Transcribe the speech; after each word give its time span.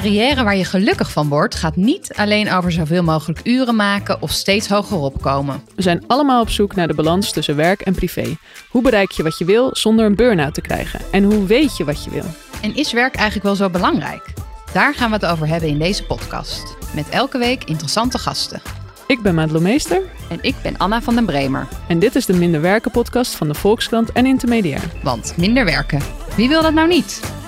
Carrière 0.00 0.44
waar 0.44 0.56
je 0.56 0.64
gelukkig 0.64 1.10
van 1.10 1.28
wordt, 1.28 1.54
gaat 1.54 1.76
niet 1.76 2.12
alleen 2.16 2.52
over 2.52 2.72
zoveel 2.72 3.02
mogelijk 3.02 3.40
uren 3.44 3.76
maken 3.76 4.22
of 4.22 4.30
steeds 4.30 4.68
hoger 4.68 4.98
opkomen. 4.98 5.62
We 5.74 5.82
zijn 5.82 6.04
allemaal 6.06 6.40
op 6.40 6.50
zoek 6.50 6.74
naar 6.74 6.86
de 6.86 6.94
balans 6.94 7.32
tussen 7.32 7.56
werk 7.56 7.80
en 7.80 7.94
privé. 7.94 8.36
Hoe 8.68 8.82
bereik 8.82 9.10
je 9.10 9.22
wat 9.22 9.38
je 9.38 9.44
wil 9.44 9.70
zonder 9.72 10.06
een 10.06 10.14
burn-out 10.14 10.54
te 10.54 10.60
krijgen? 10.60 11.00
En 11.10 11.24
hoe 11.24 11.46
weet 11.46 11.76
je 11.76 11.84
wat 11.84 12.04
je 12.04 12.10
wil? 12.10 12.24
En 12.62 12.76
is 12.76 12.92
werk 12.92 13.14
eigenlijk 13.14 13.46
wel 13.46 13.54
zo 13.54 13.70
belangrijk? 13.70 14.32
Daar 14.72 14.94
gaan 14.94 15.08
we 15.08 15.14
het 15.14 15.26
over 15.26 15.46
hebben 15.46 15.68
in 15.68 15.78
deze 15.78 16.04
podcast. 16.04 16.76
Met 16.94 17.08
elke 17.08 17.38
week 17.38 17.64
interessante 17.64 18.18
gasten. 18.18 18.62
Ik 19.06 19.22
ben 19.22 19.34
Madelon 19.34 19.62
Meester. 19.62 20.02
En 20.30 20.38
ik 20.40 20.54
ben 20.62 20.76
Anna 20.76 21.02
van 21.02 21.14
den 21.14 21.26
Bremer. 21.26 21.68
En 21.88 21.98
dit 21.98 22.14
is 22.14 22.26
de 22.26 22.34
Minder 22.34 22.60
Werken 22.60 22.90
podcast 22.90 23.34
van 23.34 23.48
de 23.48 23.54
Volkskrant 23.54 24.12
en 24.12 24.26
Intermediair. 24.26 24.82
Want 25.02 25.34
minder 25.36 25.64
werken, 25.64 26.00
wie 26.36 26.48
wil 26.48 26.62
dat 26.62 26.74
nou 26.74 26.88
niet? 26.88 27.43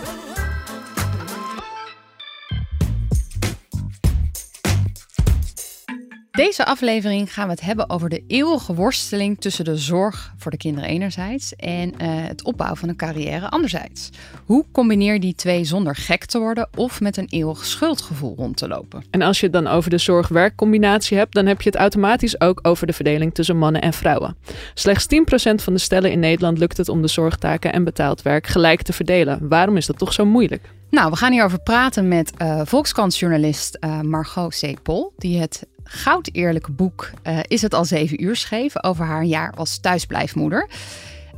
Deze 6.37 6.65
aflevering 6.65 7.35
gaan 7.35 7.45
we 7.45 7.51
het 7.51 7.61
hebben 7.61 7.91
over 7.91 8.09
de 8.09 8.25
eeuwige 8.27 8.75
worsteling 8.75 9.41
tussen 9.41 9.65
de 9.65 9.77
zorg 9.77 10.35
voor 10.37 10.51
de 10.51 10.57
kinderen 10.57 10.89
enerzijds 10.89 11.57
en 11.57 11.89
uh, 11.89 11.95
het 12.09 12.43
opbouwen 12.45 12.79
van 12.79 12.89
een 12.89 12.97
carrière 12.97 13.49
anderzijds. 13.49 14.11
Hoe 14.45 14.65
combineer 14.73 15.21
die 15.21 15.35
twee 15.35 15.65
zonder 15.65 15.97
gek 15.97 16.25
te 16.25 16.39
worden 16.39 16.69
of 16.75 17.01
met 17.01 17.17
een 17.17 17.27
eeuwig 17.29 17.65
schuldgevoel 17.65 18.35
rond 18.37 18.57
te 18.57 18.69
lopen? 18.69 19.05
En 19.11 19.23
als 19.23 19.41
je 19.41 19.45
het 19.45 19.55
dan 19.55 19.67
over 19.67 19.91
de 19.91 19.99
zorg-werkcombinatie 19.99 21.17
hebt, 21.17 21.35
dan 21.35 21.47
heb 21.47 21.63
je 21.63 21.71
het 21.71 21.79
automatisch 21.79 22.41
ook 22.41 22.59
over 22.63 22.87
de 22.87 22.93
verdeling 22.93 23.35
tussen 23.35 23.59
mannen 23.59 23.81
en 23.83 23.93
vrouwen. 23.93 24.37
Slechts 24.75 25.07
10% 25.15 25.55
van 25.55 25.73
de 25.73 25.79
stellen 25.79 26.11
in 26.11 26.21
Nederland 26.21 26.59
lukt 26.59 26.77
het 26.77 26.89
om 26.89 27.03
de 27.03 27.09
zorgtaken 27.09 27.73
en 27.73 27.85
betaald 27.85 28.23
werk 28.23 28.47
gelijk 28.47 28.83
te 28.83 28.93
verdelen. 28.93 29.49
Waarom 29.49 29.77
is 29.77 29.87
dat 29.87 29.99
toch 29.99 30.13
zo 30.13 30.25
moeilijk? 30.25 30.71
Nou, 30.91 31.11
we 31.11 31.17
gaan 31.17 31.33
hierover 31.33 31.61
praten 31.61 32.09
met 32.09 32.33
uh, 32.39 32.61
Volkskrantjournalist 32.65 33.79
uh, 33.81 34.01
Margot 34.01 34.59
C. 34.61 34.83
Pol, 34.83 35.13
die 35.17 35.41
het 35.41 35.67
goud 35.89 36.29
eerlijke 36.33 36.73
boek 36.73 37.11
uh, 37.25 37.39
Is 37.43 37.63
het 37.63 37.75
al 37.75 37.85
zeven 37.85 38.23
uur 38.23 38.37
schreef 38.37 38.85
over 38.85 39.05
haar 39.05 39.25
jaar 39.25 39.53
als 39.57 39.79
thuisblijfmoeder. 39.79 40.69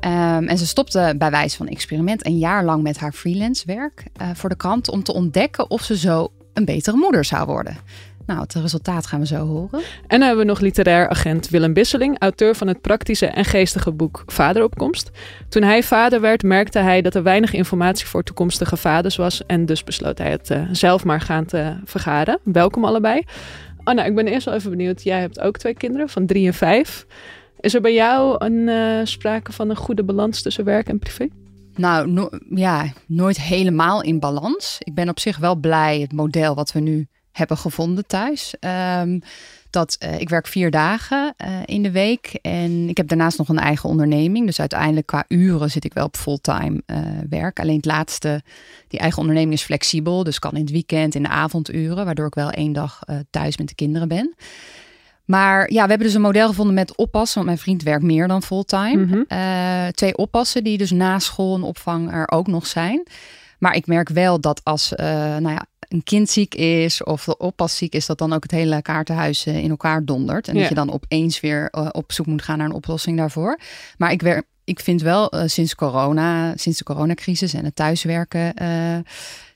Um, 0.00 0.48
en 0.48 0.58
ze 0.58 0.66
stopte 0.66 1.14
bij 1.18 1.30
wijze 1.30 1.56
van 1.56 1.68
experiment 1.68 2.26
een 2.26 2.38
jaar 2.38 2.64
lang 2.64 2.82
met 2.82 2.98
haar 2.98 3.12
freelance 3.12 3.66
werk 3.66 4.04
uh, 4.22 4.28
voor 4.34 4.48
de 4.48 4.56
krant 4.56 4.90
om 4.90 5.02
te 5.02 5.14
ontdekken 5.14 5.70
of 5.70 5.82
ze 5.82 5.98
zo 5.98 6.32
een 6.52 6.64
betere 6.64 6.96
moeder 6.96 7.24
zou 7.24 7.46
worden. 7.46 7.76
Nou, 8.26 8.40
het 8.40 8.54
resultaat 8.54 9.06
gaan 9.06 9.20
we 9.20 9.26
zo 9.26 9.46
horen. 9.46 9.80
En 10.06 10.18
dan 10.18 10.20
hebben 10.20 10.38
we 10.38 10.50
nog 10.50 10.60
literair 10.60 11.08
agent 11.08 11.48
Willem 11.48 11.72
Bisseling, 11.72 12.18
auteur 12.18 12.54
van 12.54 12.66
het 12.66 12.80
praktische 12.80 13.26
en 13.26 13.44
geestige 13.44 13.92
boek 13.92 14.22
Vaderopkomst. 14.26 15.10
Toen 15.48 15.62
hij 15.62 15.82
vader 15.82 16.20
werd, 16.20 16.42
merkte 16.42 16.78
hij 16.78 17.02
dat 17.02 17.14
er 17.14 17.22
weinig 17.22 17.52
informatie 17.52 18.06
voor 18.06 18.22
toekomstige 18.22 18.76
vaders 18.76 19.16
was. 19.16 19.46
En 19.46 19.66
dus 19.66 19.84
besloot 19.84 20.18
hij 20.18 20.30
het 20.30 20.50
uh, 20.50 20.62
zelf 20.72 21.04
maar 21.04 21.20
gaan 21.20 21.44
te 21.44 21.76
vergaren. 21.84 22.38
Welkom 22.44 22.84
allebei. 22.84 23.24
Anna, 23.88 24.04
ik 24.04 24.14
ben 24.14 24.26
eerst 24.26 24.44
wel 24.44 24.54
even 24.54 24.70
benieuwd. 24.70 25.02
Jij 25.02 25.20
hebt 25.20 25.40
ook 25.40 25.56
twee 25.58 25.74
kinderen 25.74 26.08
van 26.08 26.26
drie 26.26 26.46
en 26.46 26.54
vijf. 26.54 27.06
Is 27.60 27.74
er 27.74 27.80
bij 27.80 27.94
jou 27.94 28.44
een 28.44 28.68
uh, 28.68 29.00
sprake 29.04 29.52
van 29.52 29.70
een 29.70 29.76
goede 29.76 30.04
balans 30.04 30.42
tussen 30.42 30.64
werk 30.64 30.88
en 30.88 30.98
privé? 30.98 31.28
Nou, 31.74 32.10
no 32.10 32.28
ja, 32.50 32.92
nooit 33.06 33.40
helemaal 33.40 34.02
in 34.02 34.18
balans. 34.18 34.76
Ik 34.78 34.94
ben 34.94 35.08
op 35.08 35.18
zich 35.18 35.38
wel 35.38 35.56
blij 35.56 36.00
het 36.00 36.12
model 36.12 36.54
wat 36.54 36.72
we 36.72 36.80
nu 36.80 37.06
hebben 37.32 37.56
gevonden 37.56 38.06
thuis. 38.06 38.54
Um, 39.00 39.20
dat 39.70 39.96
uh, 40.04 40.20
ik 40.20 40.28
werk 40.28 40.46
vier 40.46 40.70
dagen 40.70 41.34
uh, 41.44 41.48
in 41.64 41.82
de 41.82 41.90
week 41.90 42.38
en 42.42 42.88
ik 42.88 42.96
heb 42.96 43.08
daarnaast 43.08 43.38
nog 43.38 43.48
een 43.48 43.58
eigen 43.58 43.88
onderneming. 43.88 44.46
Dus 44.46 44.60
uiteindelijk 44.60 45.06
qua 45.06 45.24
uren 45.28 45.70
zit 45.70 45.84
ik 45.84 45.94
wel 45.94 46.04
op 46.04 46.16
fulltime 46.16 46.82
uh, 46.86 46.98
werk. 47.30 47.60
Alleen 47.60 47.76
het 47.76 47.84
laatste, 47.84 48.42
die 48.88 49.00
eigen 49.00 49.18
onderneming 49.18 49.52
is 49.52 49.62
flexibel. 49.62 50.24
Dus 50.24 50.38
kan 50.38 50.54
in 50.54 50.60
het 50.60 50.70
weekend, 50.70 51.14
in 51.14 51.22
de 51.22 51.28
avonduren, 51.28 52.04
waardoor 52.04 52.26
ik 52.26 52.34
wel 52.34 52.50
één 52.50 52.72
dag 52.72 53.00
thuis 53.30 53.56
met 53.56 53.68
de 53.68 53.74
kinderen 53.74 54.08
ben. 54.08 54.34
Maar 55.24 55.72
ja, 55.72 55.82
we 55.82 55.88
hebben 55.88 56.06
dus 56.06 56.16
een 56.16 56.22
model 56.22 56.48
gevonden 56.48 56.74
met 56.74 56.96
oppassen. 56.96 57.34
Want 57.34 57.46
mijn 57.46 57.58
vriend 57.58 57.82
werkt 57.82 58.02
meer 58.02 58.28
dan 58.28 58.42
fulltime. 58.42 58.96
Mm 58.96 59.10
-hmm. 59.28 59.92
twee 59.92 60.16
oppassen 60.16 60.64
die 60.64 60.78
dus 60.78 60.90
na 60.90 61.18
school 61.18 61.54
en 61.56 61.62
opvang 61.62 62.12
er 62.12 62.30
ook 62.30 62.46
nog 62.46 62.66
zijn. 62.66 63.06
Maar 63.58 63.74
ik 63.74 63.86
merk 63.86 64.08
wel 64.08 64.40
dat 64.40 64.60
als 64.64 64.92
nou 64.96 65.50
ja, 65.50 65.66
een 65.88 66.02
kind 66.02 66.28
ziek 66.28 66.54
is 66.54 67.02
of 67.04 67.24
de 67.24 67.36
oppas 67.36 67.76
ziek 67.76 67.94
is, 67.94 68.06
dat 68.06 68.18
dan 68.18 68.32
ook 68.32 68.42
het 68.42 68.50
hele 68.50 68.82
kaartenhuis 68.82 69.46
eh, 69.46 69.56
in 69.56 69.70
elkaar 69.70 70.04
dondert. 70.04 70.48
En 70.48 70.54
ja. 70.54 70.60
dat 70.60 70.68
je 70.68 70.74
dan 70.74 70.92
opeens 70.92 71.40
weer 71.40 71.68
uh, 71.72 71.88
op 71.92 72.12
zoek 72.12 72.26
moet 72.26 72.42
gaan 72.42 72.58
naar 72.58 72.66
een 72.66 72.72
oplossing 72.72 73.16
daarvoor. 73.16 73.58
Maar 73.96 74.12
ik, 74.12 74.22
werk, 74.22 74.46
ik 74.64 74.80
vind 74.80 75.02
wel 75.02 75.34
uh, 75.34 75.42
sinds 75.46 75.74
corona, 75.74 76.56
sinds 76.56 76.78
de 76.78 76.84
coronacrisis 76.84 77.54
en 77.54 77.64
het 77.64 77.76
thuiswerken, 77.76 78.54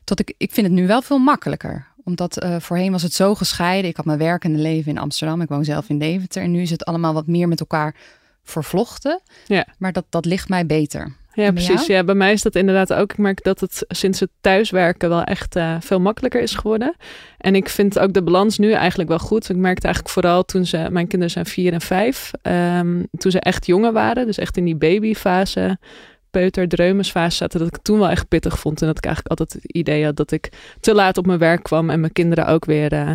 tot 0.05 0.21
ik, 0.21 0.35
ik 0.37 0.53
vind 0.53 0.67
het 0.67 0.77
nu 0.77 0.87
wel 0.87 1.03
veel 1.03 1.19
makkelijker 1.19 1.91
omdat 2.05 2.43
uh, 2.43 2.57
voorheen 2.59 2.93
was 2.93 3.03
het 3.03 3.13
zo 3.13 3.35
gescheiden. 3.35 3.91
Ik 3.91 3.97
had 3.97 4.05
mijn 4.05 4.19
werkende 4.19 4.59
leven 4.59 4.91
in 4.91 4.99
Amsterdam. 4.99 5.41
Ik 5.41 5.49
woon 5.49 5.65
zelf 5.65 5.89
in 5.89 5.99
Deventer. 5.99 6.43
En 6.43 6.51
nu 6.51 6.61
is 6.61 6.71
het 6.71 6.85
allemaal 6.85 7.15
wat 7.15 7.27
meer 7.27 7.49
met 7.49 7.61
elkaar 7.61 7.95
vervlochten. 8.43 9.21
Ja. 9.47 9.67
Maar 9.79 9.93
dat, 9.93 10.05
dat 10.09 10.25
ligt 10.25 10.49
mij 10.49 10.67
beter. 10.67 11.17
Ja, 11.35 11.53
precies. 11.53 11.87
Ja, 11.87 12.05
bij 12.05 12.15
mij 12.15 12.33
is 12.33 12.43
dat 12.43 12.55
inderdaad 12.55 12.93
ook. 12.93 13.13
Ik 13.13 13.19
merk 13.19 13.45
dat 13.45 13.61
het 13.61 13.85
sinds 13.89 14.21
het 14.21 14.31
thuiswerken 14.41 15.09
wel 15.09 15.23
echt 15.23 15.57
uh, 15.57 15.77
veel 15.81 16.01
makkelijker 16.01 16.41
is 16.41 16.55
geworden. 16.55 16.95
En 17.39 17.55
ik 17.55 17.69
vind 17.69 17.99
ook 17.99 18.13
de 18.13 18.23
balans 18.23 18.59
nu 18.59 18.73
eigenlijk 18.73 19.09
wel 19.09 19.19
goed. 19.19 19.49
Ik 19.49 19.57
merkte 19.57 19.85
eigenlijk 19.85 20.15
vooral 20.15 20.45
toen 20.45 20.67
ze, 20.67 20.87
mijn 20.91 21.07
kinderen 21.07 21.31
zijn 21.31 21.47
vier 21.47 21.73
en 21.73 21.81
vijf, 21.81 22.31
um, 22.43 23.07
toen 23.19 23.31
ze 23.31 23.41
echt 23.41 23.67
jonger 23.67 23.93
waren, 23.93 24.27
dus 24.27 24.39
echt 24.39 24.57
in 24.57 24.65
die 24.65 24.77
babyfase, 24.77 25.79
peuter, 26.31 26.69
dreumesfase 26.69 27.37
zaten, 27.37 27.59
dat 27.59 27.69
ik 27.69 27.75
het 27.75 27.85
toen 27.85 27.99
wel 27.99 28.09
echt 28.09 28.29
pittig 28.29 28.59
vond. 28.59 28.81
En 28.81 28.87
dat 28.87 28.99
ik 28.99 29.05
eigenlijk 29.05 29.41
altijd 29.41 29.63
het 29.63 29.73
idee 29.73 30.05
had 30.05 30.17
dat 30.17 30.31
ik 30.31 30.53
te 30.81 30.95
laat 30.95 31.19
op 31.19 31.27
mijn 31.27 31.39
werk 31.39 31.63
kwam 31.63 31.91
en 31.91 32.01
mijn 32.01 32.13
kinderen 32.13 32.47
ook 32.47 32.65
weer 32.65 32.93
uh, 32.93 33.11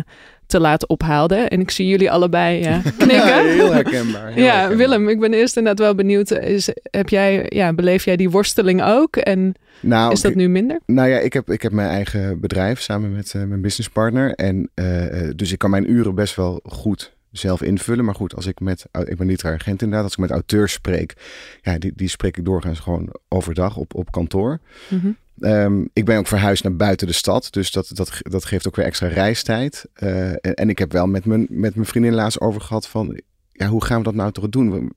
te 0.48 0.60
laat 0.60 0.86
ophaalde. 0.86 1.34
En 1.34 1.60
ik 1.60 1.70
zie 1.70 1.86
jullie 1.86 2.10
allebei 2.10 2.60
uh, 2.68 2.78
knikken. 2.98 3.48
heel 3.48 3.72
herkenbaar. 3.72 4.32
Heel 4.32 4.44
ja, 4.44 4.52
herkenbaar. 4.52 4.76
Willem, 4.76 5.08
ik 5.08 5.20
ben 5.20 5.32
eerst 5.32 5.56
inderdaad 5.56 5.86
wel 5.86 5.94
benieuwd. 5.94 6.30
Is, 6.30 6.68
heb 6.82 7.08
jij, 7.08 7.46
ja, 7.48 7.72
beleef 7.72 8.04
jij 8.04 8.16
die 8.16 8.30
worsteling 8.30 8.82
ook? 8.82 9.16
En 9.16 9.54
nou, 9.80 10.12
is 10.12 10.20
dat 10.20 10.34
nu 10.34 10.48
minder? 10.48 10.80
Nou 10.86 11.08
ja, 11.08 11.18
ik 11.18 11.32
heb, 11.32 11.50
ik 11.50 11.62
heb 11.62 11.72
mijn 11.72 11.88
eigen 11.88 12.40
bedrijf 12.40 12.80
samen 12.80 13.12
met 13.12 13.32
uh, 13.36 13.42
mijn 13.42 13.60
businesspartner. 13.60 14.34
En 14.34 14.70
uh, 14.74 15.30
dus 15.36 15.52
ik 15.52 15.58
kan 15.58 15.70
mijn 15.70 15.90
uren 15.90 16.14
best 16.14 16.36
wel 16.36 16.60
goed 16.64 17.16
zelf 17.30 17.62
invullen. 17.62 18.04
Maar 18.04 18.14
goed, 18.14 18.34
als 18.34 18.46
ik 18.46 18.60
met, 18.60 18.86
ik 19.04 19.16
ben 19.16 19.26
literair 19.26 19.58
agent 19.58 19.82
inderdaad, 19.82 20.04
als 20.04 20.12
ik 20.12 20.18
met 20.18 20.30
auteurs 20.30 20.72
spreek, 20.72 21.14
ja, 21.62 21.78
die, 21.78 21.92
die 21.94 22.08
spreek 22.08 22.36
ik 22.36 22.44
doorgaans 22.44 22.78
gewoon 22.78 23.14
overdag 23.28 23.76
op, 23.76 23.94
op 23.94 24.10
kantoor. 24.10 24.60
Mm 24.88 25.00
-hmm. 25.00 25.16
Um, 25.40 25.88
ik 25.92 26.04
ben 26.04 26.18
ook 26.18 26.26
verhuisd 26.26 26.62
naar 26.62 26.76
buiten 26.76 27.06
de 27.06 27.12
stad. 27.12 27.48
Dus 27.50 27.70
dat, 27.70 27.90
dat, 27.94 28.12
dat 28.22 28.44
geeft 28.44 28.66
ook 28.66 28.76
weer 28.76 28.84
extra 28.84 29.06
reistijd. 29.06 29.86
Uh, 30.02 30.30
en, 30.30 30.54
en, 30.54 30.68
ik 30.68 30.78
heb 30.78 30.92
wel 30.92 31.06
met 31.06 31.24
mijn, 31.24 31.46
met 31.50 31.74
mijn 31.74 31.86
vriendin 31.86 32.14
laatst 32.14 32.40
over 32.40 32.60
gehad 32.60 32.88
van... 32.88 33.20
Ja, 33.52 33.66
hoe 33.66 33.84
gaan 33.84 33.98
we 33.98 34.04
dat 34.04 34.14
nou 34.14 34.32
toch 34.32 34.48
doen? 34.48 34.92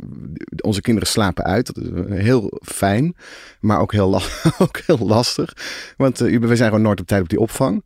Onze 0.62 0.81
kinderen 0.81 1.09
slapen 1.09 1.44
uit. 1.44 1.66
Dat 1.66 1.78
is 1.78 2.19
heel 2.22 2.60
fijn. 2.62 3.15
Maar 3.60 3.80
ook 3.80 3.92
heel, 3.92 4.15
ook 4.57 4.77
heel 4.86 5.00
lastig. 5.00 5.54
Want 5.98 6.21
uh, 6.21 6.39
we 6.39 6.56
zijn 6.56 6.69
gewoon 6.69 6.83
nooit 6.83 7.00
op 7.00 7.07
tijd 7.07 7.21
op 7.21 7.30
die 7.30 7.39
opvang. 7.39 7.83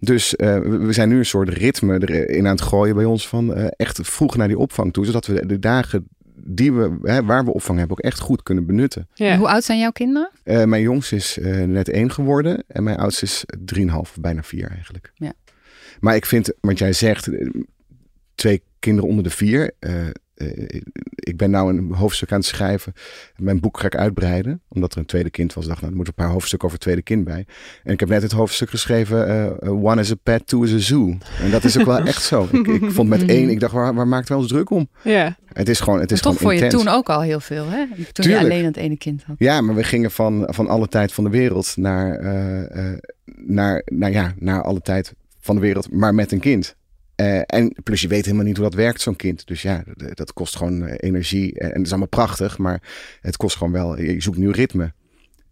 Dus 0.00 0.34
we 0.36 0.88
zijn 0.90 1.08
nu 1.08 1.18
een 1.18 1.26
soort 1.26 1.48
ritme 1.48 2.08
erin 2.08 2.46
aan 2.46 2.52
het 2.52 2.62
gooien 2.62 2.94
bij 2.94 3.04
ons 3.04 3.28
van 3.28 3.54
echt 3.54 3.98
vroeg 4.02 4.36
naar 4.36 4.48
die 4.48 4.58
opvang 4.58 4.92
toe. 4.92 5.04
Zodat 5.04 5.26
we 5.26 5.46
de 5.46 5.58
dagen 5.58 6.08
die 6.44 6.72
we, 6.72 6.98
hè, 7.02 7.24
waar 7.24 7.44
we 7.44 7.52
opvang 7.52 7.78
hebben, 7.78 7.96
ook 7.98 8.04
echt 8.04 8.18
goed 8.18 8.42
kunnen 8.42 8.66
benutten. 8.66 9.08
Ja. 9.14 9.36
Hoe 9.36 9.48
oud 9.48 9.64
zijn 9.64 9.78
jouw 9.78 9.90
kinderen? 9.90 10.30
Uh, 10.44 10.64
mijn 10.64 10.82
jongste 10.82 11.16
is 11.16 11.38
uh, 11.38 11.64
net 11.64 11.88
één 11.88 12.12
geworden 12.12 12.64
en 12.66 12.82
mijn 12.82 12.96
oudste 12.96 13.24
is 13.24 13.44
drieënhalf, 13.64 14.16
bijna 14.20 14.42
vier 14.42 14.70
eigenlijk. 14.70 15.12
Ja. 15.14 15.32
Maar 16.00 16.14
ik 16.14 16.26
vind, 16.26 16.52
wat 16.60 16.78
jij 16.78 16.92
zegt, 16.92 17.28
twee 18.34 18.62
kinderen 18.78 19.08
onder 19.10 19.24
de 19.24 19.30
vier. 19.30 19.72
Ik 21.14 21.36
ben 21.36 21.50
nou 21.50 21.76
een 21.76 21.92
hoofdstuk 21.92 22.32
aan 22.32 22.38
het 22.38 22.46
schrijven. 22.46 22.92
Mijn 23.36 23.60
boek 23.60 23.80
ga 23.80 23.86
ik 23.86 23.96
uitbreiden. 23.96 24.60
Omdat 24.68 24.92
er 24.92 24.98
een 24.98 25.06
tweede 25.06 25.30
kind 25.30 25.54
was. 25.54 25.66
dacht, 25.66 25.80
nou, 25.80 25.92
er 25.92 25.98
moet 25.98 26.08
een 26.08 26.14
paar 26.14 26.30
hoofdstukken 26.30 26.68
over 26.68 26.78
het 26.78 26.86
tweede 26.86 27.02
kind 27.02 27.24
bij. 27.24 27.46
En 27.84 27.92
ik 27.92 28.00
heb 28.00 28.08
net 28.08 28.22
het 28.22 28.32
hoofdstuk 28.32 28.70
geschreven. 28.70 29.60
one 29.62 30.00
is 30.00 30.10
a 30.10 30.14
pet, 30.22 30.46
two 30.46 30.62
is 30.62 30.72
a 30.72 30.78
zoo. 30.78 31.16
En 31.42 31.50
dat 31.50 31.64
is 31.64 31.78
ook 31.78 31.86
wel 31.86 31.98
echt 31.98 32.22
zo. 32.22 32.48
Ik, 32.58 32.66
ik 32.66 32.90
vond 32.90 33.08
met 33.08 33.24
één, 33.24 33.48
ik 33.50 33.60
dacht, 33.60 33.72
waar, 33.72 33.94
waar 33.94 34.08
maakt 34.08 34.28
wij 34.28 34.38
ons 34.38 34.48
druk 34.48 34.70
om? 34.70 34.88
Ja. 35.02 35.36
Het 35.52 35.68
is 35.68 35.80
gewoon, 35.80 36.00
het 36.00 36.12
is 36.12 36.20
toch 36.20 36.36
gewoon 36.36 36.52
voor 36.52 36.64
je 36.64 36.70
toen 36.70 36.88
ook 36.88 37.08
al 37.08 37.20
heel 37.20 37.40
veel, 37.40 37.68
hè? 37.68 37.86
Toen 37.86 38.06
Tuurlijk. 38.12 38.44
je 38.44 38.50
alleen 38.50 38.64
het 38.64 38.76
ene 38.76 38.96
kind 38.96 39.22
had. 39.24 39.36
Ja, 39.38 39.60
maar 39.60 39.74
we 39.74 39.84
gingen 39.84 40.10
van, 40.10 40.44
van 40.46 40.68
alle 40.68 40.88
tijd 40.88 41.12
van 41.12 41.24
de 41.24 41.30
wereld 41.30 41.76
naar, 41.76 42.18
eh, 42.18 42.92
eh, 42.92 42.98
naar, 43.36 43.82
naar, 43.84 44.10
ja, 44.10 44.34
naar 44.38 44.62
alle 44.62 44.80
tijd 44.80 45.12
van 45.40 45.54
de 45.54 45.60
wereld, 45.60 45.92
maar 45.92 46.14
met 46.14 46.32
een 46.32 46.40
kind. 46.40 46.76
Eh, 47.18 47.40
en 47.46 47.74
plus 47.82 48.00
je 48.00 48.08
weet 48.08 48.24
helemaal 48.24 48.46
niet 48.46 48.56
hoe 48.56 48.64
dat 48.64 48.74
werkt, 48.74 49.00
zo'n 49.00 49.16
kind. 49.16 49.46
Dus 49.46 49.62
ja, 49.62 49.82
dat, 49.94 50.16
dat 50.16 50.32
kost 50.32 50.56
gewoon 50.56 50.86
eh, 50.86 50.94
energie. 50.98 51.58
En 51.58 51.68
het 51.68 51.82
is 51.82 51.88
allemaal 51.88 52.08
prachtig, 52.08 52.58
maar 52.58 52.82
het 53.20 53.36
kost 53.36 53.56
gewoon 53.56 53.72
wel, 53.72 54.00
je 54.00 54.20
zoekt 54.20 54.36
nieuw 54.36 54.50
ritme. 54.50 54.92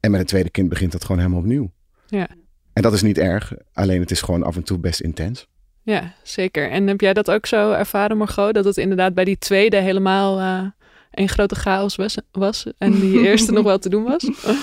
En 0.00 0.10
met 0.10 0.20
een 0.20 0.26
tweede 0.26 0.50
kind 0.50 0.68
begint 0.68 0.92
dat 0.92 1.02
gewoon 1.02 1.18
helemaal 1.18 1.40
opnieuw. 1.40 1.70
Ja. 2.06 2.28
En 2.72 2.82
dat 2.82 2.92
is 2.92 3.02
niet 3.02 3.18
erg, 3.18 3.52
alleen 3.72 4.00
het 4.00 4.10
is 4.10 4.20
gewoon 4.20 4.42
af 4.42 4.56
en 4.56 4.62
toe 4.62 4.78
best 4.78 5.00
intens. 5.00 5.46
Ja, 5.82 6.14
zeker. 6.22 6.70
En 6.70 6.86
heb 6.86 7.00
jij 7.00 7.12
dat 7.12 7.30
ook 7.30 7.46
zo 7.46 7.72
ervaren, 7.72 8.16
Margot? 8.16 8.54
Dat 8.54 8.64
het 8.64 8.76
inderdaad 8.76 9.14
bij 9.14 9.24
die 9.24 9.38
tweede 9.38 9.76
helemaal 9.76 10.40
uh, 10.40 10.70
een 11.10 11.28
grote 11.28 11.54
chaos 11.54 11.96
was, 11.96 12.18
was 12.32 12.66
en 12.78 13.00
die 13.00 13.20
eerste 13.26 13.52
nog 13.52 13.64
wel 13.64 13.78
te 13.78 13.88
doen 13.88 14.04
was? 14.04 14.30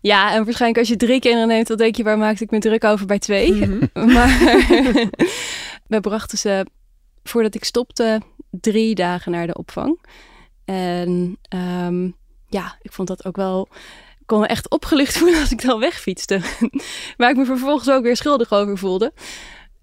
Ja, 0.00 0.34
en 0.34 0.44
waarschijnlijk 0.44 0.80
als 0.80 0.88
je 0.88 0.96
drie 0.96 1.20
kinderen 1.20 1.48
neemt, 1.48 1.66
dan 1.66 1.76
denk 1.76 1.96
je, 1.96 2.02
waar 2.02 2.18
maakte 2.18 2.44
ik 2.44 2.50
me 2.50 2.58
druk 2.58 2.84
over 2.84 3.06
bij 3.06 3.18
twee? 3.18 3.52
Mm 3.52 3.80
-hmm. 3.92 4.12
Maar 4.14 4.58
we 5.88 6.00
brachten 6.00 6.38
ze, 6.38 6.66
voordat 7.22 7.54
ik 7.54 7.64
stopte, 7.64 8.20
drie 8.50 8.94
dagen 8.94 9.32
naar 9.32 9.46
de 9.46 9.56
opvang. 9.56 10.00
En 10.64 11.38
um, 11.84 12.16
ja, 12.48 12.76
ik 12.82 12.92
vond 12.92 13.08
dat 13.08 13.24
ook 13.24 13.36
wel 13.36 13.68
ik 14.26 14.32
kon 14.32 14.40
me 14.40 14.46
echt 14.46 14.70
opgelucht 14.70 15.16
voelen 15.18 15.40
als 15.40 15.52
ik 15.52 15.62
dan 15.62 15.80
wegfietste. 15.80 16.40
Waar 17.16 17.30
ik 17.30 17.36
me 17.36 17.44
vervolgens 17.44 17.90
ook 17.90 18.02
weer 18.02 18.16
schuldig 18.16 18.52
over 18.52 18.78
voelde. 18.78 19.12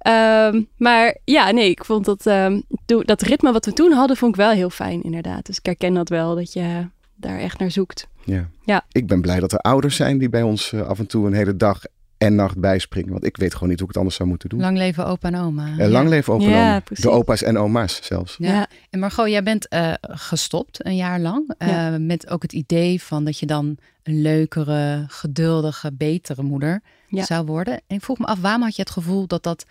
Um, 0.07 0.67
maar 0.77 1.17
ja, 1.23 1.51
nee, 1.51 1.69
ik 1.69 1.85
vond 1.85 2.05
dat, 2.05 2.25
um, 2.25 2.63
dat 2.85 3.21
ritme 3.21 3.51
wat 3.51 3.65
we 3.65 3.73
toen 3.73 3.91
hadden, 3.91 4.17
vond 4.17 4.35
ik 4.35 4.41
wel 4.41 4.51
heel 4.51 4.69
fijn 4.69 5.03
inderdaad. 5.03 5.45
Dus 5.45 5.57
ik 5.57 5.65
herken 5.65 5.93
dat 5.93 6.09
wel, 6.09 6.35
dat 6.35 6.53
je 6.53 6.87
daar 7.15 7.39
echt 7.39 7.59
naar 7.59 7.71
zoekt. 7.71 8.07
Ja. 8.23 8.49
ja. 8.65 8.85
Ik 8.91 9.07
ben 9.07 9.21
blij 9.21 9.39
dat 9.39 9.51
er 9.51 9.59
ouders 9.59 9.95
zijn 9.95 10.17
die 10.17 10.29
bij 10.29 10.41
ons 10.41 10.71
uh, 10.71 10.87
af 10.87 10.99
en 10.99 11.07
toe 11.07 11.27
een 11.27 11.33
hele 11.33 11.55
dag 11.55 11.81
en 12.25 12.35
nacht 12.35 12.57
bijspringen. 12.59 13.11
Want 13.11 13.23
ik 13.25 13.37
weet 13.37 13.53
gewoon 13.53 13.69
niet 13.69 13.79
hoe 13.79 13.87
ik 13.87 13.93
het 13.93 13.97
anders 13.97 14.15
zou 14.15 14.29
moeten 14.29 14.49
doen. 14.49 14.59
Lang 14.59 14.77
leven 14.77 15.05
opa 15.05 15.27
en 15.27 15.35
oma. 15.35 15.67
Uh, 15.67 15.77
lang 15.87 16.03
ja. 16.03 16.09
leven 16.09 16.33
opa 16.33 16.43
en 16.43 16.49
Ja, 16.49 16.69
oma. 16.69 16.79
precies. 16.79 17.03
De 17.03 17.09
opa's 17.11 17.41
en 17.43 17.57
oma's 17.57 17.99
zelfs. 18.03 18.35
Ja. 18.39 18.53
ja. 18.53 18.67
En 18.89 18.99
Margot, 18.99 19.29
jij 19.29 19.43
bent 19.43 19.67
uh, 19.73 19.93
gestopt 20.01 20.85
een 20.85 20.95
jaar 20.95 21.19
lang. 21.19 21.53
Uh, 21.59 21.67
Ja. 21.67 21.97
Met 21.97 22.29
ook 22.29 22.41
het 22.41 22.53
idee 22.53 23.01
van 23.01 23.25
dat 23.25 23.39
je 23.39 23.45
dan 23.45 23.77
een 24.03 24.21
leukere, 24.21 25.05
geduldige, 25.07 25.93
betere 25.93 26.43
moeder 26.43 26.81
Ja. 27.07 27.23
zou 27.25 27.45
worden. 27.45 27.73
En 27.87 27.95
ik 27.95 28.03
vroeg 28.03 28.17
me 28.17 28.25
af, 28.25 28.39
waarom 28.41 28.61
had 28.61 28.75
je 28.75 28.81
het 28.81 28.91
gevoel 28.91 29.27
dat 29.27 29.43
dat 29.43 29.65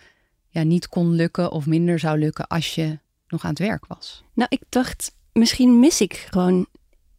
ja, 0.49 0.63
niet 0.63 0.87
kon 0.87 1.11
lukken 1.11 1.51
of 1.51 1.65
minder 1.65 1.99
zou 1.99 2.17
lukken 2.19 2.47
als 2.47 2.75
je 2.75 2.99
nog 3.27 3.43
aan 3.43 3.49
het 3.49 3.59
werk 3.59 3.85
was? 3.87 4.23
Nou, 4.33 4.47
ik 4.51 4.61
dacht, 4.69 5.15
misschien 5.31 5.79
mis 5.79 6.01
ik 6.01 6.27
gewoon 6.29 6.65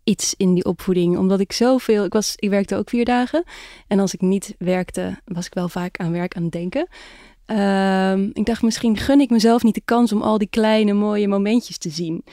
iets 0.05 0.35
in 0.37 0.55
die 0.55 0.65
opvoeding. 0.65 1.19
Omdat 1.19 1.41
ik 1.41 1.53
zoveel... 1.53 2.05
Ik, 2.05 2.13
was, 2.13 2.33
ik 2.37 2.51
werkte 2.51 2.77
ook 2.77 2.89
vier 2.89 3.05
dagen. 3.05 3.45
En 3.87 3.99
als 3.99 4.15
ik 4.15 4.21
niet 4.21 4.55
werkte, 4.59 5.21
was 5.25 5.47
ik 5.47 5.55
wel 5.55 5.69
vaak 5.69 5.97
aan 5.97 6.13
werk 6.13 6.37
aan 6.37 6.43
het 6.43 6.53
denken. 6.53 6.89
Ehm, 7.47 8.31
ik 8.33 8.47
dacht, 8.47 8.63
misschien 8.63 8.97
gun 8.97 9.21
ik 9.21 9.31
mezelf 9.31 9.63
niet 9.63 9.75
de 9.75 9.83
kans 9.85 10.13
om 10.13 10.23
al 10.23 10.39
die 10.39 10.49
kleine 10.51 10.93
mooie 10.93 11.29
momentjes 11.29 11.79
te 11.79 11.91
zien. 11.91 12.25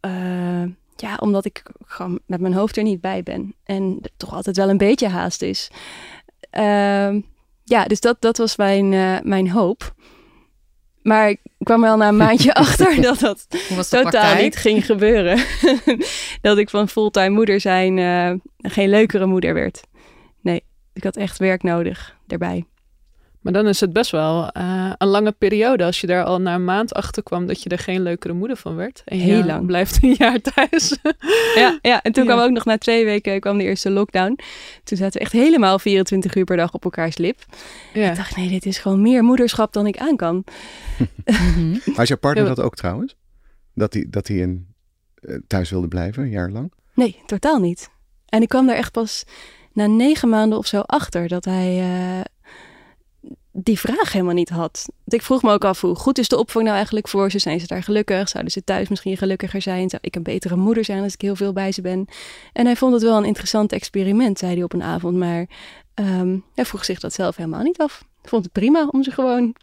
Eh, 0.00 0.62
ja, 0.96 1.16
omdat 1.20 1.44
ik 1.44 1.62
gewoon 1.84 2.20
met 2.26 2.40
mijn 2.40 2.54
hoofd 2.54 2.76
er 2.76 2.82
niet 2.82 3.00
bij 3.00 3.22
ben. 3.22 3.54
En 3.64 3.98
er 4.02 4.10
toch 4.16 4.34
altijd 4.34 4.56
wel 4.56 4.68
een 4.68 4.76
beetje 4.76 5.08
haast 5.08 5.42
is. 5.42 5.70
Ehm, 6.50 7.20
ja, 7.64 7.84
dus 7.84 8.00
dat, 8.00 8.16
dat 8.20 8.36
was 8.36 8.56
mijn, 8.56 8.92
eh, 8.92 9.16
mijn 9.22 9.50
hoop. 9.50 9.94
Maar 11.04 11.30
ik 11.30 11.40
kwam 11.58 11.80
wel 11.80 11.96
na 11.96 12.08
een 12.08 12.16
maandje 12.16 12.54
achter 12.64 13.00
dat 13.00 13.18
dat 13.18 13.46
totaal 13.48 14.00
praktijk? 14.00 14.42
niet 14.42 14.56
ging 14.56 14.86
gebeuren. 14.86 15.44
dat 16.40 16.58
ik 16.58 16.70
van 16.70 16.88
fulltime 16.88 17.28
moeder 17.28 17.60
zijn 17.60 17.96
uh, 17.96 18.32
geen 18.56 18.88
leukere 18.88 19.26
moeder 19.26 19.54
werd. 19.54 19.80
Nee, 20.40 20.64
ik 20.92 21.04
had 21.04 21.16
echt 21.16 21.38
werk 21.38 21.62
nodig 21.62 22.16
daarbij. 22.26 22.64
Maar 23.44 23.52
dan 23.52 23.66
is 23.66 23.80
het 23.80 23.92
best 23.92 24.10
wel 24.10 24.50
uh, 24.56 24.92
een 24.98 25.08
lange 25.08 25.32
periode 25.32 25.84
als 25.84 26.00
je 26.00 26.06
daar 26.06 26.24
al 26.24 26.40
na 26.40 26.54
een 26.54 26.64
maand 26.64 26.94
achter 26.94 27.22
kwam 27.22 27.46
dat 27.46 27.62
je 27.62 27.68
er 27.68 27.78
geen 27.78 28.02
leukere 28.02 28.32
moeder 28.34 28.56
van 28.56 28.74
werd. 28.76 29.02
En 29.04 29.18
Heel 29.18 29.36
je 29.36 29.44
lang. 29.44 29.66
blijft 29.66 30.02
een 30.02 30.14
jaar 30.18 30.40
thuis. 30.40 30.98
ja, 31.54 31.78
ja, 31.82 32.02
en 32.02 32.12
toen 32.12 32.24
Ja. 32.24 32.32
kwam 32.32 32.44
ook 32.44 32.50
nog 32.50 32.64
na 32.64 32.78
twee 32.78 33.04
weken 33.04 33.40
kwam 33.40 33.58
de 33.58 33.64
eerste 33.64 33.90
lockdown. 33.90 34.38
Toen 34.84 34.96
zaten 34.98 35.12
we 35.12 35.18
echt 35.18 35.32
helemaal 35.32 35.78
24 35.78 36.34
uur 36.34 36.44
per 36.44 36.56
dag 36.56 36.72
op 36.72 36.84
elkaars 36.84 37.16
lip. 37.18 37.38
ja. 37.92 38.10
Ik 38.10 38.16
dacht, 38.16 38.36
nee, 38.36 38.48
dit 38.48 38.66
is 38.66 38.78
gewoon 38.78 39.02
meer 39.02 39.22
moederschap 39.24 39.72
dan 39.72 39.86
ik 39.86 39.96
aan 39.98 40.16
kan. 40.16 40.44
Mhm. 41.24 41.78
Als 41.96 42.08
je 42.08 42.16
partner 42.16 42.44
dat 42.44 42.60
ook 42.60 42.74
trouwens? 42.74 43.16
Dat 43.74 43.92
hij 43.94 44.06
dat 44.10 44.28
hij 44.28 44.36
in, 44.36 44.66
eh, 45.14 45.36
thuis 45.46 45.70
wilde 45.70 45.88
blijven, 45.88 46.22
een 46.22 46.30
jaar 46.30 46.50
lang? 46.50 46.72
Nee, 46.94 47.18
totaal 47.26 47.58
niet. 47.58 47.90
En 48.28 48.42
ik 48.42 48.48
kwam 48.48 48.66
daar 48.66 48.76
echt 48.76 48.92
pas 48.92 49.24
na 49.72 49.86
negen 49.86 50.28
maanden 50.28 50.58
of 50.58 50.66
zo 50.66 50.80
achter 50.80 51.28
dat 51.28 51.44
hij 51.44 51.78
eh, 51.80 52.20
die 53.64 53.78
vraag 53.78 54.12
helemaal 54.12 54.34
niet 54.34 54.48
had. 54.48 54.84
Want 54.86 55.12
ik 55.12 55.22
vroeg 55.22 55.42
me 55.42 55.52
ook 55.52 55.64
af, 55.64 55.80
hoe 55.80 55.94
goed 55.94 56.18
is 56.18 56.28
de 56.28 56.38
opvang 56.38 56.64
nou 56.64 56.76
eigenlijk 56.76 57.08
voor 57.08 57.30
ze? 57.30 57.38
Zijn 57.38 57.60
ze 57.60 57.66
daar 57.66 57.82
gelukkig? 57.82 58.28
Zouden 58.28 58.52
ze 58.52 58.64
thuis 58.64 58.88
misschien 58.88 59.16
gelukkiger 59.16 59.62
zijn? 59.62 59.90
Zou 59.90 60.02
ik 60.04 60.16
een 60.16 60.22
betere 60.22 60.56
moeder 60.56 60.84
zijn 60.84 61.02
als 61.02 61.14
ik 61.14 61.20
heel 61.20 61.36
veel 61.36 61.52
bij 61.52 61.72
ze 61.72 61.80
ben? 61.80 62.06
En 62.52 62.66
hij 62.66 62.76
vond 62.76 62.92
het 62.92 63.02
wel 63.02 63.16
een 63.16 63.24
interessant 63.24 63.72
experiment, 63.72 64.38
zei 64.38 64.54
hij 64.54 64.62
op 64.62 64.72
een 64.72 64.82
avond. 64.82 65.16
Maar 65.16 65.46
ehm, 65.94 66.38
hij 66.54 66.64
vroeg 66.64 66.84
zich 66.84 67.00
dat 67.00 67.12
zelf 67.12 67.36
helemaal 67.36 67.62
niet 67.62 67.78
af. 67.78 68.04
Vond 68.28 68.44
het 68.44 68.52
prima 68.52 68.86
om 68.90 69.02
ze 69.02 69.10
gewoon 69.10 69.54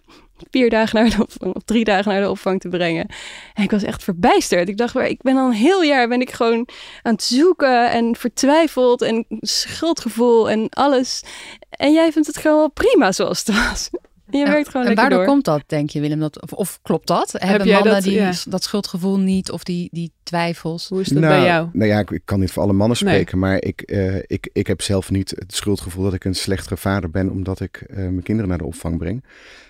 vier 0.49 0.69
dagen 0.69 1.01
naar 1.01 1.09
de 1.09 1.21
opvang 1.21 1.55
of 1.55 1.61
drie 1.65 1.83
dagen 1.83 2.11
naar 2.11 2.21
de 2.21 2.29
opvang 2.29 2.59
te 2.59 2.67
brengen. 2.67 3.07
En 3.53 3.63
ik 3.63 3.71
was 3.71 3.83
echt 3.83 4.03
verbijsterd. 4.03 4.69
Ik 4.69 4.77
dacht, 4.77 4.95
ik 4.95 5.21
ben 5.21 5.37
al 5.37 5.47
een 5.47 5.53
heel 5.53 5.83
jaar 5.83 6.07
ben 6.07 6.21
ik 6.21 6.31
gewoon 6.31 6.67
aan 7.01 7.13
het 7.13 7.23
zoeken 7.23 7.91
en 7.91 8.15
vertwijfeld 8.15 9.01
en 9.01 9.25
schuldgevoel 9.39 10.49
en 10.49 10.69
alles. 10.69 11.23
En 11.69 11.93
jij 11.93 12.11
vindt 12.11 12.27
het 12.27 12.37
gewoon 12.37 12.57
wel 12.57 12.71
prima 12.71 13.11
zoals 13.11 13.39
het 13.45 13.55
was. 13.55 13.89
En 14.31 14.39
je 14.39 14.45
werkt 14.45 14.67
gewoon 14.69 14.81
en 14.87 14.87
lekker 14.87 14.95
waardoor 14.95 15.17
door. 15.17 15.27
komt 15.27 15.45
dat, 15.45 15.63
denk 15.65 15.89
je 15.89 15.99
Willem? 16.01 16.19
Dat, 16.19 16.41
of, 16.41 16.53
of 16.53 16.79
klopt 16.81 17.07
dat? 17.07 17.31
Hebben 17.37 17.67
jij 17.67 17.75
mannen 17.75 17.93
dat- 17.93 18.03
die, 18.03 18.13
ja. 18.13 18.33
dat 18.47 18.63
schuldgevoel 18.63 19.19
niet 19.19 19.51
of 19.51 19.63
die, 19.63 19.89
die 19.91 20.11
twijfels? 20.23 20.89
Hoe 20.89 21.01
is 21.01 21.07
dat 21.07 21.23
nou, 21.23 21.33
bij 21.35 21.45
jou? 21.45 21.69
Nou 21.73 21.89
ja, 21.89 21.99
ik, 21.99 22.11
ik 22.11 22.21
kan 22.25 22.39
niet 22.39 22.51
voor 22.51 22.63
alle 22.63 22.73
mannen 22.73 22.97
Nee. 23.01 23.13
spreken, 23.13 23.39
maar 23.39 23.61
ik, 23.63 23.81
eh, 23.81 24.15
ik, 24.15 24.49
ik 24.53 24.67
heb 24.67 24.81
zelf 24.81 25.11
niet 25.11 25.29
het 25.35 25.55
schuldgevoel 25.55 26.03
dat 26.03 26.13
ik 26.13 26.23
een 26.23 26.35
slechtere 26.35 26.77
vader 26.77 27.09
ben 27.09 27.29
omdat 27.29 27.59
ik 27.59 27.81
eh, 27.81 27.95
mijn 27.97 28.23
kinderen 28.23 28.49
naar 28.49 28.57
de 28.57 28.65
opvang 28.65 28.97
breng. 28.97 29.23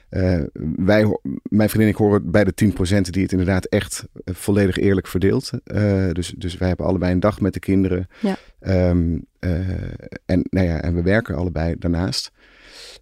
Eh, 0.10 0.40
wij, 0.76 1.18
mijn 1.44 1.70
vriendin 1.70 1.82
en 1.88 1.94
ik 1.94 1.96
horen 1.96 2.32
bij 2.32 2.44
de 2.44 2.54
10% 2.54 3.10
die 3.10 3.22
het 3.24 3.32
inderdaad 3.32 3.66
echt 3.66 4.04
volledig 4.26 4.78
eerlijk 4.78 5.08
verdeelt. 5.08 5.52
Eh, 5.64 6.10
dus, 6.12 6.34
dus 6.38 6.58
wij 6.58 6.68
hebben 6.68 6.86
allebei 6.86 7.12
een 7.14 7.20
dag 7.20 7.40
met 7.42 7.54
de 7.54 7.60
kinderen. 7.60 8.08
Ja. 8.20 8.36
Ehm, 8.60 9.18
eh, 9.40 9.70
en, 10.26 10.48
nou 10.50 10.68
ja, 10.68 10.82
en 10.82 10.96
we 10.96 11.02
werken 11.02 11.36
allebei 11.36 11.76
daarnaast. 11.80 12.32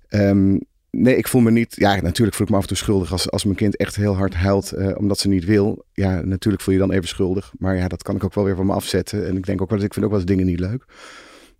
Ehm, 0.07 0.57
nee, 0.91 1.15
ik 1.15 1.27
voel 1.27 1.41
me 1.41 1.51
niet. 1.51 1.75
Ja, 1.75 2.01
natuurlijk 2.01 2.35
voel 2.35 2.45
ik 2.45 2.51
me 2.51 2.57
af 2.57 2.61
en 2.61 2.67
toe 2.67 2.77
schuldig 2.77 3.11
als, 3.11 3.31
als 3.31 3.43
mijn 3.43 3.55
kind 3.55 3.77
echt 3.77 3.95
heel 3.95 4.15
hard 4.15 4.33
huilt 4.33 4.71
eh, 4.71 4.97
omdat 4.97 5.19
ze 5.19 5.27
niet 5.27 5.45
wil. 5.45 5.85
Ja, 5.93 6.21
natuurlijk 6.21 6.63
voel 6.63 6.73
je 6.73 6.79
dan 6.79 6.91
even 6.91 7.07
schuldig. 7.07 7.53
Maar 7.57 7.75
ja, 7.75 7.87
dat 7.87 8.03
kan 8.03 8.15
ik 8.15 8.23
ook 8.23 8.33
wel 8.33 8.43
weer 8.43 8.55
van 8.55 8.65
me 8.65 8.73
afzetten. 8.73 9.27
En 9.27 9.37
ik 9.37 9.45
denk 9.45 9.61
ook 9.61 9.69
wel, 9.69 9.79
ik 9.79 9.93
vind 9.93 10.05
ook 10.05 10.11
wel 10.11 10.19
eens 10.19 10.29
dingen 10.29 10.45
niet 10.45 10.59
leuk. 10.59 10.85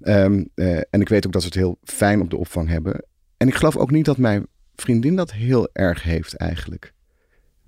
Ehm, 0.02 0.44
eh, 0.56 0.78
en 0.78 1.02
ik 1.02 1.10
weet 1.10 1.26
ook 1.26 1.32
dat 1.32 1.42
ze 1.42 1.48
het 1.48 1.58
heel 1.58 1.78
fijn 1.84 2.22
op 2.22 2.30
de 2.30 2.38
opvang 2.38 2.70
hebben. 2.70 3.06
En 3.38 3.48
ik 3.48 3.56
geloof 3.56 3.78
ook 3.78 3.92
niet 3.92 4.06
dat 4.06 4.18
mijn 4.18 4.48
vriendin 4.76 5.16
dat 5.16 5.32
heel 5.32 5.70
erg 5.74 6.04
heeft 6.04 6.34
eigenlijk. 6.34 6.94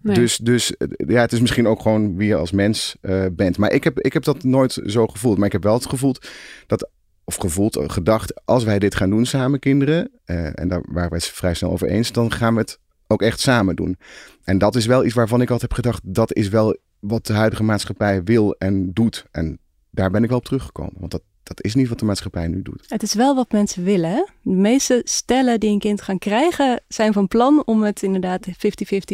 Nee. 0.01 0.15
Dus, 0.15 0.37
dus 0.37 0.77
eh, 0.77 0.87
ja, 1.07 1.21
het 1.21 1.31
is 1.31 1.39
misschien 1.39 1.67
ook 1.67 1.81
gewoon 1.81 2.17
wie 2.17 2.27
je 2.27 2.35
als 2.35 2.51
mens 2.51 2.95
bent. 3.31 3.57
Maar 3.57 3.71
ik 3.71 3.83
heb, 3.83 3.99
ik 3.99 4.13
heb 4.13 4.23
dat 4.23 4.43
nooit 4.43 4.79
zo 4.85 5.07
gevoeld. 5.07 5.37
Maar 5.37 5.45
ik 5.45 5.51
heb 5.51 5.63
wel 5.63 5.73
het 5.73 5.85
gevoeld 5.85 6.27
dat, 6.67 6.89
of 7.31 7.41
gevoeld, 7.41 7.77
gedacht, 7.91 8.41
als 8.45 8.63
wij 8.63 8.79
dit 8.79 8.95
gaan 8.95 9.09
doen 9.09 9.25
samen, 9.25 9.59
kinderen, 9.59 10.11
eh, 10.25 10.59
en 10.59 10.67
daar 10.67 10.81
waren 10.85 11.09
wij 11.09 11.19
het 11.19 11.27
vrij 11.27 11.53
snel 11.53 11.71
over 11.71 11.87
eens, 11.87 12.11
dan 12.11 12.31
gaan 12.31 12.53
we 12.53 12.59
het 12.59 12.79
ook 13.07 13.21
echt 13.21 13.39
samen 13.39 13.75
doen. 13.75 13.97
En 14.43 14.57
dat 14.57 14.75
is 14.75 14.85
wel 14.85 15.05
iets 15.05 15.13
waarvan 15.13 15.41
ik 15.41 15.49
altijd 15.49 15.71
heb 15.71 15.83
gedacht, 15.83 16.01
dat 16.05 16.33
is 16.33 16.49
wel 16.49 16.77
wat 16.99 17.25
de 17.25 17.33
huidige 17.33 17.63
maatschappij 17.63 18.23
wil 18.23 18.55
en 18.57 18.93
doet. 18.93 19.25
En 19.31 19.59
daar 19.89 20.11
ben 20.11 20.23
ik 20.23 20.29
wel 20.29 20.37
op 20.37 20.45
teruggekomen. 20.45 20.93
Want 20.99 21.11
dat, 21.11 21.21
dat 21.43 21.63
is 21.63 21.75
niet 21.75 21.87
wat 21.87 21.99
de 21.99 22.05
maatschappij 22.05 22.47
nu 22.47 22.61
doet. 22.61 22.85
Het 22.87 23.03
is 23.03 23.13
wel 23.13 23.35
wat 23.35 23.51
mensen 23.51 23.83
willen. 23.83 24.09
Hè? 24.09 24.23
De 24.41 24.55
meeste 24.55 25.01
stellen 25.03 25.59
die 25.59 25.69
een 25.69 25.79
kind 25.79 26.01
gaan 26.01 26.19
krijgen 26.19 26.81
zijn 26.87 27.13
van 27.13 27.27
plan 27.27 27.65
om 27.65 27.83
het 27.83 28.03
inderdaad 28.03 28.47
50-50 28.47 28.51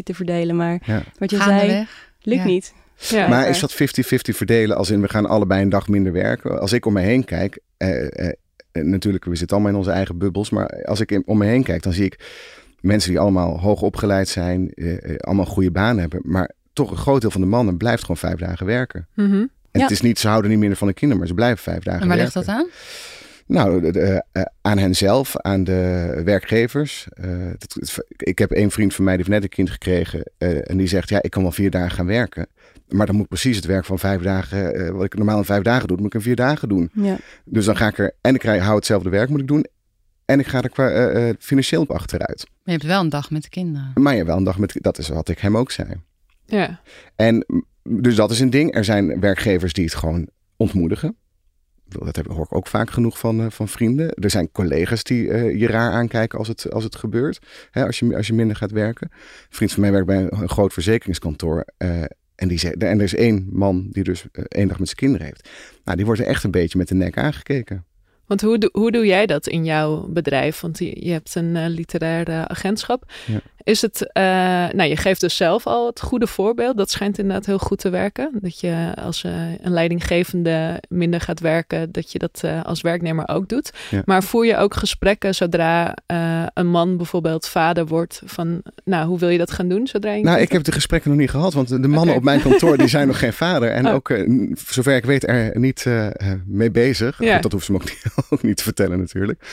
te 0.03 0.13
verdelen. 0.13 0.55
Maar 0.55 0.81
Ja. 0.85 1.03
wat 1.19 1.31
je 1.31 1.37
zei, 1.41 1.87
lukt 2.21 2.41
Ja. 2.41 2.47
niet. 2.47 2.73
Ja. 2.97 3.27
Maar 3.27 3.49
is 3.49 3.59
dat 3.59 3.73
50-50 3.73 3.77
verdelen 4.35 4.77
als 4.77 4.89
in 4.89 5.01
we 5.01 5.09
gaan 5.09 5.25
allebei 5.25 5.61
een 5.61 5.69
dag 5.69 5.87
minder 5.87 6.11
werken? 6.11 6.59
Als 6.59 6.71
ik 6.73 6.85
om 6.85 6.93
me 6.93 7.01
heen 7.01 7.25
kijk, 7.25 7.59
eh, 7.77 8.27
eh, 8.27 8.33
natuurlijk, 8.71 9.25
we 9.25 9.35
zitten 9.35 9.55
allemaal 9.55 9.73
in 9.73 9.79
onze 9.79 9.91
eigen 9.91 10.17
bubbels, 10.17 10.49
maar 10.49 10.83
als 10.85 10.99
ik 10.99 11.21
om 11.25 11.37
me 11.37 11.45
heen 11.45 11.63
kijk, 11.63 11.83
dan 11.83 11.93
zie 11.93 12.05
ik 12.05 12.19
mensen 12.81 13.09
die 13.09 13.19
allemaal 13.19 13.59
hoog 13.59 13.81
opgeleid 13.81 14.27
zijn, 14.29 14.71
eh, 14.73 14.93
eh, 15.11 15.17
allemaal 15.17 15.45
een 15.45 15.51
goede 15.51 15.71
baan 15.71 15.97
hebben, 15.99 16.19
maar 16.23 16.51
toch 16.73 16.91
een 16.91 16.97
groot 16.97 17.21
deel 17.21 17.31
van 17.31 17.41
de 17.41 17.47
mannen 17.47 17.77
blijft 17.77 18.01
gewoon 18.01 18.17
vijf 18.17 18.35
dagen 18.39 18.65
werken. 18.65 19.07
Mhm. 19.13 19.33
En 19.33 19.49
Ja. 19.71 19.81
het 19.81 19.91
is 19.91 20.01
niet, 20.01 20.19
ze 20.19 20.27
houden 20.27 20.49
niet 20.51 20.59
minder 20.59 20.77
van 20.77 20.87
de 20.87 20.93
kinderen, 20.93 21.17
maar 21.19 21.27
ze 21.27 21.33
blijven 21.35 21.63
vijf 21.63 21.83
dagen 21.83 22.01
En 22.01 22.07
waar 22.07 22.17
werken. 22.17 22.33
ligt 22.35 22.47
dat 22.47 22.55
aan? 22.55 22.67
Nou, 23.47 23.81
de- 23.81 23.91
de, 23.91 24.23
eh, 24.31 24.41
aan 24.61 24.77
henzelf, 24.77 25.37
aan 25.37 25.63
de 25.63 26.11
werkgevers. 26.25 27.07
Eh, 27.13 27.29
dat- 27.57 27.97
ik 28.17 28.39
heb 28.39 28.51
een 28.51 28.71
vriend 28.71 28.95
van 28.95 29.03
mij 29.03 29.15
die 29.17 29.25
heeft 29.25 29.35
net 29.37 29.49
een 29.49 29.55
kind 29.55 29.69
gekregen. 29.69 30.23
eh, 30.37 30.69
en 30.69 30.77
die 30.77 30.87
zegt, 30.87 31.09
ja, 31.09 31.21
ik 31.21 31.31
kan 31.31 31.41
wel 31.41 31.51
vier 31.51 31.71
dagen 31.71 31.91
gaan 31.91 32.05
werken. 32.05 32.47
Maar 32.87 33.05
dan 33.05 33.15
moet 33.15 33.23
ik 33.23 33.29
precies 33.29 33.55
het 33.55 33.65
werk 33.65 33.85
van 33.85 33.99
vijf 33.99 34.21
dagen, 34.21 34.75
eh, 34.75 34.89
wat 34.89 35.03
ik 35.03 35.15
normaal 35.15 35.37
in 35.37 35.43
vijf 35.43 35.61
dagen 35.63 35.87
doe, 35.87 35.97
moet 35.97 36.05
ik 36.05 36.13
in 36.13 36.21
vier 36.21 36.35
dagen 36.35 36.69
doen. 36.69 36.89
Ja. 36.93 37.17
Dus 37.45 37.65
dan 37.65 37.77
ga 37.77 37.87
ik 37.87 37.97
er, 37.97 38.15
en 38.21 38.33
ik 38.33 38.39
krijg, 38.39 38.61
hou 38.63 38.75
hetzelfde 38.75 39.09
werk 39.09 39.29
moet 39.29 39.39
ik 39.39 39.47
doen. 39.47 39.65
En 40.25 40.39
ik 40.39 40.47
ga 40.47 40.61
er 40.61 40.69
qua, 40.69 40.89
eh, 40.89 41.29
eh, 41.29 41.35
financieel 41.39 41.81
op 41.81 41.91
achteruit. 41.91 42.45
Maar 42.47 42.61
je 42.63 42.71
hebt 42.71 42.83
wel 42.83 43.01
een 43.01 43.09
dag 43.09 43.31
met 43.31 43.43
de 43.43 43.49
kinderen. 43.49 43.91
Maar 43.95 44.15
ja, 44.15 44.25
wel 44.25 44.37
een 44.37 44.43
dag 44.43 44.57
met, 44.57 44.77
dat 44.81 44.97
is 44.97 45.09
wat 45.09 45.29
ik 45.29 45.39
hem 45.39 45.57
ook 45.57 45.71
zei. 45.71 45.89
Ja. 46.45 46.81
En 47.15 47.45
dus 47.83 48.15
dat 48.15 48.31
is 48.31 48.39
een 48.39 48.49
ding. 48.49 48.75
Er 48.75 48.83
zijn 48.83 49.19
werkgevers 49.19 49.73
die 49.73 49.83
het 49.83 49.95
gewoon 49.95 50.29
ontmoedigen. 50.57 51.15
Dat 51.85 52.15
hoor 52.15 52.45
ik 52.45 52.55
ook 52.55 52.67
vaak 52.67 52.89
genoeg 52.89 53.19
van, 53.19 53.39
eh, 53.39 53.45
van 53.49 53.67
vrienden. 53.67 54.13
Er 54.13 54.29
zijn 54.29 54.51
collega's 54.51 55.03
die 55.03 55.29
eh, 55.31 55.59
je 55.59 55.67
raar 55.67 55.91
aankijken 55.91 56.39
als 56.39 56.47
het, 56.47 56.71
als 56.71 56.83
het 56.83 56.95
gebeurt. 56.95 57.39
Hè, 57.71 57.85
als, 57.85 57.99
je, 57.99 58.15
als 58.15 58.27
je 58.27 58.33
minder 58.33 58.55
gaat 58.55 58.71
werken. 58.71 59.07
Een 59.11 59.17
vriend 59.49 59.71
van 59.71 59.81
mij 59.81 59.91
werkt 59.91 60.07
bij 60.07 60.17
een, 60.17 60.41
een 60.41 60.49
groot 60.49 60.73
verzekeringskantoor. 60.73 61.65
eh, 61.77 62.03
en, 62.37 62.47
die 62.47 62.57
zegt, 62.59 62.83
en 62.83 62.97
er 62.97 63.03
is 63.03 63.15
één 63.15 63.47
man 63.51 63.87
die 63.91 64.03
dus 64.03 64.25
eh, 64.31 64.43
één 64.47 64.67
dag 64.67 64.79
met 64.79 64.87
zijn 64.87 64.99
kinderen 64.99 65.25
heeft. 65.27 65.49
Nou, 65.83 65.97
die 65.97 66.05
wordt 66.05 66.21
er 66.21 66.27
echt 66.27 66.43
een 66.43 66.51
beetje 66.51 66.77
met 66.77 66.87
de 66.87 66.95
nek 66.95 67.17
aangekeken. 67.17 67.85
Want 68.25 68.41
hoe, 68.41 68.57
doe- 68.57 68.69
hoe 68.73 68.91
doe 68.91 69.05
jij 69.05 69.25
dat 69.25 69.47
in 69.47 69.65
jouw 69.65 70.07
bedrijf? 70.09 70.59
Want 70.59 70.79
je, 70.79 71.05
je 71.05 71.11
hebt 71.11 71.35
een 71.35 71.55
eh, 71.55 71.67
literair 71.67 72.27
eh, 72.27 72.41
agentschap. 72.41 73.11
Ja. 73.25 73.39
Is 73.67 73.81
het, 73.81 74.11
eh, 74.11 74.23
nou 74.71 74.83
je 74.83 74.95
geeft 74.95 75.21
dus 75.21 75.35
zelf 75.35 75.65
al 75.65 75.87
het 75.87 76.01
goede 76.01 76.27
voorbeeld. 76.27 76.77
Dat 76.77 76.91
schijnt 76.91 77.17
inderdaad 77.17 77.45
heel 77.45 77.57
goed 77.57 77.79
te 77.79 77.89
werken. 77.89 78.29
Dat 78.41 78.59
je 78.59 78.91
als 78.95 79.23
eh, 79.23 79.31
een 79.61 79.71
leidinggevende 79.71 80.81
minder 80.89 81.21
gaat 81.21 81.39
werken, 81.39 81.91
dat 81.91 82.11
je 82.11 82.19
dat 82.19 82.41
eh, 82.43 82.63
als 82.63 82.81
werknemer 82.81 83.27
ook 83.27 83.49
doet. 83.49 83.73
Ja. 83.89 84.01
Maar 84.05 84.23
voer 84.23 84.45
je 84.45 84.57
ook 84.57 84.73
gesprekken 84.73 85.35
zodra 85.35 85.95
een 86.53 86.67
man 86.67 86.97
bijvoorbeeld 86.97 87.47
vader 87.47 87.85
wordt 87.85 88.21
van, 88.25 88.61
nou 88.83 89.07
hoe 89.07 89.19
wil 89.19 89.29
je 89.29 89.37
dat 89.37 89.51
gaan 89.51 89.67
doen 89.67 89.87
zodra 89.87 90.11
je 90.11 90.23
Nou, 90.23 90.39
ik 90.39 90.51
heb 90.51 90.63
de 90.63 90.71
gesprekken 90.71 91.09
nog 91.09 91.19
niet 91.19 91.29
gehad, 91.29 91.53
want 91.53 91.69
de 91.69 91.87
mannen 91.87 92.15
op 92.15 92.23
mijn 92.23 92.41
kantoor 92.41 92.77
die 92.77 92.87
zijn 92.87 93.07
nog 93.07 93.19
geen 93.25 93.33
vader. 93.33 93.71
En 93.71 93.87
Oh. 93.87 93.93
ook, 93.93 94.19
zover 94.67 94.95
ik 94.95 95.05
weet, 95.05 95.27
er 95.27 95.59
niet 95.59 95.85
mee 96.45 96.71
bezig. 96.71 97.19
Ja. 97.19 97.33
Goed, 97.33 97.43
dat 97.43 97.51
hoeft 97.51 97.65
ze 97.65 97.71
me 97.71 97.77
ook 97.77 97.89
niet, 97.91 98.03
ook 98.29 98.43
niet 98.43 98.57
te 98.57 98.63
vertellen 98.63 98.99
natuurlijk. 98.99 99.43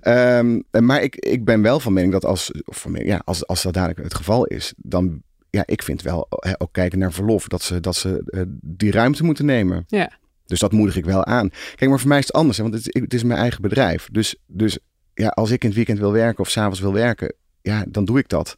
Ehm, 0.00 0.60
maar 0.70 1.02
ik, 1.02 1.16
ik 1.16 1.44
ben 1.44 1.62
wel 1.62 1.80
van 1.80 1.92
mening 1.92 2.12
dat 2.12 2.24
als, 2.24 2.50
of 2.64 2.76
van 2.76 2.90
mening, 2.90 3.10
ja, 3.10 3.22
als, 3.24 3.46
als 3.46 3.55
dat 3.62 3.74
dadelijk 3.74 4.02
het 4.02 4.14
geval 4.14 4.44
is, 4.44 4.72
dan, 4.76 5.22
ja, 5.50 5.62
ik 5.66 5.82
vind 5.82 6.02
wel, 6.02 6.26
hè, 6.30 6.60
ook 6.60 6.72
kijken 6.72 6.98
naar 6.98 7.12
verlof, 7.12 7.48
dat 7.48 7.62
ze, 7.62 7.80
dat 7.80 7.96
ze 7.96 8.22
eh, 8.26 8.42
die 8.60 8.90
ruimte 8.90 9.24
moeten 9.24 9.46
nemen. 9.46 9.84
Ja. 9.88 10.10
Dus 10.46 10.58
dat 10.58 10.72
moedig 10.72 10.96
ik 10.96 11.04
wel 11.04 11.24
aan. 11.24 11.50
Kijk, 11.74 11.90
maar 11.90 11.98
voor 11.98 12.08
mij 12.08 12.18
is 12.18 12.26
het 12.26 12.36
anders, 12.36 12.56
hè, 12.56 12.62
want 12.62 12.74
het, 12.74 12.98
het 13.00 13.14
is 13.14 13.22
mijn 13.22 13.40
eigen 13.40 13.62
bedrijf. 13.62 14.08
Dus, 14.12 14.36
dus 14.46 14.78
ja, 15.14 15.28
als 15.28 15.50
ik 15.50 15.62
in 15.62 15.68
het 15.68 15.76
weekend 15.76 15.98
wil 15.98 16.12
werken 16.12 16.40
of 16.40 16.50
s'avonds 16.50 16.80
wil 16.80 16.92
werken, 16.92 17.34
ja, 17.62 17.84
dan 17.88 18.04
doe 18.04 18.18
ik 18.18 18.28
dat. 18.28 18.56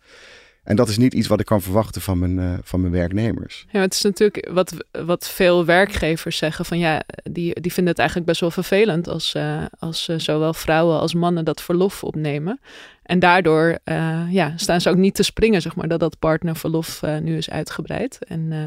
En 0.68 0.76
dat 0.76 0.88
is 0.88 0.98
niet 0.98 1.14
iets 1.14 1.28
wat 1.28 1.40
ik 1.40 1.46
kan 1.46 1.62
verwachten 1.62 2.00
van 2.00 2.18
mijn, 2.18 2.38
eh, 2.38 2.58
van 2.62 2.80
mijn 2.80 2.92
werknemers. 2.92 3.66
Ja, 3.70 3.80
het 3.80 3.94
is 3.94 4.02
natuurlijk 4.02 4.48
wat, 4.52 4.74
wat 4.90 5.28
veel 5.28 5.64
werkgevers 5.64 6.36
zeggen 6.36 6.64
van 6.64 6.78
ja, 6.78 7.02
die, 7.22 7.60
die 7.60 7.72
vinden 7.72 7.92
het 7.92 7.98
eigenlijk 7.98 8.28
best 8.28 8.40
wel 8.40 8.50
vervelend 8.50 9.08
als, 9.08 9.34
eh, 9.34 9.64
als 9.78 10.08
eh, 10.08 10.18
zowel 10.18 10.54
vrouwen 10.54 11.00
als 11.00 11.14
mannen 11.14 11.44
dat 11.44 11.62
verlof 11.62 12.04
opnemen. 12.04 12.60
En 13.08 13.18
daardoor 13.18 13.78
eh, 13.84 14.22
ja, 14.30 14.52
staan 14.56 14.80
ze 14.80 14.90
ook 14.90 14.96
niet 14.96 15.14
te 15.14 15.22
springen, 15.22 15.62
zeg 15.62 15.76
maar, 15.76 15.88
dat 15.88 16.00
dat 16.00 16.18
partnerverlof 16.18 17.02
eh, 17.02 17.18
nu 17.18 17.36
is 17.36 17.50
uitgebreid. 17.50 18.18
En 18.24 18.52
eh, 18.52 18.58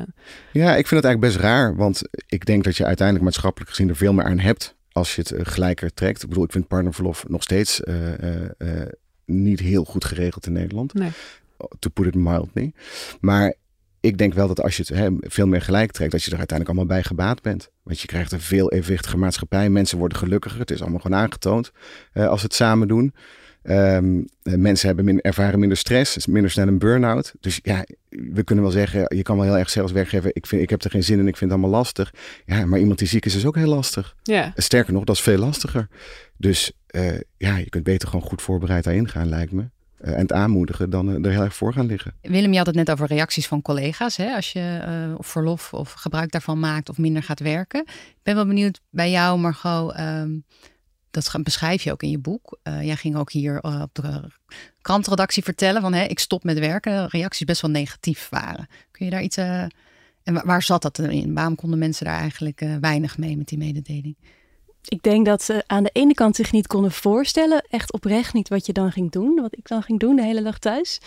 Ja, 0.52 0.70
ik 0.76 0.88
vind 0.88 1.04
het 1.04 1.06
eigenlijk 1.06 1.20
best 1.20 1.36
raar, 1.36 1.76
want 1.76 2.02
ik 2.28 2.46
denk 2.46 2.64
dat 2.64 2.78
je 2.78 2.86
uiteindelijk 2.86 3.26
maatschappelijk 3.26 3.70
gezien 3.70 3.90
er 3.90 3.96
veel 3.96 4.14
meer 4.14 4.26
aan 4.26 4.40
hebt 4.40 4.76
als 4.92 5.16
je 5.16 5.22
het 5.22 5.48
gelijker 5.48 5.94
trekt. 5.94 6.24
Ik 6.24 6.30
bedoel, 6.30 6.44
ik 6.44 6.52
vind 6.52 6.68
partnerverlof 6.68 7.28
nog 7.28 7.44
steeds 7.44 7.82
niet 9.26 9.60
heel 9.60 9.84
goed 9.84 10.06
geregeld 10.06 10.46
in 10.46 10.54
Nederland. 10.54 10.94
Nee. 10.94 11.12
To 11.80 11.90
put 11.90 12.06
it 12.06 12.16
mildly. 12.16 12.74
Maar 13.20 13.56
ik 14.00 14.18
denk 14.18 14.34
wel 14.34 14.48
dat 14.48 14.62
als 14.62 14.78
je 14.78 14.84
het 14.88 14.98
hè, 14.98 15.10
veel 15.20 15.48
meer 15.48 15.62
gelijk 15.62 15.92
trekt, 15.92 16.12
dat 16.12 16.24
je 16.24 16.32
er 16.32 16.38
uiteindelijk 16.38 16.78
allemaal 16.78 16.98
bij 16.98 17.08
gebaat 17.08 17.42
bent. 17.42 17.70
Want 17.84 18.00
je 18.00 18.08
krijgt 18.08 18.32
een 18.32 18.42
veel 18.42 18.72
evenwichtige 18.72 19.18
maatschappij. 19.18 19.70
Mensen 19.70 19.98
worden 19.98 20.18
gelukkiger. 20.18 20.60
Het 20.60 20.72
is 20.72 20.82
allemaal 20.82 21.00
gewoon 21.00 21.20
aangetoond 21.20 21.72
eh, 22.14 22.28
als 22.28 22.40
ze 22.40 22.46
het 22.46 22.56
samen 22.56 22.88
doen. 22.88 23.14
Ehm, 23.64 24.22
eh, 24.44 24.54
mensen 24.54 24.88
hebben 24.88 25.06
min, 25.06 25.22
ervaren 25.22 25.60
minder 25.60 25.78
stress, 25.78 26.18
is 26.18 26.26
minder 26.26 26.52
snel 26.52 26.68
een 26.68 26.80
burn-out. 26.80 27.34
Dus 27.40 27.60
ja, 27.64 27.86
we 28.10 28.44
kunnen 28.44 28.64
wel 28.64 28.74
zeggen, 28.74 29.16
je 29.16 29.24
kan 29.24 29.36
wel 29.36 29.46
heel 29.46 29.58
erg 29.58 29.70
zelfs 29.70 29.92
weggeven. 29.92 30.30
Ik, 30.34 30.46
vind, 30.46 30.62
ik 30.62 30.70
heb 30.70 30.84
er 30.84 30.90
geen 30.90 31.04
zin 31.04 31.20
in, 31.20 31.28
ik 31.28 31.38
vind 31.38 31.52
het 31.52 31.60
allemaal 31.60 31.80
lastig. 31.80 32.14
Ja, 32.46 32.66
maar 32.66 32.80
iemand 32.80 33.00
die 33.00 33.08
ziek 33.08 33.26
is, 33.26 33.36
is 33.36 33.46
ook 33.46 33.56
heel 33.56 33.68
lastig. 33.68 34.16
ja, 34.24 34.54
Sterker 34.56 34.94
nog, 34.94 35.04
dat 35.04 35.16
is 35.16 35.22
veel 35.22 35.38
lastiger. 35.38 35.88
Dus 36.38 36.72
eh, 36.88 37.20
ja, 37.38 37.58
je 37.58 37.70
kunt 37.70 37.84
beter 37.84 38.08
gewoon 38.08 38.26
goed 38.26 38.42
voorbereid 38.42 38.84
daarin 38.84 39.08
gaan, 39.10 39.30
lijkt 39.30 39.52
me. 39.52 39.70
Eh, 39.98 40.14
en 40.14 40.20
het 40.20 40.34
aanmoedigen 40.34 40.90
dan 40.90 41.24
er 41.26 41.32
heel 41.32 41.44
erg 41.44 41.56
voor 41.56 41.74
gaan 41.74 41.86
liggen. 41.86 42.14
Willem, 42.22 42.52
je 42.52 42.58
had 42.58 42.66
het 42.66 42.76
net 42.76 42.92
over 42.92 43.08
reacties 43.08 43.48
van 43.48 43.62
collega's. 43.62 44.18
Hè? 44.18 44.36
Als 44.36 44.52
je 44.52 44.80
eh, 44.86 45.18
of 45.18 45.28
verlof 45.28 45.74
of 45.74 45.92
gebruik 45.92 46.32
daarvan 46.32 46.60
maakt 46.60 46.90
of 46.90 46.98
minder 46.98 47.24
gaat 47.24 47.40
werken. 47.40 47.82
Ik 47.88 48.20
ben 48.24 48.36
wel 48.36 48.46
benieuwd 48.46 48.82
bij 48.90 49.12
jou, 49.12 49.40
Margot. 49.40 49.94
ehm, 49.96 50.30
dat 51.12 51.32
beschrijf 51.44 51.84
je 51.84 51.92
ook 51.92 52.04
in 52.04 52.10
je 52.10 52.20
boek. 52.20 52.58
Eh, 52.64 52.84
jij 52.84 52.96
ging 52.96 53.16
ook 53.16 53.32
hier 53.32 53.60
eh, 53.60 53.82
op 53.82 53.96
de 53.96 54.22
krantredactie 54.82 55.44
vertellen 55.44 55.82
van 55.82 55.94
hè, 55.94 56.04
ik 56.04 56.20
stop 56.20 56.44
met 56.44 56.60
werken. 56.60 57.08
Reacties 57.08 57.46
best 57.46 57.62
wel 57.62 57.72
negatief 57.72 58.28
waren. 58.30 58.68
Kun 58.92 59.06
je 59.06 59.12
daar 59.12 59.22
iets... 59.24 59.38
eh, 59.38 59.62
en 60.24 60.34
wa- 60.34 60.46
waar 60.46 60.64
zat 60.64 60.82
dat 60.82 61.00
in? 61.00 61.34
Waarom 61.34 61.56
konden 61.56 61.80
mensen 61.80 62.06
daar 62.06 62.20
eigenlijk 62.20 62.66
weinig 62.82 63.18
mee 63.18 63.38
met 63.38 63.48
die 63.48 63.58
mededeling? 63.58 64.16
Ik 64.88 65.04
denk 65.04 65.26
dat 65.26 65.44
ze 65.44 65.64
aan 65.68 65.84
de 65.84 65.90
ene 65.94 66.14
kant 66.14 66.36
zich 66.36 66.52
niet 66.52 66.68
konden 66.68 66.92
voorstellen, 66.92 67.66
echt 67.70 67.94
oprecht 67.94 68.34
niet 68.34 68.50
wat 68.50 68.66
je 68.66 68.74
dan 68.74 68.92
ging 68.92 69.12
doen, 69.12 69.36
wat 69.42 69.58
ik 69.58 69.68
dan 69.68 69.84
ging 69.84 70.00
doen 70.00 70.16
de 70.16 70.24
hele 70.24 70.42
dag 70.42 70.60
thuis. 70.60 71.00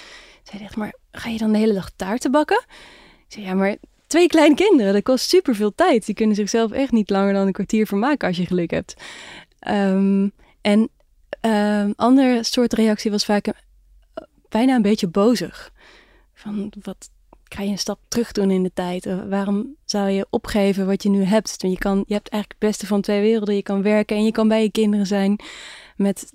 Zij 0.42 0.58
dacht, 0.58 0.76
maar 0.76 0.94
ga 1.12 1.28
je 1.28 1.38
dan 1.38 1.52
de 1.52 1.58
hele 1.58 1.74
dag 1.74 1.90
taarten 1.96 2.30
bakken? 2.30 2.64
Ik 3.26 3.32
zei, 3.32 3.44
ja, 3.44 3.54
maar 3.54 3.76
twee 4.06 4.26
kleine 4.26 4.54
kinderen, 4.54 4.92
dat 4.92 5.02
kost 5.02 5.28
superveel 5.28 5.74
tijd. 5.74 6.06
Die 6.06 6.14
kunnen 6.14 6.36
zichzelf 6.36 6.70
echt 6.72 6.92
niet 6.92 7.10
langer 7.10 7.32
dan 7.32 7.46
een 7.46 7.52
kwartier 7.52 7.86
vermaken 7.86 8.28
als 8.28 8.36
je 8.36 8.46
geluk 8.46 8.70
hebt. 8.70 8.94
Ehm, 9.64 10.28
en 10.60 10.88
een 11.40 11.92
andere 11.96 12.42
soort 12.42 12.72
reactie 12.72 13.10
was 13.10 13.24
vaak 13.24 13.46
een- 13.46 13.54
bijna 14.48 14.74
een 14.74 14.82
beetje 14.82 15.08
bozig. 15.08 15.72
Van, 16.34 16.72
wat 16.82 17.10
ga 17.44 17.62
je 17.62 17.70
een 17.70 17.78
stap 17.78 17.98
terug 18.08 18.32
doen 18.32 18.50
in 18.50 18.62
de 18.62 18.70
tijd? 18.74 19.06
Eh, 19.06 19.18
Waarom 19.28 19.76
zou 19.84 20.08
je 20.10 20.26
opgeven 20.30 20.86
wat 20.86 21.02
je 21.02 21.08
nu 21.08 21.22
hebt? 21.22 21.54
Je, 21.58 21.78
kan, 21.78 22.04
je 22.06 22.14
hebt 22.14 22.28
eigenlijk 22.28 22.50
het 22.60 22.68
beste 22.70 22.86
van 22.86 23.00
twee 23.00 23.20
werelden. 23.20 23.54
Je 23.54 23.62
kan 23.62 23.82
werken 23.82 24.16
en 24.16 24.24
je 24.24 24.32
kan 24.32 24.48
bij 24.48 24.62
je 24.62 24.70
kinderen 24.70 25.06
zijn 25.06 25.38
met 25.96 26.32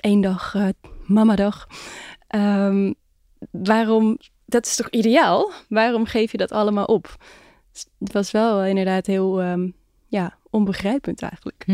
één 0.00 0.20
dag 0.20 0.54
eh 0.54 0.68
mamadag. 1.06 1.66
Ehm, 2.26 2.92
waarom, 3.50 4.18
dat 4.46 4.66
is 4.66 4.76
toch 4.76 4.90
ideaal? 4.90 5.52
Waarom 5.68 6.04
geef 6.06 6.30
je 6.32 6.38
dat 6.38 6.52
allemaal 6.52 6.84
op? 6.84 7.16
Het 7.98 8.12
was 8.12 8.30
wel 8.30 8.64
inderdaad 8.64 9.06
heel 9.06 9.40
ehm, 9.40 9.70
ja, 10.06 10.38
onbegrijpend 10.50 11.22
eigenlijk. 11.22 11.64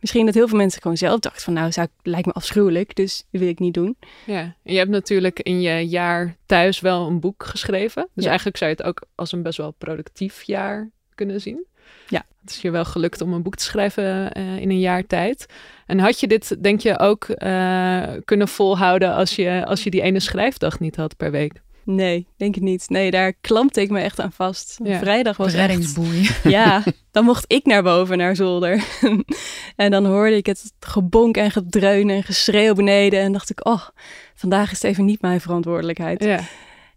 Misschien 0.00 0.26
dat 0.26 0.34
heel 0.34 0.48
veel 0.48 0.56
mensen 0.58 0.82
gewoon 0.82 0.96
zelf 0.96 1.20
dachten 1.20 1.42
van 1.42 1.52
nou, 1.52 1.72
zou, 1.72 1.88
lijkt 2.02 2.26
me 2.26 2.32
afschuwelijk, 2.32 2.94
dus 2.94 3.24
dat 3.30 3.40
wil 3.40 3.50
ik 3.50 3.58
niet 3.58 3.74
doen. 3.74 3.96
ja. 4.26 4.54
Je 4.62 4.76
hebt 4.76 4.90
natuurlijk 4.90 5.40
in 5.40 5.60
je 5.60 5.88
jaar 5.88 6.36
thuis 6.46 6.80
wel 6.80 7.06
een 7.06 7.20
boek 7.20 7.44
geschreven. 7.44 8.08
Dus 8.14 8.22
Ja. 8.22 8.28
eigenlijk 8.28 8.56
zou 8.58 8.70
je 8.70 8.76
het 8.76 8.86
ook 8.86 9.02
als 9.14 9.32
een 9.32 9.42
best 9.42 9.58
wel 9.58 9.70
productief 9.70 10.42
jaar 10.42 10.90
kunnen 11.14 11.40
zien. 11.40 11.66
Ja. 12.08 12.24
Het 12.40 12.50
is 12.50 12.60
je 12.60 12.70
wel 12.70 12.84
gelukt 12.84 13.20
om 13.20 13.32
een 13.32 13.42
boek 13.42 13.54
te 13.56 13.64
schrijven 13.64 14.32
eh, 14.32 14.56
in 14.56 14.70
een 14.70 14.80
jaar 14.80 15.06
tijd. 15.06 15.46
En 15.86 15.98
had 15.98 16.20
je 16.20 16.26
dit, 16.26 16.62
denk 16.62 16.80
je, 16.80 16.98
ook 16.98 17.24
eh, 17.24 18.02
kunnen 18.24 18.48
volhouden 18.48 19.14
als 19.14 19.36
je, 19.36 19.64
als 19.66 19.84
je 19.84 19.90
die 19.90 20.02
ene 20.02 20.20
schrijfdag 20.20 20.80
niet 20.80 20.96
had 20.96 21.16
per 21.16 21.30
week? 21.30 21.62
Nee, 21.84 22.26
denk 22.36 22.54
het 22.54 22.64
niet. 22.64 22.88
Nee, 22.88 23.10
daar 23.10 23.32
klampte 23.32 23.80
ik 23.80 23.90
me 23.90 24.00
echt 24.00 24.20
aan 24.20 24.32
vast. 24.32 24.78
Ja. 24.82 24.98
Vrijdag 24.98 25.36
was 25.36 25.46
echt 25.46 25.56
Reddingsboei. 25.56 26.28
Ja, 26.44 26.82
dan 27.10 27.24
mocht 27.24 27.44
ik 27.46 27.66
naar 27.66 27.82
boven, 27.82 28.18
naar 28.18 28.36
zolder. 28.36 28.84
en 29.76 29.90
dan 29.90 30.06
hoorde 30.06 30.36
ik 30.36 30.46
het 30.46 30.72
gebonk 30.80 31.36
en 31.36 31.50
gedreun 31.50 32.10
en 32.10 32.22
geschreeuw 32.22 32.74
beneden. 32.74 33.20
En 33.20 33.32
dacht 33.32 33.50
ik, 33.50 33.66
oh, 33.66 33.88
vandaag 34.34 34.70
is 34.70 34.82
het 34.82 34.90
even 34.90 35.04
niet 35.04 35.20
mijn 35.20 35.40
verantwoordelijkheid. 35.40 36.24
Ja. 36.24 36.40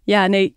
Ja, 0.02 0.26
nee, 0.26 0.56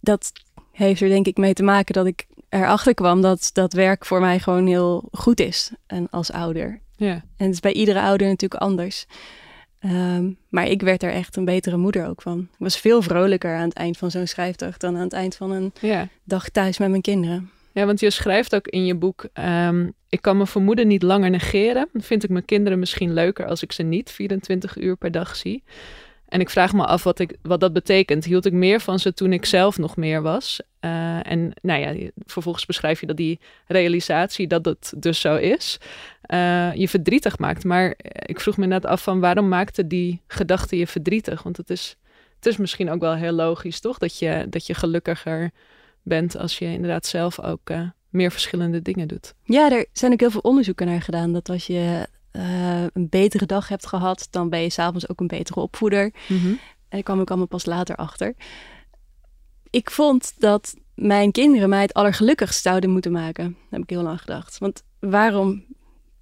dat 0.00 0.32
heeft 0.72 1.00
er 1.00 1.08
denk 1.08 1.26
ik 1.26 1.36
mee 1.36 1.54
te 1.54 1.62
maken 1.62 1.94
dat 1.94 2.06
ik 2.06 2.26
erachter 2.48 2.94
kwam 2.94 3.20
dat 3.20 3.50
dat 3.52 3.72
werk 3.72 4.04
voor 4.04 4.20
mij 4.20 4.38
gewoon 4.38 4.66
heel 4.66 5.08
goed 5.10 5.40
is. 5.40 5.70
En 5.86 6.10
als 6.10 6.32
ouder. 6.32 6.80
Ja. 6.96 7.12
En 7.12 7.44
het 7.44 7.52
is 7.52 7.60
bij 7.60 7.72
iedere 7.72 8.00
ouder 8.00 8.26
natuurlijk 8.26 8.62
anders. 8.62 9.06
Ehm, 9.86 10.30
maar 10.48 10.68
ik 10.68 10.82
werd 10.82 11.02
er 11.02 11.12
echt 11.12 11.36
een 11.36 11.44
betere 11.44 11.76
moeder 11.76 12.06
ook 12.08 12.22
van. 12.22 12.38
Ik 12.38 12.58
was 12.58 12.78
veel 12.78 13.02
vrolijker 13.02 13.54
aan 13.54 13.68
het 13.68 13.76
eind 13.76 13.96
van 13.96 14.10
zo'n 14.10 14.26
schrijfdag 14.26 14.76
dan 14.76 14.96
aan 14.96 15.02
het 15.02 15.12
eind 15.12 15.36
van 15.36 15.50
een 15.50 15.72
ja. 15.80 16.08
dag 16.24 16.48
thuis 16.48 16.78
met 16.78 16.90
mijn 16.90 17.02
kinderen. 17.02 17.50
Ja, 17.72 17.86
want 17.86 18.00
je 18.00 18.10
schrijft 18.10 18.54
ook 18.54 18.68
in 18.68 18.84
je 18.84 18.94
boek: 18.94 19.28
ehm, 19.32 19.90
Ik 20.08 20.22
kan 20.22 20.36
mijn 20.36 20.48
vermoeden 20.48 20.86
niet 20.86 21.02
langer 21.02 21.30
negeren. 21.30 21.88
Dan 21.92 22.02
vind 22.02 22.24
ik 22.24 22.30
mijn 22.30 22.44
kinderen 22.44 22.78
misschien 22.78 23.12
leuker 23.12 23.46
als 23.46 23.62
ik 23.62 23.72
ze 23.72 23.82
niet 23.82 24.10
24 24.10 24.76
uur 24.76 24.96
per 24.96 25.10
dag 25.10 25.36
zie. 25.36 25.62
En 26.28 26.40
ik 26.40 26.50
vraag 26.50 26.72
me 26.72 26.84
af 26.84 27.02
wat, 27.02 27.18
ik, 27.18 27.36
wat 27.42 27.60
dat 27.60 27.72
betekent. 27.72 28.24
Hield 28.24 28.46
ik 28.46 28.52
meer 28.52 28.80
van 28.80 28.98
ze 28.98 29.14
toen 29.14 29.32
ik 29.32 29.44
zelf 29.44 29.78
nog 29.78 29.96
meer 29.96 30.22
was? 30.22 30.60
Uh, 30.80 31.30
en 31.30 31.52
nou 31.62 31.80
ja, 31.80 32.10
vervolgens 32.24 32.66
beschrijf 32.66 33.00
je 33.00 33.06
dat 33.06 33.16
die 33.16 33.40
realisatie 33.66 34.46
dat 34.46 34.64
het 34.64 34.92
dus 34.96 35.20
zo 35.20 35.36
is, 35.36 35.78
uh, 36.32 36.74
je 36.74 36.88
verdrietig 36.88 37.38
maakt. 37.38 37.64
Maar 37.64 37.94
ik 38.12 38.40
vroeg 38.40 38.56
me 38.56 38.66
net 38.66 38.86
af 38.86 39.02
van 39.02 39.20
waarom 39.20 39.48
maakte 39.48 39.86
die 39.86 40.22
gedachte 40.26 40.76
je 40.76 40.86
verdrietig? 40.86 41.42
Want 41.42 41.56
het 41.56 41.70
is, 41.70 41.96
het 42.36 42.46
is 42.46 42.56
misschien 42.56 42.90
ook 42.90 43.00
wel 43.00 43.14
heel 43.14 43.32
logisch, 43.32 43.80
toch? 43.80 43.98
Dat 43.98 44.18
je, 44.18 44.46
dat 44.50 44.66
je 44.66 44.74
gelukkiger 44.74 45.50
bent 46.02 46.36
als 46.36 46.58
je 46.58 46.64
inderdaad 46.64 47.06
zelf 47.06 47.40
ook 47.40 47.70
meer 48.08 48.30
verschillende 48.30 48.82
dingen 48.82 49.08
doet. 49.08 49.34
Ja, 49.42 49.70
er 49.70 49.86
zijn 49.92 50.12
ook 50.12 50.20
heel 50.20 50.30
veel 50.30 50.40
onderzoeken 50.40 50.86
naar 50.86 51.02
gedaan. 51.02 51.32
Dat 51.32 51.48
als 51.48 51.66
je 51.66 52.06
uh, 52.36 52.82
een 52.92 53.08
betere 53.08 53.46
dag 53.46 53.68
hebt 53.68 53.86
gehad, 53.86 54.28
dan 54.30 54.48
ben 54.48 54.60
je 54.60 54.70
s'avonds 54.70 55.08
ook 55.08 55.20
een 55.20 55.26
betere 55.26 55.60
opvoeder. 55.60 56.12
Mm 56.28 56.38
-hmm. 56.38 56.58
En 56.88 56.88
daar 56.88 57.02
kwam 57.02 57.20
ik 57.20 57.28
allemaal 57.28 57.46
pas 57.46 57.64
later 57.64 57.96
achter. 57.96 58.34
Ik 59.70 59.90
vond 59.90 60.34
dat 60.38 60.74
mijn 60.94 61.32
kinderen 61.32 61.68
mij 61.68 61.82
het 61.82 61.94
allergelukkigst 61.94 62.62
zouden 62.62 62.90
moeten 62.90 63.12
maken. 63.12 63.44
Daar 63.44 63.64
heb 63.70 63.82
ik 63.82 63.90
heel 63.90 64.02
lang 64.02 64.20
gedacht. 64.20 64.58
Want 64.58 64.82
waarom 64.98 65.64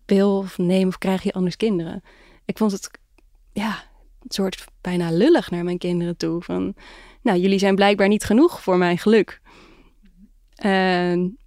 wil 0.06 0.37
of 0.38 0.59
neem 0.59 0.88
of 0.88 0.99
krijg 0.99 1.23
je 1.23 1.33
anders 1.33 1.56
kinderen? 1.56 2.02
Ik 2.44 2.59
vond 2.59 2.73
het, 2.73 2.90
ja, 3.52 3.83
een 4.23 4.30
soort 4.30 4.64
bijna 4.80 5.11
lullig 5.11 5.50
naar 5.50 5.64
mijn 5.64 5.78
kinderen 5.78 6.16
toe. 6.16 6.42
Van, 6.42 6.75
nou, 7.23 7.38
jullie 7.38 7.59
zijn 7.59 7.75
blijkbaar 7.75 8.09
niet 8.09 8.25
genoeg 8.25 8.62
voor 8.62 8.78
mijn 8.78 8.99
geluk. 8.99 9.40
En 10.54 11.38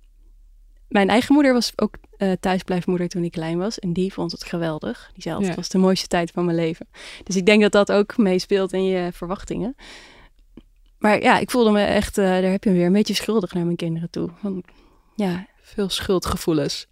mijn 0.88 1.10
eigen 1.10 1.34
moeder 1.34 1.54
was 1.54 1.72
ook 1.76 1.96
uh, 2.18 2.32
thuisblijfmoeder 2.40 3.08
toen 3.08 3.24
ik 3.24 3.32
klein 3.32 3.58
was. 3.58 3.80
En 3.80 3.94
die 3.94 4.14
vond 4.14 4.32
het 4.32 4.44
geweldig. 4.44 5.10
Die 5.14 5.22
zei 5.22 5.36
altijd, 5.36 5.56
het 5.56 5.64
was 5.64 5.72
de 5.72 5.78
mooiste 5.78 6.08
tijd 6.08 6.32
van 6.32 6.46
mijn 6.46 6.58
leven. 6.58 6.88
Dus 7.24 7.36
ik 7.36 7.46
denk 7.46 7.62
dat 7.62 7.72
dat 7.72 7.92
ook 7.92 8.18
meespeelt 8.18 8.74
in 8.74 8.84
je 8.84 9.10
verwachtingen. 9.14 9.76
Maar 10.98 11.22
ja, 11.22 11.38
ik 11.38 11.52
voelde 11.52 11.72
me 11.72 11.82
echt, 11.82 12.18
uh, 12.18 12.26
daar 12.26 12.44
heb 12.44 12.64
je 12.64 12.72
weer, 12.72 12.86
een 12.86 12.94
beetje 12.94 13.14
schuldig 13.14 13.54
naar 13.54 13.66
mijn 13.66 13.76
kinderen 13.76 14.10
toe. 14.10 14.30
Van, 14.42 14.64
ja. 15.16 15.48
Veel 15.62 15.90
schuldgevoelens. 15.90 16.88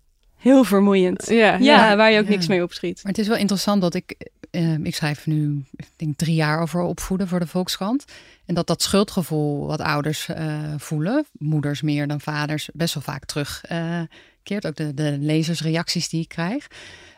Heel 0.46 0.64
vermoeiend. 0.64 1.28
Ja, 1.28 1.36
ja, 1.36 1.58
ja 1.58 1.96
waar 1.96 2.12
je 2.12 2.20
ook 2.20 2.26
ja. 2.26 2.30
niks 2.30 2.48
mee 2.48 2.64
opschiet. 2.64 3.00
Maar 3.04 3.12
het 3.12 3.22
is 3.22 3.28
wel 3.28 3.38
interessant 3.38 3.82
dat 3.82 3.94
ik, 3.94 4.30
uh, 4.52 4.78
ik 4.78 4.96
schrijf 4.96 5.26
nu, 5.26 5.64
ik 5.76 5.88
denk 5.96 6.18
drie 6.18 6.36
jaar 6.36 6.62
over 6.62 6.82
opvoeden 6.82 7.28
voor 7.28 7.40
de 7.40 7.48
Volkskrant. 7.48 8.06
En 8.46 8.56
dat 8.56 8.68
dat 8.68 8.82
schuldgevoel 8.82 9.68
wat 9.68 9.82
ouders 9.82 10.28
uh, 10.28 10.38
voelen, 10.78 11.26
moeders 11.32 11.82
meer 11.82 12.08
dan 12.08 12.22
vaders, 12.22 12.70
best 12.74 12.94
wel 12.94 13.04
vaak 13.04 13.26
terugkeert. 13.26 14.68
ook 14.68 14.76
de, 14.76 14.94
de 14.94 15.18
lezersreacties 15.20 16.10
die 16.10 16.22
ik 16.22 16.30
krijg. 16.30 16.68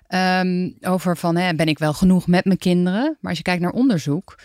Um, 0.10 0.78
over 0.82 1.18
van, 1.18 1.36
hè, 1.36 1.56
ben 1.56 1.68
ik 1.68 1.80
wel 1.80 1.94
genoeg 1.94 2.28
met 2.28 2.46
mijn 2.46 2.58
kinderen? 2.58 3.18
Maar 3.20 3.30
als 3.30 3.38
je 3.38 3.44
kijkt 3.44 3.62
naar 3.62 3.72
onderzoek, 3.72 4.36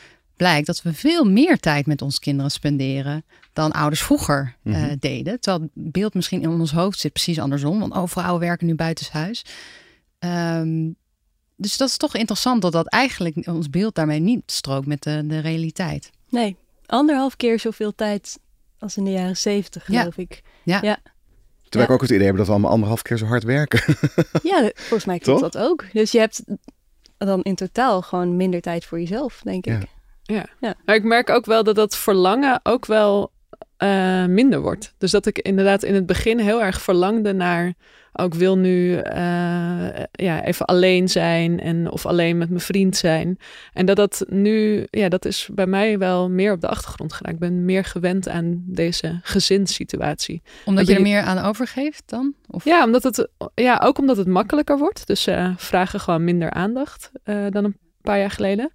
blijkt 0.43 0.67
dat 0.67 0.83
we 0.83 0.95
veel 0.95 1.25
meer 1.25 1.59
tijd 1.59 1.87
met 1.87 2.03
onze 2.03 2.21
kinderen 2.21 2.51
spenderen 2.51 3.25
dan 3.53 3.73
ouders 3.73 4.03
vroeger 4.03 4.57
uh, 4.63 4.77
mm-hmm. 4.77 4.97
deden. 4.99 5.41
Terwijl 5.41 5.71
het 5.75 5.93
beeld 5.93 6.15
misschien 6.15 6.43
in 6.43 6.49
ons 6.49 6.73
hoofd 6.73 6.99
zit 6.99 7.13
precies 7.13 7.39
andersom. 7.39 7.81
Want 7.81 7.93
oh, 7.93 8.07
vrouwen 8.07 8.41
werken 8.41 8.67
nu 8.67 8.75
buitenshuis. 8.75 9.45
Um, 10.19 10.97
dus 11.57 11.77
dat 11.77 11.89
is 11.89 11.97
toch 11.97 12.15
interessant 12.15 12.63
dat 12.63 12.73
dat 12.73 12.87
eigenlijk 12.87 13.47
ons 13.47 13.71
beeld 13.71 13.95
daarmee 13.95 14.21
niet 14.21 14.43
strookt 14.47 14.87
met 14.87 15.03
de, 15.03 15.27
de 15.27 15.39
realiteit. 15.39 16.11
Nee, 16.29 16.57
anderhalf 16.87 17.37
keer 17.37 17.59
zoveel 17.59 17.95
tijd 17.95 18.39
als 18.79 18.97
in 18.97 19.05
de 19.05 19.11
jaren 19.11 19.37
zeventig, 19.37 19.85
geloof 19.85 20.17
ja. 20.17 20.23
ik. 20.23 20.43
Ja. 20.63 20.79
ja. 20.83 20.99
Terwijl 21.63 21.91
ik 21.91 21.95
ook 21.95 22.03
het 22.03 22.11
idee 22.11 22.27
heb 22.27 22.37
dat 22.37 22.47
we 22.47 22.53
allemaal 22.53 22.71
anderhalf 22.71 23.03
keer 23.03 23.19
zo 23.19 23.27
hard 23.27 23.45
werken. 23.45 23.83
ja, 24.53 24.71
volgens 24.75 25.05
mij 25.05 25.19
klopt 25.19 25.41
dat 25.41 25.59
ook. 25.59 25.85
Dus 25.93 26.13
je 26.13 26.19
hebt 26.19 26.43
dan 27.19 27.43
in 27.43 27.55
totaal 27.55 28.03
gewoon 28.03 28.37
minder 28.37 28.61
tijd 28.61 28.85
voor 28.85 29.01
jezelf, 29.01 29.41
denk 29.45 29.67
ik. 29.67 29.89
Ja. 30.35 30.47
ja. 30.61 30.75
Maar 30.85 30.95
ik 30.95 31.05
merk 31.05 31.31
ook 31.31 31.47
wel 31.47 31.65
dat 31.65 31.77
dat 31.77 31.97
verlangen 31.97 32.61
ook 32.63 32.87
wel 32.87 33.33
uh, 33.79 34.27
minder 34.27 34.61
wordt. 34.61 34.95
Dus 34.99 35.11
dat 35.11 35.27
ik 35.27 35.39
inderdaad 35.39 35.83
in 35.83 35.95
het 35.95 36.07
begin 36.07 36.39
heel 36.39 36.63
erg 36.63 36.83
verlangde 36.83 37.33
naar 37.33 37.75
ook 38.13 38.35
wil 38.35 38.59
nu 38.59 38.91
uh, 38.91 39.03
ja, 40.13 40.45
even 40.45 40.67
alleen 40.67 41.09
zijn 41.09 41.61
en 41.61 41.91
of 41.91 42.07
alleen 42.07 42.39
met 42.39 42.49
mijn 42.49 42.61
vriend 42.61 42.97
zijn. 42.97 43.39
En 43.73 43.87
dat 43.87 43.97
dat 43.97 44.25
nu, 44.29 44.87
ja, 44.91 45.09
dat 45.09 45.25
is 45.25 45.49
bij 45.53 45.67
mij 45.67 45.99
wel 45.99 46.31
meer 46.31 46.53
op 46.53 46.61
de 46.61 46.69
achtergrond 46.69 47.13
geraakt. 47.13 47.35
Ik 47.35 47.41
ben 47.41 47.65
meer 47.65 47.85
gewend 47.85 48.29
aan 48.29 48.63
deze 48.67 49.19
gezinssituatie. 49.23 50.43
Omdat 50.65 50.87
je 50.87 50.95
er 50.95 51.03
meer 51.03 51.23
aan 51.23 51.39
overgeeft 51.39 52.03
dan? 52.07 52.35
Of? 52.47 52.65
Ja, 52.65 52.85
omdat 52.85 53.03
het, 53.03 53.29
ja, 53.55 53.81
ook 53.85 53.99
omdat 53.99 54.17
het 54.17 54.27
makkelijker 54.27 54.79
wordt. 54.79 55.07
Dus 55.07 55.23
ze 55.23 55.33
uh, 55.33 55.53
vragen 55.57 56.01
gewoon 56.01 56.25
minder 56.25 56.51
aandacht 56.51 57.11
uh, 57.25 57.47
dan 57.51 57.65
een 57.65 57.77
paar 58.03 58.19
jaar 58.19 58.31
geleden. 58.31 58.73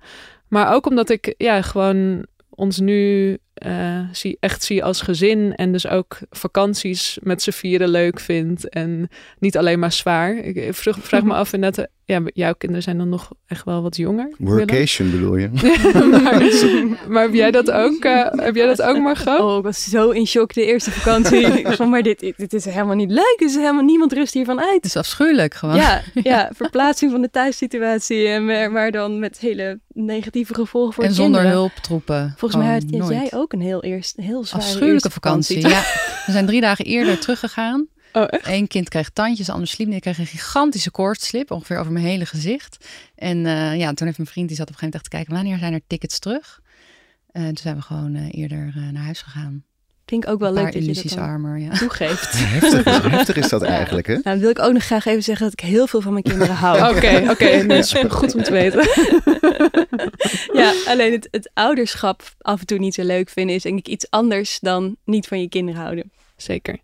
Maar 0.47 0.73
ook 0.73 0.85
omdat 0.85 1.09
ik 1.09 1.33
ja, 1.37 1.61
gewoon 1.61 2.25
ons 2.49 2.79
nu 2.79 3.37
uh, 3.65 3.99
zie, 4.11 4.37
echt 4.39 4.63
zie 4.63 4.83
als 4.83 5.01
gezin. 5.01 5.55
En 5.55 5.71
dus 5.71 5.87
ook 5.87 6.17
vakanties 6.29 7.17
met 7.21 7.41
z'n 7.41 7.51
vieren 7.51 7.89
leuk 7.89 8.19
vind. 8.19 8.69
En 8.69 9.09
niet 9.39 9.57
alleen 9.57 9.79
maar 9.79 9.91
zwaar. 9.91 10.35
Ik 10.35 10.73
vraag, 10.73 10.97
vraag 11.09 11.23
me 11.23 11.33
af 11.33 11.53
inderdaad, 11.53 11.87
ja, 12.07 12.21
jouw 12.33 12.53
kinderen 12.53 12.83
zijn 12.83 12.97
dan 12.97 13.09
nog 13.09 13.31
echt 13.47 13.65
wel 13.65 13.81
wat 13.81 13.97
jonger. 13.97 14.31
Workation 14.37 15.11
bedoel 15.11 15.35
je? 15.35 15.49
maar, 16.23 17.09
maar, 17.09 17.23
heb 17.23 17.33
jij 17.33 17.51
dat 17.51 17.71
ook, 17.71 18.05
uh, 18.05 18.27
heb 18.31 18.55
jij 18.55 18.67
dat 18.67 18.81
ook 18.81 18.97
Margot? 18.97 19.39
Oh, 19.39 19.57
ik 19.57 19.63
was 19.63 19.83
zo 19.83 20.09
in 20.09 20.27
shock 20.27 20.53
de 20.53 20.65
eerste 20.65 20.91
vakantie. 20.91 21.45
ik 21.59 21.67
van, 21.67 21.89
maar 21.89 22.03
dit, 22.03 22.33
dit 22.37 22.53
is 22.53 22.65
helemaal 22.65 22.95
niet 22.95 23.11
leuk. 23.11 23.35
Er 23.37 23.45
is 23.45 23.55
helemaal 23.55 23.83
niemand 23.83 24.13
rust 24.13 24.33
hiervan 24.33 24.59
uit. 24.59 24.75
Het 24.75 24.85
is 24.85 24.95
afschuwelijk 24.95 25.53
gewoon. 25.53 25.75
Ja, 25.75 26.01
ja 26.13 26.49
verplaatsing 26.55 27.11
van 27.11 27.21
de 27.21 27.29
thuissituatie. 27.29 28.27
En 28.27 28.45
maar, 28.45 28.71
maar 28.71 28.91
dan 28.91 29.19
met 29.19 29.39
hele 29.39 29.79
negatieve 29.93 30.53
gevolgen 30.53 30.93
voor 30.93 31.03
En 31.03 31.09
de 31.09 31.15
zonder 31.15 31.41
kinderen. 31.41 31.61
hulptroepen. 31.61 32.33
Volgens 32.37 32.61
mij 32.61 32.73
had 32.73 32.83
Gewoon 32.89 33.07
jij 33.07 33.19
nooit. 33.19 33.33
Ook 33.47 33.59
een 33.59 33.65
heel, 33.65 33.83
eerst, 33.83 34.15
heel 34.17 34.43
zware 34.43 34.63
Afschuwelijke 34.63 35.09
vakantie. 35.09 35.67
Ja, 35.67 35.81
we 36.25 36.31
zijn 36.31 36.45
drie 36.45 36.61
dagen 36.61 36.85
eerder 36.85 37.19
teruggegaan. 37.19 37.87
Oh, 38.13 38.25
echt? 38.29 38.47
Eén 38.47 38.67
kind 38.67 38.89
kreeg 38.89 39.09
tandjes, 39.09 39.45
de 39.45 39.51
ander 39.51 39.67
sliep. 39.67 39.87
niet. 39.87 39.95
Ik 39.95 40.01
kreeg 40.01 40.17
een 40.17 40.25
gigantische 40.25 40.91
koortslip, 40.91 41.51
ongeveer 41.51 41.79
over 41.79 41.91
mijn 41.91 42.05
hele 42.05 42.25
gezicht. 42.25 42.87
En 43.15 43.37
uh, 43.37 43.77
ja, 43.77 43.93
toen 43.93 44.05
heeft 44.05 44.17
mijn 44.17 44.29
vriend, 44.29 44.47
die 44.47 44.57
zat 44.57 44.67
op 44.67 44.73
een 44.73 44.79
gegeven 44.79 44.79
moment 44.79 44.93
echt 44.93 45.03
te 45.03 45.09
kijken, 45.09 45.33
wanneer 45.33 45.57
zijn 45.57 45.73
er 45.73 45.81
tickets 45.87 46.19
terug? 46.19 46.61
Uh, 47.31 47.45
toen 47.45 47.57
zijn 47.57 47.75
we 47.75 47.81
gewoon 47.81 48.15
uh, 48.15 48.27
eerder 48.31 48.73
naar 48.91 49.03
huis 49.03 49.21
gegaan. 49.21 49.63
Vind 50.07 50.23
ik 50.23 50.29
ook 50.29 50.39
wel 50.39 50.53
leuk 50.53 50.73
dat 50.73 50.85
je 50.85 50.93
dat 50.93 51.17
armer, 51.17 51.57
ja. 51.59 51.71
toegeeft. 51.71 52.31
heftig, 52.39 52.85
is, 52.85 53.11
heftig 53.17 53.35
is 53.35 53.49
dat 53.49 53.61
eigenlijk, 53.61 54.07
hè? 54.07 54.13
Nou, 54.13 54.23
dan 54.23 54.39
wil 54.39 54.49
ik 54.49 54.59
ook 54.59 54.73
nog 54.73 54.83
graag 54.83 55.05
even 55.05 55.23
zeggen 55.23 55.45
dat 55.49 55.61
ik 55.61 55.69
heel 55.69 55.87
veel 55.87 56.01
van 56.01 56.11
mijn 56.11 56.23
kinderen 56.23 56.55
hou. 56.65 56.95
Oké, 56.95 57.25
oké. 57.29 57.65
Dat 57.65 57.77
is 57.77 57.93
goed 58.09 58.35
om 58.35 58.43
te 58.43 58.51
weten. 58.51 58.87
ja, 60.61 60.73
alleen 60.85 61.11
het, 61.11 61.27
het 61.31 61.49
ouderschap 61.53 62.23
af 62.41 62.59
en 62.59 62.65
toe 62.65 62.77
niet 62.77 62.93
zo 62.93 63.03
leuk 63.03 63.29
vinden 63.29 63.55
is 63.55 63.61
denk 63.61 63.79
ik 63.79 63.87
iets 63.87 64.09
anders 64.09 64.59
dan 64.59 64.95
niet 65.05 65.27
van 65.27 65.41
je 65.41 65.49
kinderen 65.49 65.81
houden. 65.81 66.11
Zeker. 66.35 66.77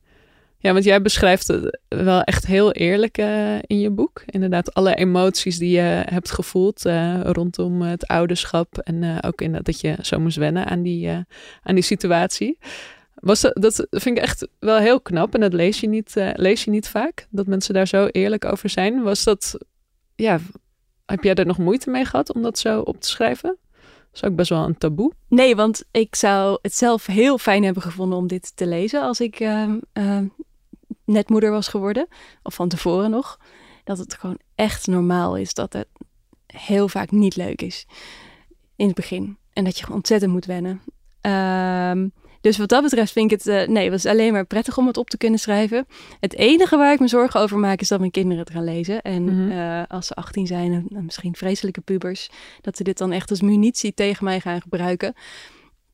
Ja, 0.57 0.73
want 0.73 0.83
jij 0.83 1.01
beschrijft 1.01 1.47
het 1.47 1.79
wel 1.88 2.21
echt 2.21 2.45
heel 2.45 2.71
eerlijk 2.71 3.17
uh, 3.17 3.55
in 3.62 3.79
je 3.79 3.89
boek. 3.89 4.23
Inderdaad, 4.25 4.73
alle 4.73 4.95
emoties 4.95 5.57
die 5.57 5.71
je 5.71 6.03
hebt 6.05 6.31
gevoeld 6.31 6.86
uh, 6.86 7.21
rondom 7.21 7.81
het 7.81 8.07
ouderschap. 8.07 8.77
En 8.77 9.01
uh, 9.01 9.17
ook 9.21 9.41
in 9.41 9.59
dat 9.62 9.81
je 9.81 9.95
zo 10.01 10.19
moest 10.19 10.38
wennen 10.38 10.65
aan 10.65 10.81
die, 10.81 11.09
aan 11.63 11.75
die 11.75 11.83
situatie. 11.83 12.57
Was 13.23 13.41
dat, 13.41 13.88
vind 13.89 14.17
ik 14.17 14.23
echt 14.23 14.47
wel 14.59 14.77
heel 14.77 15.01
knap. 15.01 15.33
En 15.33 15.39
dat 15.39 15.53
lees 15.53 15.79
je, 15.79 15.88
niet, 15.88 16.13
lees 16.33 16.63
je 16.63 16.71
niet 16.71 16.88
vaak. 16.88 17.27
Dat 17.29 17.47
mensen 17.47 17.73
daar 17.73 17.88
zo 17.88 18.05
eerlijk 18.05 18.45
over 18.45 18.69
zijn. 18.69 19.03
Was 19.03 19.23
dat, 19.23 19.57
ja, 20.15 20.39
heb 21.05 21.23
jij 21.23 21.33
er 21.33 21.45
nog 21.45 21.57
moeite 21.57 21.89
mee 21.89 22.05
gehad 22.05 22.33
om 22.33 22.41
dat 22.41 22.59
zo 22.59 22.79
op 22.79 23.01
te 23.01 23.09
schrijven? 23.09 23.57
Dat 24.12 24.23
is 24.23 24.23
ook 24.23 24.36
best 24.36 24.49
wel 24.49 24.63
een 24.63 24.77
taboe. 24.77 25.12
Nee, 25.27 25.55
want 25.55 25.83
ik 25.91 26.15
zou 26.15 26.57
het 26.62 26.75
zelf 26.75 27.05
heel 27.05 27.38
fijn 27.38 27.63
hebben 27.63 27.83
gevonden 27.83 28.17
om 28.17 28.27
dit 28.27 28.55
te 28.55 28.67
lezen 28.67 29.01
als 29.01 29.19
ik 29.19 29.39
uh, 29.39 29.69
uh, 29.93 30.19
net 31.05 31.29
moeder 31.29 31.51
was 31.51 31.67
geworden. 31.67 32.07
Of 32.43 32.53
van 32.53 32.69
tevoren 32.69 33.09
nog. 33.09 33.39
Dat 33.83 33.97
het 33.97 34.13
gewoon 34.13 34.39
echt 34.55 34.88
normaal 34.88 35.38
is 35.38 35.53
dat 35.53 35.73
het 35.73 35.88
heel 36.45 36.88
vaak 36.88 37.12
niet 37.12 37.36
leuk 37.36 37.62
is. 37.62 37.86
In 38.75 38.86
het 38.86 38.95
begin. 38.95 39.38
En 39.53 39.63
dat 39.63 39.77
je 39.77 39.93
ontzettend 39.93 40.31
moet 40.31 40.45
wennen. 40.45 40.81
Uh, 41.21 42.09
dus 42.43 42.58
wat 42.58 42.69
dat 42.69 42.84
betreft 42.84 43.12
vind 43.12 43.32
ik 43.32 43.38
het, 43.38 43.47
uh, 43.47 43.67
nee, 43.67 43.84
het 43.84 43.91
was 43.91 44.06
alleen 44.06 44.34
maar 44.34 44.45
prettig 44.45 44.77
om 44.77 44.88
het 44.88 44.97
op 44.97 45.10
te 45.10 45.17
kunnen 45.17 45.39
schrijven. 45.39 45.86
Het 46.19 46.36
enige 46.36 46.77
waar 46.77 46.93
ik 46.93 46.99
me 46.99 47.08
zorgen 47.08 47.39
over 47.39 47.58
maak 47.58 47.82
is 47.82 47.88
dat 47.88 47.99
mijn 47.99 48.12
kinderen 48.12 48.39
het 48.39 48.49
gaan 48.49 48.63
lezen. 48.63 49.01
En 49.01 49.23
mm-hmm. 49.23 49.51
uh, 49.51 49.84
als 49.88 50.08
ze 50.08 50.13
18 50.13 50.47
zijn, 50.47 50.71
en 50.71 51.06
misschien 51.06 51.36
vreselijke 51.36 51.82
pubers, 51.82 52.29
dat 52.62 52.77
ze 52.77 52.84
dit 52.84 52.97
dan 52.97 53.12
echt 53.12 53.29
als 53.29 53.41
munitie 53.41 53.93
tegen 53.93 54.23
mij 54.23 54.39
gaan 54.39 54.62
gebruiken. 54.62 55.13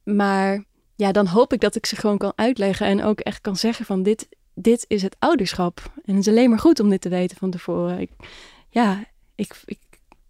Maar 0.04 0.64
ja, 0.96 1.12
dan 1.12 1.28
hoop 1.28 1.54
ik 1.54 1.60
dat 1.60 1.76
ik 1.76 1.86
ze 1.86 1.96
gewoon 1.96 2.18
kan 2.18 2.34
uitleggen 2.36 2.88
en 2.88 3.04
ook 3.04 3.20
echt 3.20 3.42
kan 3.42 3.56
zeggen 3.56 3.86
van 3.86 4.04
dit, 4.04 4.28
dit 4.54 4.86
is 4.88 5.02
het 5.02 5.16
ouderschap. 5.20 5.92
En 6.06 6.16
het 6.16 6.28
is 6.28 6.34
alleen 6.34 6.50
maar 6.50 6.60
goed 6.60 6.80
om 6.80 6.90
dit 6.90 7.02
te 7.02 7.10
weten 7.10 7.38
van 7.38 7.50
tevoren. 7.50 8.00
Ik, 8.00 8.12
ja, 8.70 9.04
ik, 9.36 9.62
ik 9.66 9.80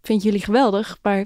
vind 0.02 0.22
jullie 0.22 0.44
geweldig, 0.44 0.98
maar 1.02 1.24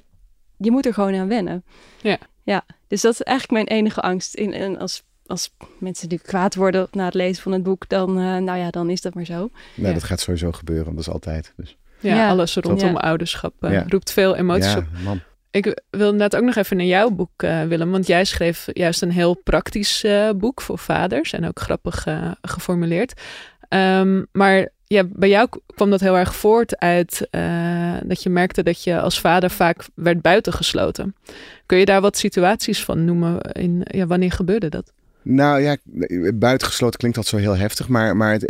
je 0.56 0.70
moet 0.70 0.86
er 0.86 0.94
gewoon 0.94 1.14
aan 1.14 1.28
wennen. 1.28 1.64
Ja. 2.00 2.18
Ja, 2.42 2.64
dus 2.94 3.02
dat 3.02 3.12
is 3.12 3.22
eigenlijk 3.22 3.68
mijn 3.68 3.78
enige 3.78 4.00
angst. 4.00 4.34
In, 4.34 4.52
en 4.52 4.78
als, 4.78 5.02
als 5.26 5.54
mensen 5.78 6.08
die 6.08 6.18
kwaad 6.18 6.54
worden 6.54 6.88
na 6.90 7.04
het 7.04 7.14
lezen 7.14 7.42
van 7.42 7.52
het 7.52 7.62
boek, 7.62 7.88
dan, 7.88 8.18
uh, 8.18 8.36
nou 8.36 8.58
ja, 8.58 8.70
dan 8.70 8.90
is 8.90 9.00
dat 9.00 9.14
maar 9.14 9.24
zo. 9.24 9.50
Nee, 9.74 9.86
ja. 9.86 9.92
dat 9.92 10.02
gaat 10.02 10.20
sowieso 10.20 10.52
gebeuren, 10.52 10.92
dat 10.92 11.00
is 11.00 11.08
altijd. 11.08 11.52
Dus. 11.56 11.76
Ja, 12.00 12.14
ja, 12.14 12.28
alles 12.28 12.54
rondom 12.54 12.92
ja. 12.92 12.98
ouderschap 12.98 13.54
uh, 13.60 13.80
roept 13.86 14.12
veel 14.12 14.36
emoties 14.36 14.76
op. 14.76 14.84
Man. 15.04 15.20
ik 15.50 15.82
wil 15.90 16.12
net 16.12 16.36
ook 16.36 16.42
nog 16.42 16.54
even 16.54 16.76
naar 16.76 16.86
jouw 16.86 17.10
boek, 17.10 17.42
uh, 17.42 17.62
Willem. 17.62 17.90
Want 17.90 18.06
jij 18.06 18.24
schreef 18.24 18.68
juist 18.72 19.02
een 19.02 19.12
heel 19.12 19.34
praktisch 19.34 20.04
uh, 20.04 20.30
boek 20.30 20.60
voor 20.60 20.78
vaders. 20.78 21.32
En 21.32 21.46
ook 21.46 21.60
grappig 21.60 22.06
uh, 22.06 22.30
geformuleerd. 22.42 23.20
Um, 23.68 24.26
maar 24.32 24.68
ja, 24.86 25.04
bij 25.08 25.28
jou 25.28 25.48
kwam 25.74 25.90
dat 25.90 26.00
heel 26.00 26.16
erg 26.16 26.36
voort 26.36 26.78
uit 26.78 27.28
dat 28.02 28.22
je 28.22 28.30
merkte 28.30 28.62
dat 28.62 28.84
je 28.84 29.00
als 29.00 29.20
vader 29.20 29.50
vaak 29.50 29.84
werd 29.94 30.22
buitengesloten. 30.22 31.14
Kun 31.66 31.78
je 31.78 31.84
daar 31.84 32.00
wat 32.00 32.16
situaties 32.16 32.84
van 32.84 33.04
noemen? 33.04 33.40
In, 33.40 33.80
ja, 33.84 34.06
wanneer 34.06 34.32
gebeurde 34.32 34.68
dat? 34.68 34.92
Nou 35.22 35.60
ja, 35.60 35.76
buitengesloten 36.34 36.98
klinkt 36.98 37.16
dat 37.16 37.26
zo 37.26 37.36
heel 37.36 37.56
heftig. 37.56 37.88
Maar, 37.88 38.16
maar 38.16 38.32
het, 38.32 38.42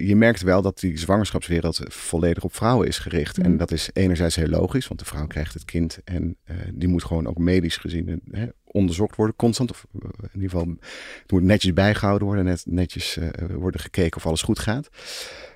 je 0.00 0.16
merkt 0.16 0.42
wel 0.42 0.62
dat 0.62 0.80
die 0.80 0.98
zwangerschapswereld 0.98 1.80
volledig 1.88 2.44
op 2.44 2.54
vrouwen 2.54 2.88
is 2.88 2.98
gericht. 2.98 3.38
En 3.38 3.56
dat 3.56 3.70
is 3.70 3.90
enerzijds 3.92 4.36
heel 4.36 4.48
logisch, 4.48 4.88
want 4.88 5.00
de 5.00 5.06
vrouw 5.06 5.26
krijgt 5.26 5.54
het 5.54 5.64
kind. 5.64 5.98
En 6.04 6.36
uh, 6.50 6.56
die 6.74 6.88
moet 6.88 7.04
gewoon 7.04 7.26
ook 7.26 7.38
medisch 7.38 7.76
gezien 7.76 8.22
hè, 8.30 8.46
onderzocht 8.64 9.16
worden, 9.16 9.36
constant. 9.36 9.70
Of 9.70 9.86
in 9.92 10.10
ieder 10.34 10.50
geval, 10.50 10.66
het 11.22 11.30
moet 11.30 11.42
netjes 11.42 11.72
bijgehouden 11.72 12.26
worden. 12.26 12.44
Net, 12.44 12.62
netjes 12.66 13.16
uh, 13.16 13.28
worden 13.54 13.80
gekeken 13.80 14.16
of 14.16 14.26
alles 14.26 14.42
goed 14.42 14.58
gaat. 14.58 14.88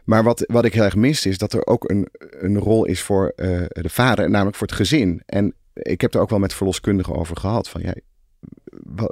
Maar 0.07 0.23
wat, 0.23 0.45
wat 0.47 0.64
ik 0.64 0.75
heel 0.75 0.85
erg 0.85 0.97
mis 0.97 1.27
is 1.27 1.38
dat 1.38 1.53
er 1.53 1.66
ook 1.66 1.90
een, 1.90 2.09
een 2.31 2.59
rol 2.59 2.85
is 2.85 3.03
voor 3.03 3.33
uh, 3.37 3.62
de 3.69 3.88
vader, 3.88 4.31
namelijk 4.31 4.57
voor 4.57 4.66
het 4.66 4.77
gezin. 4.77 5.23
En 5.27 5.55
ik 5.73 6.01
heb 6.01 6.14
er 6.14 6.21
ook 6.21 6.31
wel 6.31 6.38
met 6.38 6.55
verloskundigen 6.55 7.14
over 7.14 7.37
gehad. 7.37 7.69
Van 7.69 7.81
ja, 7.81 7.95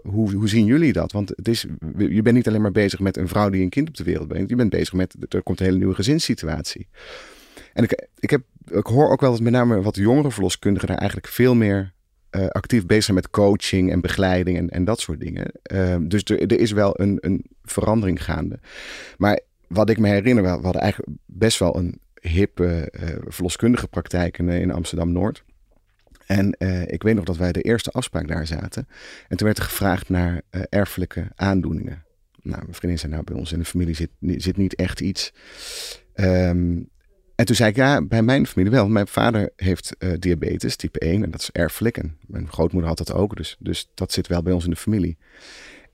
hoe, 0.03 0.35
hoe 0.35 0.49
zien 0.49 0.65
jullie 0.65 0.93
dat? 0.93 1.13
Want 1.13 1.29
het 1.29 1.49
is, 1.49 1.67
je 1.97 2.23
bent 2.23 2.37
niet 2.37 2.49
alleen 2.49 2.63
maar 2.63 2.73
bezig 2.73 3.01
met 3.01 3.17
een 3.17 3.29
vrouw 3.29 3.51
die 3.51 3.63
een 3.63 3.69
kind 3.69 3.89
op 3.89 3.97
de 3.97 4.05
wereld 4.05 4.29
brengt. 4.29 4.51
Je 4.51 4.57
bent 4.57 4.71
bezig 4.71 4.93
met, 4.93 5.17
er 5.29 5.43
komt 5.43 5.61
een 5.61 5.67
hele 5.67 5.79
nieuwe 5.79 5.95
gezinssituatie. 5.95 6.89
En 7.73 7.85
ik, 7.85 8.09
ik, 8.19 8.31
heb, 8.31 8.43
ik 8.67 8.87
hoor 8.87 9.11
ook 9.11 9.21
wel 9.21 9.31
dat 9.31 9.41
met 9.41 9.53
name 9.53 9.83
wat 9.83 9.97
jongere 9.97 10.31
verloskundigen 10.31 10.89
daar 10.89 10.99
eigenlijk 10.99 11.29
veel 11.29 11.55
meer 11.55 11.93
uh, 12.31 12.47
actief 12.47 12.87
bezig 12.87 13.05
zijn 13.05 13.17
met 13.17 13.31
coaching 13.31 13.91
en 13.91 14.01
begeleiding 14.01 14.59
en, 14.59 14.71
en 14.71 14.85
dat 14.85 15.01
soort 15.01 15.21
dingen. 15.21 15.53
Uh, 15.73 15.97
dus 16.01 16.23
er, 16.25 16.41
er, 16.41 16.59
is 16.59 16.73
wel 16.73 17.01
een, 17.01 17.19
een 17.21 17.45
verandering 17.63 18.25
gaande. 18.25 18.59
Maar 19.17 19.41
wat 19.75 19.91
ik 19.91 19.99
me 19.99 20.09
herinner, 20.09 20.43
we 20.43 20.49
hadden 20.49 20.83
eigenlijk 20.83 21.19
best 21.27 21.59
wel 21.59 21.77
een 21.77 22.01
hippe 22.21 22.93
uh, 22.93 23.09
verloskundige 23.27 23.89
praktijk 23.89 24.39
in, 24.39 24.49
in 24.49 24.71
Amsterdam-Noord. 24.71 25.45
En 26.27 26.57
uh, 26.59 26.83
ik 26.83 27.03
weet 27.03 27.15
nog 27.15 27.25
dat 27.25 27.37
wij 27.37 27.53
de 27.53 27.63
eerste 27.63 27.91
afspraak 27.91 28.29
daar 28.29 28.47
zaten. 28.47 28.89
En 29.29 29.37
toen 29.37 29.47
werd 29.47 29.59
er 29.59 29.65
gevraagd 29.65 30.09
naar 30.09 30.43
erfelijke 30.69 31.27
aandoeningen. 31.35 32.05
Nou, 32.43 32.63
mijn 32.63 32.75
vriendin 32.75 32.99
zei, 32.99 33.13
nou, 33.13 33.25
bij 33.25 33.37
ons 33.37 33.53
in 33.53 33.59
de 33.59 33.65
familie 33.65 33.95
zit, 33.95 34.11
zit 34.21 34.57
niet 34.57 34.75
echt 34.75 35.01
iets. 35.01 35.33
Um, 36.15 36.89
en 37.35 37.45
toen 37.45 37.57
zei 37.57 37.71
ik, 37.71 37.77
ja, 37.77 38.03
bij 38.03 38.23
mijn 38.23 38.47
familie 38.47 38.73
wel. 38.73 38.89
Mijn 38.89 39.07
vader 39.07 39.53
heeft 39.57 39.97
diabetes, 40.19 40.77
type 40.77 40.99
1, 40.99 41.23
en 41.23 41.31
dat 41.31 41.41
is 41.41 41.51
erfelijk. 41.51 41.99
En 41.99 42.19
mijn 42.27 42.49
grootmoeder 42.49 42.89
had 42.89 42.99
dat 42.99 43.13
ook, 43.13 43.37
dus, 43.37 43.57
dus 43.59 43.91
dat 43.95 44.13
zit 44.13 44.27
wel 44.27 44.43
bij 44.43 44.53
ons 44.53 44.65
in 44.65 44.71
de 44.71 44.77
familie. 44.77 45.17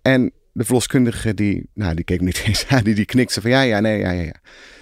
En 0.02 0.32
de 0.52 0.64
verloskundige, 0.64 1.34
die, 1.34 1.68
nou, 1.74 1.94
die 1.94 2.04
keek 2.04 2.20
me 2.20 2.26
niet 2.26 2.42
eens 2.46 2.66
aan, 2.66 2.84
die, 2.84 2.94
die 2.94 3.04
knikte 3.04 3.40
van 3.40 3.50
ja, 3.50 3.60
ja, 3.60 3.80
nee, 3.80 3.98
ja, 3.98 4.10
ja, 4.10 4.22
ja. 4.22 4.40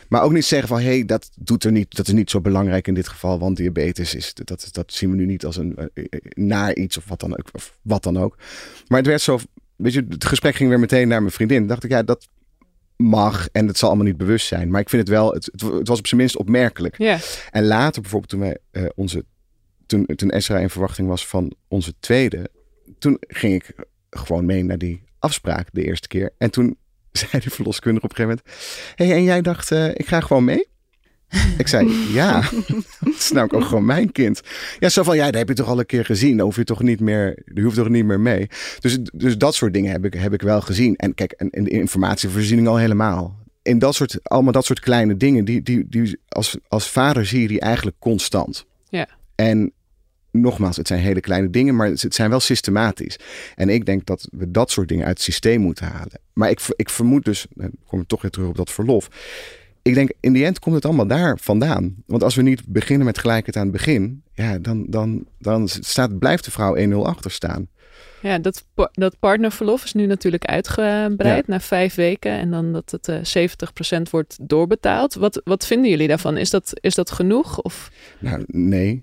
Maar 0.09 0.23
ook 0.23 0.33
niet 0.33 0.45
zeggen 0.45 0.69
van, 0.69 0.79
hé, 0.81 0.85
hey, 0.85 1.05
dat 1.05 1.31
doet 1.37 1.65
er 1.65 1.73
niet, 1.73 1.97
dat 1.97 2.07
is 2.07 2.13
niet 2.13 2.31
zo 2.31 2.41
belangrijk 2.41 2.87
in 2.87 2.95
dit 2.95 3.09
geval, 3.09 3.39
want 3.39 3.57
diabetes 3.57 4.15
is, 4.15 4.35
dat, 4.35 4.69
dat 4.73 4.93
zien 4.93 5.11
we 5.11 5.17
nu 5.17 5.27
niet 5.27 5.45
als 5.45 5.57
een 5.57 5.91
uh, 5.95 6.05
naar 6.35 6.75
iets 6.75 6.97
of 6.97 7.09
wat 7.09 7.21
dan 7.21 7.33
ook. 7.39 7.49
Of 7.53 7.79
wat 7.83 8.03
dan 8.03 8.19
ook. 8.19 8.37
Maar 8.87 8.99
het 8.99 9.07
werd 9.07 9.21
zo, 9.21 9.39
weet 9.77 9.93
je, 9.93 10.07
het 10.09 10.25
gesprek 10.25 10.55
ging 10.55 10.69
weer 10.69 10.81
meteen 10.81 11.09
naar 11.09 11.21
mijn 11.21 11.33
vriendin. 11.33 11.67
dacht 11.67 11.85
ik, 11.85 11.91
ja, 11.91 12.03
dat 12.03 12.29
mag 12.97 13.49
en 13.53 13.67
het 13.67 13.79
zal 13.79 13.89
allemaal 13.89 14.07
niet 14.07 14.17
bewust 14.17 14.47
zijn. 14.47 14.71
Maar 14.71 14.81
ik 14.81 14.89
vind 14.89 15.03
het 15.03 15.11
wel, 15.11 15.33
het, 15.33 15.51
het 15.53 15.89
was 15.89 15.99
op 15.99 16.07
zijn 16.07 16.21
minst 16.21 16.37
opmerkelijk. 16.37 16.99
Yeah. 16.99 17.21
En 17.51 17.67
later 17.67 18.03
bijvoorbeeld 18.03 18.31
toen 18.31 18.41
wij 18.41 18.59
uh, 18.73 18.89
onze, 18.95 19.25
toen, 19.87 20.07
toen 20.07 20.31
Esra 20.31 20.59
in 20.59 20.71
verwachting 20.71 21.09
was 21.09 21.27
van 21.27 21.53
onze 21.69 21.95
tweede, 22.01 22.51
toen 22.99 23.17
ging 23.21 23.55
ik 23.55 23.75
gewoon 24.11 24.45
mee 24.45 24.65
naar 24.65 24.79
die 24.79 25.03
afspraak 25.19 25.69
de 25.73 25.85
eerste 25.85 26.09
keer. 26.09 26.33
En 26.39 26.51
toen 26.51 26.77
zei 27.13 27.43
de 27.43 27.51
verloskundige 27.51 28.05
op 28.05 28.11
een 28.11 28.17
gegeven 28.17 28.43
moment: 28.45 28.95
hey, 28.95 29.13
en 29.13 29.23
jij 29.23 29.43
dacht, 29.43 29.71
uh, 29.71 29.89
ik 29.89 30.07
ga 30.07 30.21
gewoon 30.21 30.45
mee? 30.45 30.67
ik 31.59 31.69
zei, 31.69 31.93
ja, 32.21 32.41
dat 33.01 33.15
is 33.15 33.31
nou 33.31 33.51
ook 33.51 33.65
gewoon 33.65 33.85
mijn 33.85 34.13
kind. 34.13 34.41
Ja, 34.79 34.89
zo 34.89 35.03
van, 35.03 35.17
ja, 35.17 35.25
dat 35.25 35.35
heb 35.35 35.49
je 35.49 35.55
toch 35.55 35.69
al 35.69 35.79
een 35.79 35.87
keer 35.87 36.05
gezien. 36.05 36.37
Dan 36.37 36.47
hoef 36.47 36.57
je 36.57 36.65
toch 36.65 36.83
niet 36.83 37.01
meer, 37.01 37.43
je 37.55 37.63
hoeft 37.63 37.77
toch 37.77 37.89
niet 37.89 38.05
meer 38.05 38.21
mee. 38.21 38.49
Dus, 38.81 38.99
dus 39.13 39.39
dat 39.39 39.55
soort 39.55 39.73
dingen 39.73 39.93
heb 39.93 40.05
ik, 40.05 40.15
heb 40.15 40.33
ik 40.33 40.43
wel 40.43 40.61
gezien. 40.61 40.97
En 40.97 41.15
kijk, 41.15 41.33
en, 41.33 41.51
en 41.51 41.65
de 41.65 41.71
informatievoorziening 41.71 42.69
al 42.69 42.77
helemaal. 42.77 43.37
In 43.63 43.79
dat 43.79 43.95
soort, 43.95 44.19
allemaal 44.23 44.53
dat 44.53 44.65
soort 44.65 44.81
kleine 44.81 45.17
dingen, 45.17 45.45
die, 45.45 45.63
die, 45.63 45.87
die 45.89 46.19
als, 46.29 46.57
als 46.69 46.91
vader 46.91 47.27
zie 47.27 47.41
je 47.41 47.49
die 47.49 47.61
eigenlijk 47.61 47.97
constant. 47.99 48.67
Ja. 48.89 49.09
En 49.35 49.73
nogmaals, 50.31 50.77
het 50.77 50.87
zijn 50.87 51.01
hele 51.01 51.21
kleine 51.21 51.51
dingen, 51.51 51.77
maar 51.77 51.89
het 51.89 52.15
zijn 52.15 52.31
wel 52.31 52.41
systematisch. 52.41 53.19
En 53.55 53.69
ik 53.69 53.87
denk 53.87 54.07
dat 54.07 54.29
we 54.31 54.51
dat 54.51 54.71
soort 54.71 54.89
dingen 54.89 55.07
uit 55.07 55.17
het 55.17 55.25
systeem 55.25 55.61
moeten 55.61 55.87
halen. 55.87 56.21
Maar 56.33 56.51
ik, 56.51 56.61
ik 56.77 56.91
vermoed 56.91 57.25
dus, 57.25 57.47
dan 57.55 57.71
kom 57.87 58.01
ik 58.01 58.07
toch 58.07 58.23
weer 58.23 58.31
terug 58.31 58.49
op 58.49 58.57
dat 58.57 58.71
verlof. 58.71 59.09
Ik 59.83 59.95
denk, 59.95 60.13
in 60.21 60.33
die 60.33 60.45
end 60.45 60.59
komt 60.59 60.75
het 60.75 60.85
allemaal 60.85 61.07
daar 61.07 61.39
vandaan. 61.41 61.95
Want 62.07 62.23
als 62.23 62.35
we 62.35 62.43
niet 62.43 62.63
beginnen 62.67 63.07
met 63.07 63.19
gelijkheid 63.19 63.57
aan 63.57 63.63
het 63.63 63.73
begin, 63.73 64.23
ja, 64.35 64.59
dan, 64.59 64.87
dan, 64.89 65.27
dan 65.39 65.69
staat, 65.69 66.19
blijft 66.19 66.45
de 66.45 66.51
vrouw 66.51 66.77
1-0 66.77 66.95
achter 66.95 67.31
staan. 67.31 67.69
Ja, 68.23 68.39
dat, 68.39 68.65
dat 68.93 69.19
partnerverlof 69.19 69.85
is 69.85 69.93
nu 69.93 70.07
natuurlijk 70.07 70.45
uitgebreid 70.45 71.47
ja. 71.47 71.53
naar 71.53 71.61
vijf 71.61 71.95
weken. 71.95 72.31
En 72.33 72.51
dan 72.51 72.73
dat 72.73 72.91
het 72.91 73.37
uh, 73.37 73.49
70% 73.99 74.03
wordt 74.11 74.39
doorbetaald. 74.41 75.15
Wat, 75.15 75.41
wat 75.45 75.67
vinden 75.67 75.91
jullie 75.91 76.09
daarvan? 76.09 76.37
Is 76.37 76.51
dat, 76.51 76.73
is 76.81 76.95
dat 76.95 77.11
genoeg? 77.11 77.61
Of? 77.61 77.91
Nou, 78.19 78.45
nee. 78.47 79.03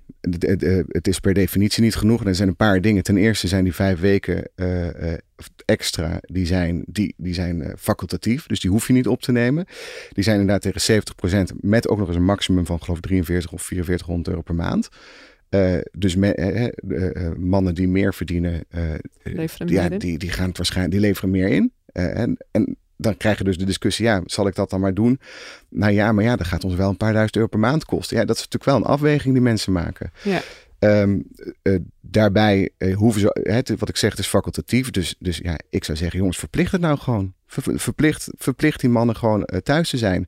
Het 0.88 1.08
is 1.08 1.20
per 1.20 1.34
definitie 1.34 1.84
niet 1.84 1.96
genoeg. 1.96 2.22
En 2.22 2.28
er 2.28 2.36
zijn 2.36 2.48
een 2.48 2.56
paar 2.56 2.82
dingen. 2.82 3.04
Ten 3.04 3.18
eerste 3.18 3.48
zijn 3.48 3.64
die 3.64 3.74
vijf 3.74 4.00
weken 4.00 4.50
uh, 4.56 4.86
uh, 4.86 5.14
extra, 5.66 6.20
die 6.22 6.46
zijn, 6.46 6.84
die, 6.88 7.14
die 7.18 7.34
zijn 7.34 7.74
facultatief. 7.78 8.46
Dus 8.46 8.60
die 8.60 8.70
hoef 8.70 8.88
je 8.88 8.94
niet 8.94 9.08
op 9.08 9.22
te 9.22 9.32
nemen. 9.32 9.66
Die 10.10 10.24
zijn 10.24 10.40
inderdaad 10.40 10.74
tegen 10.74 11.04
70% 11.54 11.56
met 11.60 11.88
ook 11.88 11.98
nog 11.98 12.08
eens 12.08 12.18
een 12.18 12.26
maximum 12.26 12.66
van 12.66 12.84
geloof 12.84 13.00
43 13.00 13.52
of 13.52 13.62
4400 13.62 14.28
euro 14.28 14.42
per 14.42 14.56
maand. 14.56 14.90
Uh, 15.50 15.78
dus 15.92 16.16
me, 16.16 16.72
uh, 16.88 17.32
mannen 17.38 17.76
die 17.76 17.88
meer 17.88 18.14
verdienen, 18.14 18.64
ja, 19.66 19.90
die, 19.90 20.18
die 20.18 20.32
gaan 20.32 20.48
het 20.48 20.58
waarschijnlijk, 20.58 20.96
die 20.96 21.06
leveren 21.06 21.30
meer 21.30 21.48
in. 21.48 21.72
en, 21.92 22.38
en 22.52 22.78
dan 23.06 23.18
krijg 23.18 23.38
je 23.38 23.44
dus 23.44 23.58
de 23.58 23.66
discussie, 23.66 24.06
ja, 24.06 24.22
zal 24.26 24.48
ik 24.48 24.56
dat 24.56 24.70
dan 24.70 24.80
maar 24.80 24.94
doen? 24.94 25.20
Nou 25.70 25.92
ja, 25.92 26.12
maar 26.12 26.24
ja, 26.24 26.36
dat 26.36 26.48
gaat 26.48 26.64
ons 26.64 26.76
wel 26.76 26.90
een 26.90 26.98
paar 26.98 27.14
duizend 27.14 27.36
euro 27.36 27.48
per 27.48 27.60
maand 27.60 27.86
kosten. 27.86 28.18
Ja, 28.18 28.26
dat 28.26 28.36
is 28.36 28.42
natuurlijk 28.42 28.72
wel 28.72 28.76
een 28.76 28.96
afweging 28.96 29.34
die 29.34 29.44
mensen 29.44 29.72
maken. 29.72 30.12
Ja. 30.22 30.42
Um, 30.86 31.28
uh, 31.64 31.80
daarbij 32.02 32.70
uh, 32.78 32.96
hoeven 32.96 33.22
ze, 33.22 33.40
het, 33.44 33.80
wat 33.80 33.90
ik 33.90 33.98
zeg, 33.98 34.10
het 34.10 34.20
is 34.20 34.28
facultatief. 34.28 34.92
Dus, 34.92 35.16
dus 35.20 35.38
ja, 35.38 35.60
ik 35.70 35.84
zou 35.84 35.98
zeggen, 35.98 36.20
jongens, 36.20 36.38
verplicht 36.38 36.72
het 36.72 36.82
nou 36.82 36.98
gewoon. 36.98 37.34
Ver, 37.48 37.80
verplicht, 37.80 38.30
verplicht 38.38 38.80
die 38.80 38.90
mannen 38.90 39.16
gewoon 39.16 39.50
uh, 39.54 39.60
thuis 39.60 39.90
te 39.90 39.98
zijn. 39.98 40.28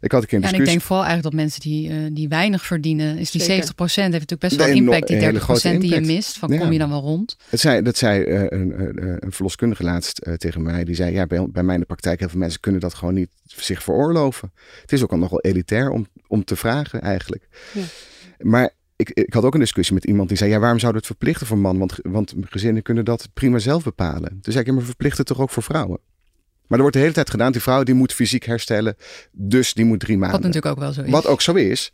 Ik 0.00 0.12
had 0.12 0.22
een 0.22 0.28
keer 0.28 0.38
een 0.38 0.44
ja, 0.44 0.52
en 0.52 0.60
ik 0.60 0.66
denk 0.66 0.80
vooral 0.80 1.04
eigenlijk 1.04 1.34
dat 1.34 1.42
mensen 1.42 1.60
die, 1.60 2.12
die 2.12 2.28
weinig 2.28 2.66
verdienen, 2.66 3.18
is 3.18 3.30
die 3.30 3.42
Zeker. 3.42 3.64
70% 3.64 3.68
heeft 3.76 3.96
natuurlijk 3.96 4.40
best 4.40 4.56
wel 4.56 4.66
nee, 4.66 4.76
impact. 4.76 5.06
Die 5.06 5.76
30% 5.76 5.78
die 5.78 5.94
je 5.94 6.00
mist, 6.00 6.38
van 6.38 6.52
ja. 6.52 6.58
kom 6.58 6.72
je 6.72 6.78
dan 6.78 6.90
wel 6.90 7.00
rond? 7.00 7.36
Dat 7.50 7.60
zei, 7.60 7.82
dat 7.82 7.96
zei 7.96 8.24
een, 8.26 8.80
een, 8.80 9.24
een 9.24 9.32
verloskundige 9.32 9.82
laatst 9.82 10.22
tegen 10.36 10.62
mij. 10.62 10.84
Die 10.84 10.94
zei, 10.94 11.12
ja, 11.12 11.26
bij, 11.26 11.46
bij 11.50 11.62
mij 11.62 11.74
in 11.74 11.80
de 11.80 11.86
praktijk, 11.86 12.18
heel 12.18 12.28
veel 12.28 12.38
mensen 12.38 12.60
kunnen 12.60 12.80
dat 12.80 12.94
gewoon 12.94 13.14
niet 13.14 13.30
zich 13.44 13.82
veroorloven. 13.82 14.52
Het 14.80 14.92
is 14.92 15.02
ook 15.02 15.12
al 15.12 15.18
nogal 15.18 15.40
elitair 15.40 15.90
om, 15.90 16.06
om 16.26 16.44
te 16.44 16.56
vragen 16.56 17.00
eigenlijk. 17.00 17.48
Ja. 17.72 17.82
Maar 18.38 18.70
ik, 19.00 19.10
ik 19.10 19.32
had 19.32 19.44
ook 19.44 19.54
een 19.54 19.60
discussie 19.60 19.94
met 19.94 20.04
iemand 20.04 20.28
die 20.28 20.38
zei: 20.38 20.50
Ja, 20.50 20.58
waarom 20.58 20.78
zou 20.78 20.94
het 20.94 21.06
verplichten 21.06 21.46
voor 21.46 21.58
man? 21.58 21.78
Want, 21.78 21.98
want 22.02 22.34
gezinnen 22.40 22.82
kunnen 22.82 23.04
dat 23.04 23.28
prima 23.34 23.58
zelf 23.58 23.84
bepalen. 23.84 24.28
Toen 24.28 24.52
zei 24.52 24.58
ik: 24.58 24.66
ja, 24.66 24.72
Maar 24.72 24.82
verplicht 24.82 25.18
het 25.18 25.26
toch 25.26 25.40
ook 25.40 25.50
voor 25.50 25.62
vrouwen? 25.62 25.98
Maar 26.66 26.78
er 26.78 26.84
wordt 26.84 26.94
de 26.96 27.02
hele 27.02 27.12
tijd 27.12 27.30
gedaan: 27.30 27.52
die 27.52 27.60
vrouw 27.60 27.82
die 27.82 27.94
moet 27.94 28.12
fysiek 28.12 28.44
herstellen, 28.44 28.96
dus 29.32 29.74
die 29.74 29.84
moet 29.84 30.00
drie 30.00 30.18
maanden. 30.18 30.40
Wat 30.40 30.46
natuurlijk 30.46 30.74
ook 30.74 30.82
wel 30.82 30.92
zo 30.92 31.02
is. 31.02 31.10
Wat 31.10 31.26
ook 31.26 31.40
zo 31.40 31.54
is. 31.54 31.92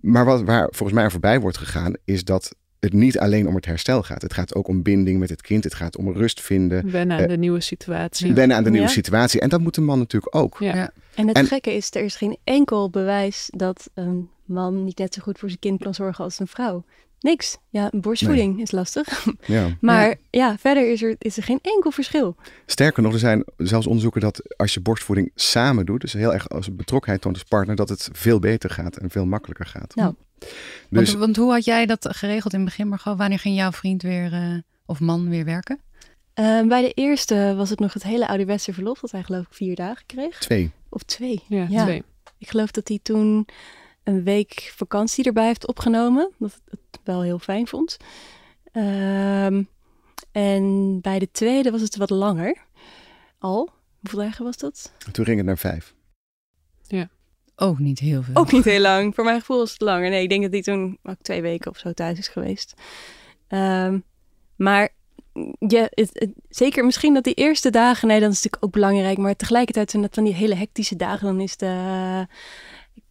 Maar 0.00 0.24
wat, 0.24 0.42
waar 0.42 0.68
volgens 0.70 0.98
mij 0.98 1.10
voorbij 1.10 1.40
wordt 1.40 1.58
gegaan, 1.58 1.94
is 2.04 2.24
dat 2.24 2.54
het 2.80 2.92
niet 2.92 3.18
alleen 3.18 3.48
om 3.48 3.54
het 3.54 3.66
herstel 3.66 4.02
gaat. 4.02 4.22
Het 4.22 4.34
gaat 4.34 4.54
ook 4.54 4.68
om 4.68 4.82
binding 4.82 5.18
met 5.18 5.28
het 5.28 5.40
kind. 5.40 5.64
Het 5.64 5.74
gaat 5.74 5.96
om 5.96 6.12
rust 6.12 6.40
vinden. 6.40 6.90
Wennen 6.90 7.16
aan 7.16 7.22
uh, 7.22 7.28
de 7.28 7.36
nieuwe 7.36 7.60
situatie. 7.60 8.32
Wennen 8.32 8.56
aan 8.56 8.64
de 8.64 8.70
nieuwe 8.70 8.88
situatie. 8.88 9.40
En 9.40 9.48
dat 9.48 9.60
moet 9.60 9.76
een 9.76 9.84
man 9.84 9.98
natuurlijk 9.98 10.36
ook. 10.36 10.56
Ja. 10.58 10.74
ja. 10.74 10.92
En 11.14 11.28
het 11.28 11.36
en, 11.36 11.46
gekke 11.46 11.72
is, 11.72 11.90
er 11.90 12.04
is 12.04 12.16
geen 12.16 12.36
enkel 12.44 12.90
bewijs 12.90 13.48
dat 13.56 13.90
een 13.94 14.30
man 14.44 14.84
niet 14.84 14.98
net 14.98 15.14
zo 15.14 15.22
goed 15.22 15.38
voor 15.38 15.48
zijn 15.48 15.60
kind 15.60 15.82
kan 15.82 15.94
zorgen 15.94 16.24
als 16.24 16.38
een 16.38 16.46
vrouw. 16.46 16.84
Niks. 17.20 17.58
Ja, 17.68 17.90
borstvoeding 17.94 18.54
nee. 18.54 18.62
is 18.62 18.70
lastig. 18.70 19.26
Ja. 19.46 19.76
maar 19.80 20.08
ja. 20.08 20.16
ja, 20.30 20.58
verder 20.58 20.90
is 20.90 21.02
er, 21.02 21.16
is 21.18 21.36
er 21.36 21.42
geen 21.42 21.58
enkel 21.62 21.90
verschil. 21.90 22.36
Sterker 22.66 23.02
nog, 23.02 23.12
er 23.12 23.18
zijn 23.18 23.44
zelfs 23.56 23.86
onderzoeken 23.86 24.20
dat 24.20 24.56
als 24.56 24.74
je 24.74 24.80
borstvoeding 24.80 25.30
samen 25.34 25.86
doet, 25.86 26.00
dus 26.00 26.12
heel 26.12 26.32
erg 26.32 26.48
als 26.48 26.76
betrokkenheid 26.76 27.22
toont 27.22 27.34
als 27.34 27.44
partner, 27.44 27.76
dat 27.76 27.88
het 27.88 28.08
veel 28.12 28.38
beter 28.38 28.70
gaat 28.70 28.96
en 28.96 29.10
veel 29.10 29.26
makkelijker 29.26 29.66
gaat. 29.66 29.94
Nou. 29.94 30.14
Dus, 30.88 31.08
want, 31.08 31.18
want, 31.18 31.36
hoe 31.36 31.52
had 31.52 31.64
jij 31.64 31.86
dat 31.86 32.08
geregeld 32.10 32.52
in 32.52 32.60
het 32.60 32.68
begin, 32.68 32.88
Margot? 32.88 33.18
Wanneer 33.18 33.38
ging 33.38 33.56
jouw 33.56 33.72
vriend 33.72 34.02
weer 34.02 34.32
uh, 34.32 34.58
of 34.86 35.00
man 35.00 35.28
weer 35.28 35.44
werken? 35.44 35.80
Uh, 36.34 36.62
bij 36.62 36.82
de 36.82 36.92
eerste 36.92 37.54
was 37.56 37.70
het 37.70 37.78
nog 37.78 37.92
het 37.92 38.02
hele 38.02 38.28
ouderwetse 38.28 38.72
verlof, 38.72 39.00
dat 39.00 39.10
hij 39.10 39.22
geloof 39.22 39.46
ik 39.46 39.54
vier 39.54 39.74
dagen 39.74 40.06
kreeg. 40.06 40.38
Twee. 40.38 40.70
Of 40.88 41.02
twee. 41.02 41.42
Ja, 41.48 41.66
ja. 41.70 41.82
twee. 41.82 42.02
Ik 42.38 42.48
geloof 42.48 42.70
dat 42.70 42.88
hij 42.88 42.98
toen 43.02 43.46
een 44.04 44.24
week 44.24 44.72
vakantie 44.76 45.24
erbij 45.24 45.46
heeft 45.46 45.66
opgenomen. 45.66 46.30
Dat 46.38 46.60
het 46.70 47.00
wel 47.04 47.22
heel 47.22 47.38
fijn 47.38 47.66
vond. 47.66 47.96
Ehm, 48.72 49.62
en 50.32 50.98
bij 51.00 51.18
de 51.18 51.30
tweede 51.30 51.70
was 51.70 51.80
het 51.80 51.96
wat 51.96 52.10
langer. 52.10 52.56
Al. 53.38 53.68
Hoeveel 54.00 54.18
dagen 54.18 54.44
was 54.44 54.56
dat? 54.56 54.92
Toen 55.12 55.24
ging 55.24 55.36
het 55.36 55.46
naar 55.46 55.58
vijf. 55.58 55.94
Ook 57.56 57.78
niet 57.78 57.98
heel 57.98 58.22
veel. 58.22 58.34
Ook 58.34 58.52
niet 58.52 58.64
heel 58.64 58.80
lang. 58.80 59.14
Voor 59.14 59.24
mijn 59.24 59.38
gevoel 59.40 59.58
was 59.58 59.72
het 59.72 59.80
langer. 59.80 60.10
Nee, 60.10 60.22
ik 60.22 60.28
denk 60.28 60.42
dat 60.42 60.52
die 60.52 60.62
toen 60.62 60.98
ook 61.02 61.16
twee 61.22 61.42
weken 61.42 61.70
of 61.70 61.78
zo 61.78 61.92
thuis 61.92 62.18
is 62.18 62.28
geweest. 62.28 62.74
Ehm, 63.48 63.98
maar 64.56 64.88
ja, 65.58 65.86
het, 65.90 66.10
het- 66.12 66.32
zeker 66.48 66.84
misschien 66.84 67.14
dat 67.14 67.24
die 67.24 67.34
eerste 67.34 67.70
dagen, 67.70 68.08
nee, 68.08 68.20
dat 68.20 68.28
is 68.30 68.34
natuurlijk 68.34 68.64
ook 68.64 68.72
belangrijk. 68.72 69.18
Maar 69.18 69.36
tegelijkertijd 69.36 69.90
zijn 69.90 70.02
dat 70.02 70.14
van 70.14 70.24
die 70.24 70.34
hele 70.34 70.54
hectische 70.54 70.96
dagen. 70.96 71.26
Dan 71.26 71.40
is 71.40 71.56
de, 71.56 72.26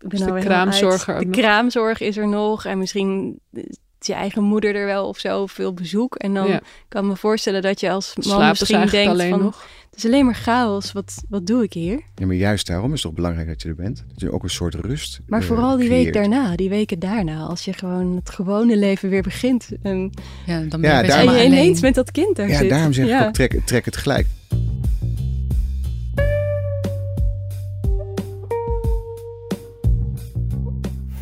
ik 0.02 0.10
ben 0.10 0.12
Is 0.12 0.20
nou 0.20 0.32
de 0.32 0.40
weer 0.40 0.52
helemaal 0.52 0.64
kraamzorg 0.74 1.08
uit. 1.10 1.18
er 1.22 1.26
ook 1.28 1.34
De 1.34 1.40
kraamzorg 1.42 2.00
is 2.02 2.18
er 2.18 2.28
nog. 2.28 2.66
En 2.66 2.78
misschien 2.78 3.40
is 3.54 3.78
je 4.00 4.14
eigen 4.14 4.44
moeder 4.44 4.76
er 4.76 4.86
wel 4.86 5.08
of 5.08 5.18
zo, 5.18 5.46
veel 5.46 5.74
bezoek. 5.74 6.16
En 6.16 6.34
dan 6.34 6.48
Ja. 6.48 6.60
kan 6.88 7.04
ik 7.04 7.10
me 7.10 7.16
voorstellen 7.16 7.62
dat 7.62 7.80
je 7.80 7.92
als 7.92 8.14
man 8.16 8.26
ze 8.42 8.48
misschien 8.50 8.88
denkt 8.88 9.12
alleen 9.12 9.30
van, 9.30 9.42
nog? 9.42 9.68
het 9.90 10.00
is 10.00 10.06
alleen 10.06 10.26
maar 10.26 10.36
chaos. 10.36 10.92
Wat, 10.92 11.24
wat 11.30 11.48
doe 11.48 11.64
ik 11.64 11.74
hier? 11.74 12.02
Ja, 12.16 12.26
maar 12.26 12.36
juist 12.36 12.68
daarom 12.68 12.86
is 12.86 12.92
het 12.94 13.02
toch 13.02 13.14
belangrijk 13.14 13.48
dat 13.48 13.62
je 13.62 13.70
er 13.70 13.76
bent. 13.76 14.04
Dat 14.08 14.20
je 14.20 14.32
ook 14.32 14.44
een 14.44 14.50
soort 14.50 14.74
rust 14.76 15.20
Maar 15.28 15.42
eh, 15.42 15.46
vooral 15.48 15.78
die 15.78 15.90
week 15.90 16.14
daarna, 16.14 16.56
die 16.56 16.70
weken 16.70 17.00
daarna, 17.00 17.40
als 17.44 17.66
je 17.66 17.74
gewoon 17.74 18.16
het 18.16 18.30
gewone 18.30 18.78
leven 18.78 19.10
weer 19.10 19.22
begint. 19.22 19.70
En, 19.84 20.12
Ja, 20.46 20.60
dan 20.60 20.82
ben 20.82 20.90
Ja, 20.90 20.96
je 21.00 21.06
best 21.06 21.18
daar- 21.18 21.28
en 21.28 21.34
je 21.42 21.46
ineens 21.46 21.82
met 21.82 21.96
dat 21.96 22.12
kind 22.12 22.36
daar 22.36 22.50
Ja, 22.50 22.58
zit. 22.58 22.70
daarom 22.70 22.94
zeg 22.94 23.06
ik 23.06 23.12
Ja. 23.12 23.26
ook, 23.28 23.34
trek, 23.34 23.60
trek 23.66 23.86
het 23.86 23.98
gelijk. 23.98 24.28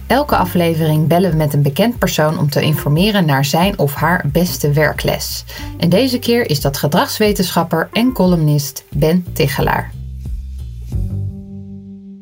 Elke 0.10 0.36
aflevering 0.36 1.08
bellen 1.08 1.32
we 1.32 1.38
met 1.38 1.54
een 1.54 1.62
bekend 1.62 2.00
persoon 2.00 2.40
om 2.40 2.50
te 2.50 2.62
informeren 2.62 3.26
naar 3.26 3.46
zijn 3.46 3.80
of 3.80 3.94
haar 3.94 4.26
beste 4.32 4.74
werkles. 4.74 5.44
En 5.78 5.90
deze 5.90 6.20
keer 6.20 6.50
is 6.50 6.62
dat 6.62 6.78
gedragswetenschapper 6.78 7.90
en 7.94 8.14
columnist 8.14 8.84
Ben 8.90 9.26
Tichelaar. 9.34 9.92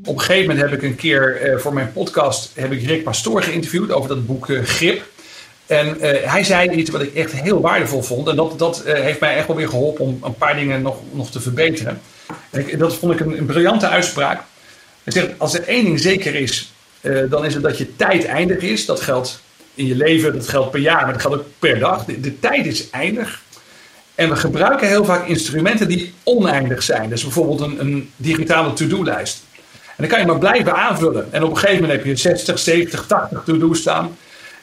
Op 0.03 0.13
een 0.13 0.19
gegeven 0.19 0.47
moment 0.47 0.69
heb 0.69 0.79
ik 0.81 0.89
een 0.89 0.95
keer 0.95 1.41
eh, 1.41 1.57
voor 1.57 1.73
mijn 1.73 1.93
podcast 1.93 2.51
heb 2.55 2.71
ik 2.71 2.85
Rick 2.85 3.03
Pastoor 3.03 3.43
geïnterviewd 3.43 3.91
over 3.91 4.09
dat 4.09 4.25
boek 4.25 4.49
eh, 4.49 4.63
Grip. 4.63 5.05
En 5.65 5.99
eh, 5.99 6.31
hij 6.31 6.43
zei 6.43 6.69
iets 6.69 6.89
wat 6.89 7.01
ik 7.01 7.13
echt 7.13 7.31
heel 7.31 7.61
waardevol 7.61 8.01
vond. 8.01 8.27
En 8.27 8.35
dat, 8.35 8.59
dat 8.59 8.81
heeft 8.85 9.19
mij 9.19 9.35
echt 9.35 9.47
wel 9.47 9.55
weer 9.55 9.69
geholpen 9.69 10.05
om 10.05 10.19
een 10.23 10.35
paar 10.35 10.55
dingen 10.55 10.81
nog, 10.81 10.97
nog 11.11 11.31
te 11.31 11.39
verbeteren. 11.39 12.01
Dat 12.77 12.95
vond 12.95 13.13
ik 13.13 13.19
een, 13.19 13.37
een 13.37 13.45
briljante 13.45 13.87
uitspraak. 13.87 14.41
Hij 15.03 15.13
zegt, 15.13 15.39
als 15.39 15.53
er 15.53 15.67
één 15.67 15.83
ding 15.83 15.99
zeker 15.99 16.35
is, 16.35 16.71
eh, 17.07 17.29
dan 17.29 17.45
is 17.45 17.53
het 17.53 17.63
dat 17.63 17.77
je 17.77 17.95
tijd 17.95 18.25
eindig 18.25 18.57
is. 18.57 18.85
Dat 18.85 19.01
geldt 19.01 19.41
in 19.73 19.85
je 19.85 19.95
leven, 19.95 20.33
dat 20.33 20.47
geldt 20.47 20.71
per 20.71 20.79
jaar, 20.79 21.03
maar 21.03 21.13
dat 21.13 21.21
geldt 21.21 21.37
ook 21.37 21.45
per 21.59 21.79
dag. 21.79 22.05
De, 22.05 22.19
de 22.19 22.39
tijd 22.39 22.65
is 22.65 22.89
eindig. 22.89 23.41
En 24.15 24.29
we 24.29 24.35
gebruiken 24.35 24.87
heel 24.87 25.05
vaak 25.05 25.27
instrumenten 25.27 25.87
die 25.87 26.13
oneindig 26.23 26.83
zijn. 26.83 27.09
Dus 27.09 27.23
bijvoorbeeld 27.23 27.61
een, 27.61 27.79
een 27.79 28.09
digitale 28.15 28.73
to-do-lijst. 28.73 29.43
En 29.63 30.03
dan 30.03 30.07
kan 30.07 30.19
je 30.19 30.25
maar 30.25 30.37
blijven 30.37 30.75
aanvullen. 30.75 31.33
En 31.33 31.43
op 31.43 31.49
een 31.49 31.57
gegeven 31.57 31.81
moment 31.81 31.99
heb 31.99 32.05
je 32.05 32.15
60, 32.15 32.59
70, 32.59 33.05
80 33.07 33.43
to-do's 33.45 33.79
staan. 33.79 34.17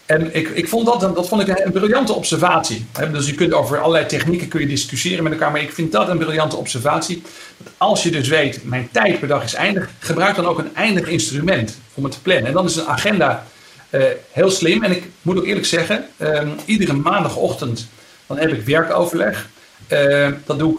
En 0.07 0.35
ik, 0.35 0.49
ik 0.49 0.69
vond 0.69 0.87
dat, 0.87 1.01
dat 1.01 1.29
vond 1.29 1.49
ik 1.49 1.65
een, 1.65 1.73
briljante 1.73 2.13
observatie. 2.13 2.87
Dus 3.13 3.27
je 3.27 3.35
kunt 3.35 3.53
over 3.53 3.79
allerlei 3.79 4.07
technieken 4.07 4.49
kun 4.49 4.61
je 4.61 4.67
discussiëren 4.67 5.23
met 5.25 5.33
elkaar. 5.33 5.51
Maar 5.51 5.61
ik 5.61 5.73
vind 5.73 5.93
dat 5.93 6.09
een 6.09 6.19
briljante 6.19 6.57
observatie. 6.57 7.23
Als 7.77 8.03
je 8.03 8.11
dus 8.11 8.29
weet, 8.29 8.65
mijn 8.65 8.89
tijd 8.93 9.19
per 9.19 9.29
dag 9.29 9.45
is 9.45 9.55
eindig. 9.55 9.91
Gebruik 9.99 10.37
dan 10.37 10.47
ook 10.47 10.59
een 10.59 10.75
eindig 10.75 11.09
instrument 11.09 11.79
om 11.95 12.05
het 12.05 12.13
te 12.13 12.21
plannen. 12.21 12.47
En 12.47 12.53
dan 12.53 12.65
is 12.65 12.77
een 12.77 12.87
agenda 12.87 13.47
eh, 13.91 14.03
heel 14.31 14.51
slim. 14.51 14.83
En 14.83 14.91
ik 14.91 15.05
moet 15.23 15.39
ook 15.39 15.47
eerlijk 15.47 15.67
zeggen, 15.67 16.05
ehm, 16.17 16.49
iedere 16.65 16.93
maandagochtend 16.93 17.89
dan 18.27 18.39
heb 18.39 18.53
ik 18.53 18.65
werkoverleg. 18.65 19.49
Eh, 19.87 20.29
dat 20.45 20.59
doe 20.59 20.73
ik 20.73 20.79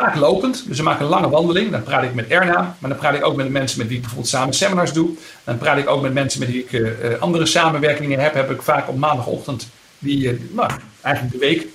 vaak 0.00 0.16
lopend. 0.16 0.64
Dus 0.66 0.76
we 0.76 0.82
maken 0.82 1.04
een 1.04 1.10
lange 1.10 1.28
wandeling. 1.28 1.70
Dan 1.70 1.82
praat 1.82 2.02
ik 2.02 2.14
met 2.14 2.28
Erna. 2.28 2.76
Maar 2.78 2.90
dan 2.90 2.98
praat 2.98 3.14
ik 3.14 3.24
ook 3.24 3.36
met 3.36 3.46
de 3.46 3.52
mensen 3.52 3.78
met 3.78 3.86
wie 3.86 3.96
ik 3.96 4.02
bijvoorbeeld 4.02 4.32
samen 4.32 4.54
seminars 4.54 4.92
doe. 4.92 5.10
Dan 5.44 5.58
praat 5.58 5.78
ik 5.78 5.88
ook 5.88 6.02
met 6.02 6.14
mensen 6.14 6.40
met 6.40 6.48
wie 6.48 6.62
ik 6.62 6.72
eh, 6.72 7.12
eh, 7.12 7.20
andere 7.20 7.46
samenwerkingen 7.46 8.18
heb. 8.18 8.34
Heb 8.34 8.50
ik 8.50 8.62
vaak 8.62 8.88
op 8.88 8.96
maandagochtend 8.96 9.68
die 9.98 10.28
eh, 10.28 10.36
nou, 10.50 10.70
eigenlijk 11.00 11.34
de 11.34 11.40
week 11.40 11.66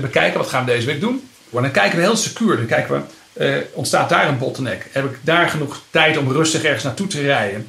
bekijken. 0.00 0.38
Wat 0.38 0.48
gaan 0.48 0.64
we 0.64 0.70
deze 0.70 0.86
week 0.86 1.00
doen? 1.00 1.28
Maar 1.48 1.62
dan 1.62 1.70
kijken 1.70 1.98
we 1.98 2.04
heel 2.04 2.16
secuur. 2.16 2.56
Dan 2.56 2.66
kijken 2.66 3.06
we, 3.34 3.66
ontstaat 3.72 4.08
daar 4.08 4.28
een 4.28 4.38
bottleneck? 4.38 4.88
Heb 4.92 5.04
ik 5.04 5.18
daar 5.22 5.48
genoeg 5.48 5.80
tijd 5.90 6.16
om 6.16 6.32
rustig 6.32 6.64
ergens 6.64 6.84
naartoe 6.84 7.06
te 7.06 7.20
rijden? 7.20 7.66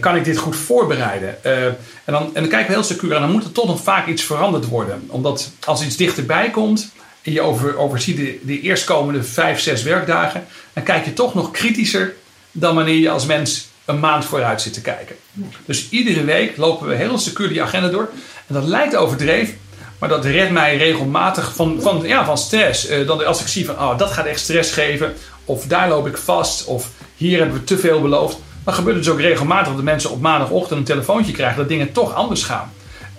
Kan 0.00 0.16
ik 0.16 0.24
dit 0.24 0.36
goed 0.36 0.56
voorbereiden? 0.56 1.44
En, 1.44 1.76
dan, 2.04 2.22
en 2.22 2.40
dan 2.42 2.48
kijken 2.48 2.66
we 2.66 2.72
heel 2.72 2.82
secuur. 2.82 3.12
En 3.14 3.20
dan 3.20 3.30
moet 3.30 3.44
er 3.44 3.52
toch 3.52 3.66
nog 3.66 3.80
vaak 3.80 4.06
iets 4.06 4.22
veranderd 4.22 4.68
worden. 4.68 5.04
Omdat 5.06 5.50
als 5.64 5.84
iets 5.84 5.96
dichterbij 5.96 6.50
komt 6.50 6.92
en 7.24 7.32
je 7.32 7.40
over, 7.40 7.76
overziet 7.76 8.16
de, 8.16 8.38
de 8.42 8.60
eerstkomende 8.60 9.22
vijf, 9.22 9.60
zes 9.60 9.82
werkdagen, 9.82 10.46
dan 10.72 10.82
kijk 10.82 11.04
je 11.04 11.12
toch 11.12 11.34
nog 11.34 11.50
kritischer 11.50 12.14
dan 12.52 12.74
wanneer 12.74 12.98
je 12.98 13.10
als 13.10 13.26
mens 13.26 13.68
een 13.84 14.00
maand 14.00 14.24
vooruit 14.24 14.62
zit 14.62 14.72
te 14.72 14.80
kijken. 14.80 15.16
Dus 15.64 15.88
iedere 15.88 16.24
week 16.24 16.56
lopen 16.56 16.88
we 16.88 16.94
heel 16.94 17.18
secuur 17.18 17.48
die 17.48 17.62
agenda 17.62 17.88
door. 17.88 18.08
En 18.46 18.54
dat 18.54 18.64
lijkt 18.64 18.96
overdreven, 18.96 19.58
maar 19.98 20.08
dat 20.08 20.24
redt 20.24 20.50
mij 20.50 20.76
regelmatig 20.76 21.54
van, 21.54 21.80
van, 21.80 22.02
ja, 22.02 22.24
van 22.24 22.38
stress. 22.38 22.86
Eh, 22.86 23.06
dan 23.06 23.26
als 23.26 23.40
ik 23.40 23.46
zie 23.46 23.64
van, 23.64 23.74
oh, 23.74 23.98
dat 23.98 24.10
gaat 24.10 24.26
echt 24.26 24.40
stress 24.40 24.72
geven, 24.72 25.14
of 25.44 25.66
daar 25.66 25.88
loop 25.88 26.06
ik 26.06 26.16
vast, 26.16 26.64
of 26.64 26.90
hier 27.16 27.38
hebben 27.38 27.56
we 27.58 27.64
te 27.64 27.78
veel 27.78 28.00
beloofd. 28.00 28.38
Dan 28.64 28.74
gebeurt 28.74 28.96
het 28.96 29.04
dus 29.04 29.12
ook 29.12 29.20
regelmatig 29.20 29.66
dat 29.66 29.76
de 29.76 29.82
mensen 29.82 30.10
op 30.10 30.20
maandagochtend 30.20 30.78
een 30.78 30.84
telefoontje 30.84 31.32
krijgen 31.32 31.56
dat 31.56 31.68
dingen 31.68 31.92
toch 31.92 32.14
anders 32.14 32.42
gaan. 32.42 32.72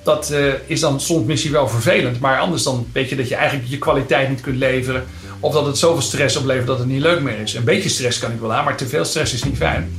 Dat 0.05 0.29
eh, 0.29 0.53
is 0.65 0.79
dan 0.79 0.99
soms 0.99 1.25
misschien 1.25 1.51
wel 1.51 1.67
vervelend, 1.67 2.19
maar 2.19 2.39
anders 2.39 2.63
dan 2.63 2.87
weet 2.91 3.09
je 3.09 3.15
dat 3.15 3.27
je 3.27 3.35
eigenlijk 3.35 3.69
je 3.69 3.77
kwaliteit 3.77 4.29
niet 4.29 4.41
kunt 4.41 4.57
leveren. 4.57 5.03
Of 5.39 5.53
dat 5.53 5.65
het 5.65 5.77
zoveel 5.77 6.01
stress 6.01 6.37
oplevert 6.37 6.67
dat 6.67 6.79
het 6.79 6.87
niet 6.87 7.01
leuk 7.01 7.21
meer 7.21 7.39
is. 7.39 7.53
Een 7.53 7.63
beetje 7.63 7.89
stress 7.89 8.19
kan 8.19 8.31
ik 8.31 8.39
wel 8.39 8.53
aan, 8.53 8.63
maar 8.63 8.77
te 8.77 8.87
veel 8.87 9.05
stress 9.05 9.33
is 9.33 9.43
niet 9.43 9.57
fijn. 9.57 9.89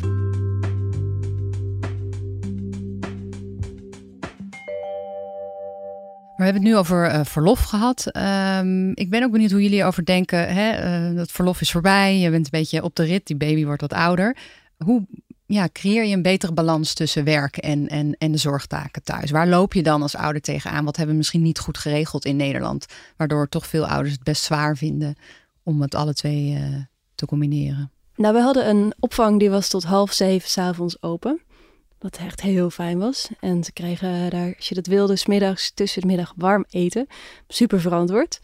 We 6.36 6.44
hebben 6.44 6.62
het 6.62 6.72
nu 6.72 6.76
over 6.76 7.06
eh, 7.06 7.24
verlof 7.24 7.62
gehad. 7.62 8.06
Ehm, 8.06 8.90
ik 8.90 9.10
ben 9.10 9.22
ook 9.24 9.30
benieuwd 9.30 9.50
hoe 9.50 9.62
jullie 9.62 9.78
erover 9.78 10.04
denken. 10.04 10.54
Hè? 10.54 10.70
eh, 10.70 11.16
dat 11.16 11.30
verlof 11.30 11.60
is 11.60 11.70
voorbij. 11.70 12.18
Je 12.18 12.30
bent 12.30 12.44
een 12.44 12.60
beetje 12.60 12.82
op 12.82 12.96
de 12.96 13.04
rit. 13.04 13.26
Die 13.26 13.36
baby 13.36 13.64
wordt 13.64 13.80
wat 13.80 13.92
ouder. 13.92 14.36
Hoe 14.84 15.06
ja, 15.46 15.68
creëer 15.72 16.04
je 16.04 16.14
een 16.14 16.22
betere 16.22 16.52
balans 16.52 16.94
tussen 16.94 17.24
werk 17.24 17.56
en, 17.56 17.88
en, 17.88 18.14
en 18.18 18.32
de 18.32 18.38
zorgtaken 18.38 19.02
thuis? 19.02 19.30
Waar 19.30 19.48
loop 19.48 19.74
je 19.74 19.82
dan 19.82 20.02
als 20.02 20.16
ouder 20.16 20.42
tegenaan? 20.42 20.84
Wat 20.84 20.96
hebben 20.96 21.14
we 21.14 21.18
misschien 21.18 21.42
niet 21.42 21.58
goed 21.58 21.78
geregeld 21.78 22.24
in 22.24 22.36
Nederland? 22.36 22.86
Waardoor 23.16 23.48
toch 23.48 23.66
veel 23.66 23.86
ouders 23.86 24.12
het 24.12 24.22
best 24.22 24.42
zwaar 24.42 24.76
vinden 24.76 25.14
om 25.62 25.82
het 25.82 25.94
alle 25.94 26.14
twee 26.14 26.54
eh, 26.54 26.62
te 27.14 27.26
combineren. 27.26 27.90
Nou, 28.16 28.34
we 28.34 28.40
hadden 28.40 28.68
een 28.68 28.94
opvang 28.98 29.38
die 29.38 29.50
was 29.50 29.68
tot 29.68 29.84
half 29.84 30.12
zeven 30.12 30.48
s'avonds 30.48 31.02
open. 31.02 31.40
Wat 31.98 32.16
echt 32.16 32.40
heel 32.40 32.70
fijn 32.70 32.98
was. 32.98 33.28
En 33.40 33.64
ze 33.64 33.72
kregen 33.72 34.30
daar, 34.30 34.54
als 34.56 34.68
je 34.68 34.74
dat 34.74 34.86
wilde, 34.86 35.16
's 35.16 35.26
middags 35.26 35.70
tussen 35.74 36.00
de 36.00 36.06
middag 36.06 36.32
warm 36.36 36.64
eten. 36.70 37.06
Super 37.48 37.80
verantwoord. 37.80 38.40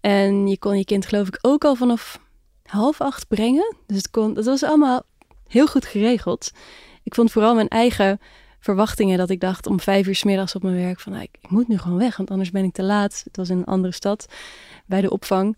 En 0.00 0.46
je 0.46 0.58
kon 0.58 0.78
je 0.78 0.84
kind 0.84 1.06
geloof 1.06 1.26
ik 1.26 1.38
ook 1.40 1.64
al 1.64 1.74
vanaf 1.74 2.20
half 2.62 3.00
acht 3.00 3.28
brengen. 3.28 3.76
Dus 3.86 3.96
het, 3.96 4.10
kon, 4.10 4.36
het 4.36 4.44
was 4.44 4.62
allemaal 4.62 5.02
heel 5.48 5.66
goed 5.66 5.84
geregeld. 5.84 6.50
Ik 7.02 7.14
vond 7.14 7.32
vooral 7.32 7.54
mijn 7.54 7.68
eigen 7.68 8.20
verwachtingen 8.60 9.18
dat 9.18 9.30
ik 9.30 9.40
dacht 9.40 9.66
om 9.66 9.80
vijf 9.80 10.06
uur 10.06 10.14
's 10.14 10.24
middags 10.24 10.54
op 10.54 10.62
mijn 10.62 10.74
werk 10.74 11.00
van 11.00 11.12
nou, 11.12 11.24
ik, 11.24 11.36
ik 11.40 11.50
moet 11.50 11.68
nu 11.68 11.78
gewoon 11.78 11.98
weg, 11.98 12.16
want 12.16 12.30
anders 12.30 12.50
ben 12.50 12.64
ik 12.64 12.72
te 12.72 12.82
laat. 12.82 13.20
Het 13.24 13.36
was 13.36 13.48
in 13.48 13.58
een 13.58 13.64
andere 13.64 13.92
stad 13.92 14.26
bij 14.86 15.00
de 15.00 15.10
opvang. 15.10 15.56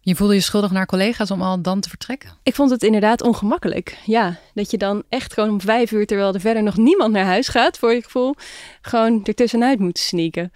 Je 0.00 0.16
voelde 0.16 0.34
je 0.34 0.40
schuldig 0.40 0.70
naar 0.70 0.86
collega's 0.86 1.30
om 1.30 1.42
al 1.42 1.62
dan 1.62 1.80
te 1.80 1.88
vertrekken? 1.88 2.30
Ik 2.42 2.54
vond 2.54 2.70
het 2.70 2.82
inderdaad 2.82 3.22
ongemakkelijk. 3.22 3.98
Ja, 4.04 4.38
dat 4.54 4.70
je 4.70 4.78
dan 4.78 5.02
echt 5.08 5.32
gewoon 5.32 5.50
om 5.50 5.60
vijf 5.60 5.90
uur, 5.90 6.06
terwijl 6.06 6.34
er 6.34 6.40
verder 6.40 6.62
nog 6.62 6.76
niemand 6.76 7.12
naar 7.12 7.24
huis 7.24 7.48
gaat, 7.48 7.78
voor 7.78 7.92
je 7.92 8.02
gevoel, 8.02 8.34
gewoon 8.80 9.24
ertussenuit 9.24 9.78
moet 9.78 9.98
sneaken. 9.98 10.52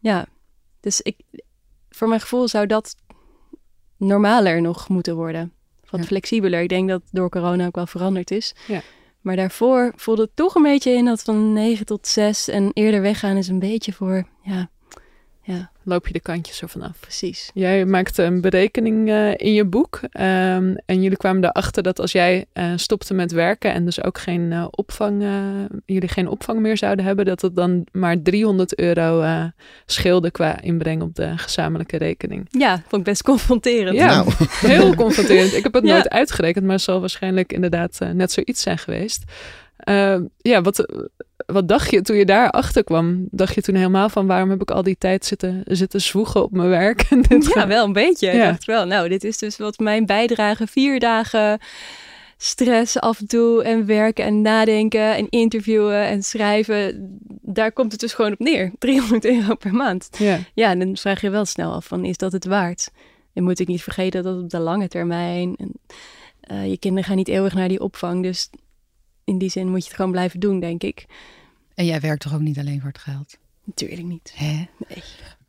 Ja, 0.00 0.26
dus 0.80 1.00
ik, 1.00 1.16
voor 1.90 2.08
mijn 2.08 2.20
gevoel 2.20 2.48
zou 2.48 2.66
dat 2.66 2.96
normaler 3.96 4.60
nog 4.60 4.88
moeten 4.88 5.14
worden. 5.14 5.52
Wat 5.92 6.00
Ja. 6.00 6.06
flexibeler. 6.06 6.60
Ik 6.60 6.68
denk 6.68 6.88
dat 6.88 7.02
door 7.10 7.28
corona 7.30 7.66
ook 7.66 7.74
wel 7.76 7.86
veranderd 7.86 8.30
is. 8.30 8.54
Ja. 8.66 8.80
Maar 9.20 9.36
daarvoor 9.36 9.92
voelde 9.96 10.22
het 10.22 10.36
toch 10.36 10.54
een 10.54 10.62
beetje 10.62 10.92
in 10.92 11.04
dat 11.04 11.22
van 11.22 11.52
negen 11.52 11.86
tot 11.86 12.06
zes 12.06 12.48
en 12.48 12.70
eerder 12.72 13.00
weggaan 13.00 13.36
is 13.36 13.48
een 13.48 13.58
beetje 13.58 13.92
voor, 13.92 14.24
ja, 14.42 14.70
Loop 15.84 16.06
je 16.06 16.12
de 16.12 16.20
kantjes 16.20 16.62
ervan 16.62 16.82
af. 16.82 17.00
precies. 17.00 17.50
Jij 17.54 17.84
maakte 17.84 18.22
een 18.22 18.40
berekening 18.40 19.08
eh, 19.10 19.30
in 19.36 19.52
je 19.52 19.64
boek. 19.64 20.00
ehm, 20.10 20.74
en 20.86 21.02
jullie 21.02 21.16
kwamen 21.16 21.44
erachter 21.44 21.82
dat 21.82 21.98
als 22.00 22.12
jij 22.12 22.44
eh, 22.52 22.72
stopte 22.76 23.14
met 23.14 23.32
werken 23.32 23.72
en 23.72 23.84
dus 23.84 24.02
ook 24.04 24.18
geen 24.18 24.52
eh, 24.52 24.66
opvang, 24.70 25.22
eh, 25.22 25.30
jullie 25.86 26.08
geen 26.08 26.28
opvang 26.28 26.60
meer 26.60 26.76
zouden 26.76 27.04
hebben, 27.04 27.24
dat 27.24 27.40
het 27.42 27.56
dan 27.56 27.86
maar 27.92 28.22
300 28.22 28.78
euro 28.78 29.20
eh, 29.20 29.44
scheelde 29.86 30.30
qua 30.30 30.60
inbreng 30.60 31.02
op 31.02 31.14
de 31.14 31.32
gezamenlijke 31.38 31.96
rekening. 31.98 32.46
Ja, 32.50 32.76
vond 32.88 33.00
ik 33.00 33.04
best 33.04 33.22
confronterend. 33.22 33.96
Ja, 33.96 34.06
Nou. 34.06 34.28
heel 34.74 34.94
confronterend. 34.94 35.54
Ik 35.54 35.62
heb 35.62 35.72
het 35.74 35.84
Ja. 35.86 35.92
nooit 35.92 36.08
uitgerekend, 36.10 36.64
maar 36.64 36.74
het 36.74 36.82
zal 36.84 37.00
waarschijnlijk 37.00 37.52
inderdaad 37.52 37.98
net 38.12 38.32
zoiets 38.32 38.62
zijn 38.62 38.78
geweest. 38.78 39.22
Eh, 39.76 40.18
ja, 40.38 40.62
wat, 40.62 40.86
wat 41.46 41.68
dacht 41.68 41.90
je 41.90 42.02
toen 42.02 42.16
je 42.16 42.24
daar 42.24 42.50
achter 42.50 42.84
kwam? 42.84 43.26
Dacht 43.30 43.54
je 43.54 43.62
toen 43.62 43.74
helemaal 43.74 44.08
van 44.08 44.26
waarom 44.26 44.50
heb 44.50 44.60
ik 44.62 44.70
al 44.70 44.82
die 44.82 44.96
tijd 44.98 45.24
zitten, 45.24 45.62
zitten 45.64 46.00
zwoegen 46.00 46.42
op 46.42 46.52
mijn 46.52 46.68
werk? 46.68 47.04
Ja, 47.54 47.66
wel 47.66 47.84
een 47.84 47.92
beetje. 47.92 48.26
Ik 48.26 48.34
Ja. 48.34 48.46
dacht 48.46 48.64
wel, 48.64 48.86
nou, 48.86 49.08
dit 49.08 49.24
is 49.24 49.38
dus 49.38 49.56
wat 49.56 49.78
mijn 49.78 50.06
bijdrage. 50.06 50.66
Vier 50.66 51.00
dagen 51.00 51.58
stress 52.36 52.98
af 53.00 53.18
en 53.20 53.26
toe 53.26 53.62
en 53.64 53.86
werken 53.86 54.24
en 54.24 54.40
nadenken 54.40 55.14
en 55.16 55.26
interviewen 55.28 56.06
en 56.06 56.22
schrijven. 56.22 57.08
Daar 57.42 57.72
komt 57.72 57.92
het 57.92 58.00
dus 58.00 58.12
gewoon 58.14 58.32
op 58.32 58.38
neer. 58.38 58.72
300 58.78 59.24
euro 59.24 59.54
per 59.54 59.74
maand. 59.74 60.08
Ja. 60.18 60.38
Ja, 60.54 60.70
en 60.70 60.78
dan 60.78 60.96
vraag 60.96 61.20
je 61.20 61.30
wel 61.30 61.44
snel 61.44 61.72
af 61.72 61.86
van, 61.86 62.04
is 62.04 62.16
dat 62.16 62.32
het 62.32 62.44
waard? 62.44 62.90
En 63.32 63.42
moet 63.42 63.58
ik 63.60 63.68
niet 63.68 63.82
vergeten 63.82 64.22
dat 64.22 64.42
op 64.42 64.50
de 64.50 64.58
lange 64.58 64.88
termijn... 64.88 65.54
En, 65.58 65.72
eh, 66.40 66.66
je 66.70 66.78
kinderen 66.78 67.04
gaan 67.08 67.16
niet 67.16 67.28
eeuwig 67.28 67.54
naar 67.54 67.68
die 67.68 67.80
opvang. 67.80 68.22
Dus 68.22 68.50
in 69.24 69.38
die 69.38 69.50
zin 69.50 69.68
moet 69.68 69.80
je 69.82 69.86
het 69.86 69.96
gewoon 69.96 70.10
blijven 70.10 70.40
doen, 70.40 70.60
denk 70.60 70.82
ik. 70.82 71.06
En 71.74 71.84
jij 71.84 72.00
werkt 72.00 72.20
toch 72.22 72.34
ook 72.34 72.40
niet 72.40 72.58
alleen 72.58 72.80
voor 72.80 72.88
het 72.88 72.98
geld? 72.98 73.38
Natuurlijk 73.64 74.02
niet. 74.02 74.32
Hè? 74.34 74.52
Nee. 74.88 75.02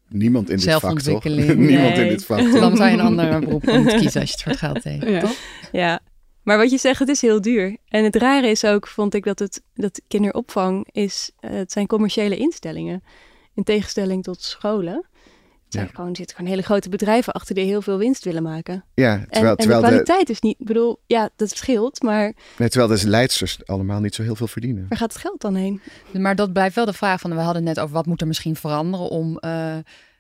Niemand 0.08 0.50
in 0.50 0.56
dit 0.56 0.66
vak, 0.66 0.82
toch? 0.82 1.02
Zelfontwikkeling. 1.02 1.56
Niemand 1.70 1.98
in 1.98 2.08
dit 2.08 2.26
vak? 2.26 2.52
Dan 2.62 2.78
zou 2.78 2.90
je 2.90 2.98
een 2.98 3.06
ander 3.06 3.40
beroep 3.40 3.66
moeten 3.66 4.00
kiezen 4.00 4.22
als 4.22 4.30
je 4.30 4.36
het 4.36 4.42
voor 4.44 4.52
het 4.52 4.60
geld 4.60 4.84
deed. 4.84 5.04
Ja. 5.10 5.20
Toch? 5.20 5.36
Ja, 5.72 6.02
maar 6.44 6.58
wat 6.58 6.72
je 6.72 6.78
zegt, 6.78 7.00
het 7.00 7.10
is 7.10 7.22
heel 7.22 7.42
duur. 7.42 7.78
En 7.88 8.04
het 8.04 8.16
rare 8.16 8.48
is 8.48 8.66
ook, 8.66 8.88
vond 8.88 9.14
ik, 9.14 9.24
dat 9.24 9.40
het 9.40 9.64
dat 9.74 10.02
kinderopvang 10.08 10.88
is, 10.92 11.32
eh, 11.40 11.52
het 11.52 11.72
zijn 11.72 11.88
commerciële 11.88 12.38
instellingen. 12.38 13.04
In 13.54 13.64
tegenstelling 13.64 14.24
tot 14.24 14.42
scholen. 14.42 15.06
Zijn 15.74 15.86
Ja. 15.86 15.92
gewoon, 15.94 16.10
er 16.10 16.16
zitten 16.16 16.36
gewoon 16.36 16.52
hele 16.52 16.64
grote 16.64 16.90
bedrijven 16.90 17.34
achter 17.34 17.56
die 17.56 17.66
heel 17.66 17.82
veel 17.82 17.98
winst 17.98 18.24
willen 18.24 18.44
maken. 18.44 18.84
Ja, 18.94 19.14
En, 19.14 19.28
terwijl, 19.30 19.50
en 19.56 19.58
terwijl, 19.58 19.82
de 19.82 19.88
de, 19.88 19.92
kwaliteit 19.94 20.30
is 20.30 20.40
niet, 20.40 20.60
ik 20.60 20.66
bedoel, 20.66 21.00
ja, 21.06 21.30
dat 21.36 21.48
verschilt, 21.50 22.02
maar 22.02 22.34
nee, 22.58 22.70
terwijl 22.70 23.00
de 23.00 23.08
leidsters 23.10 23.66
allemaal 23.66 24.00
niet 24.00 24.16
zo 24.16 24.24
heel 24.24 24.36
veel 24.36 24.48
verdienen. 24.48 24.86
waar 24.90 24.98
gaat 24.98 25.14
het 25.14 25.22
geld 25.22 25.42
dan 25.42 25.56
heen? 25.56 25.82
Maar 26.12 26.36
dat 26.36 26.54
blijft 26.54 26.76
wel 26.76 26.86
de 26.86 26.94
vraag 26.94 27.20
van, 27.20 27.36
we 27.36 27.42
hadden 27.42 27.64
net 27.64 27.80
over 27.80 27.94
wat 27.96 28.06
moet 28.06 28.22
er 28.22 28.28
misschien 28.28 28.56
veranderen 28.56 29.10
om, 29.10 29.38
eh, 29.38 29.50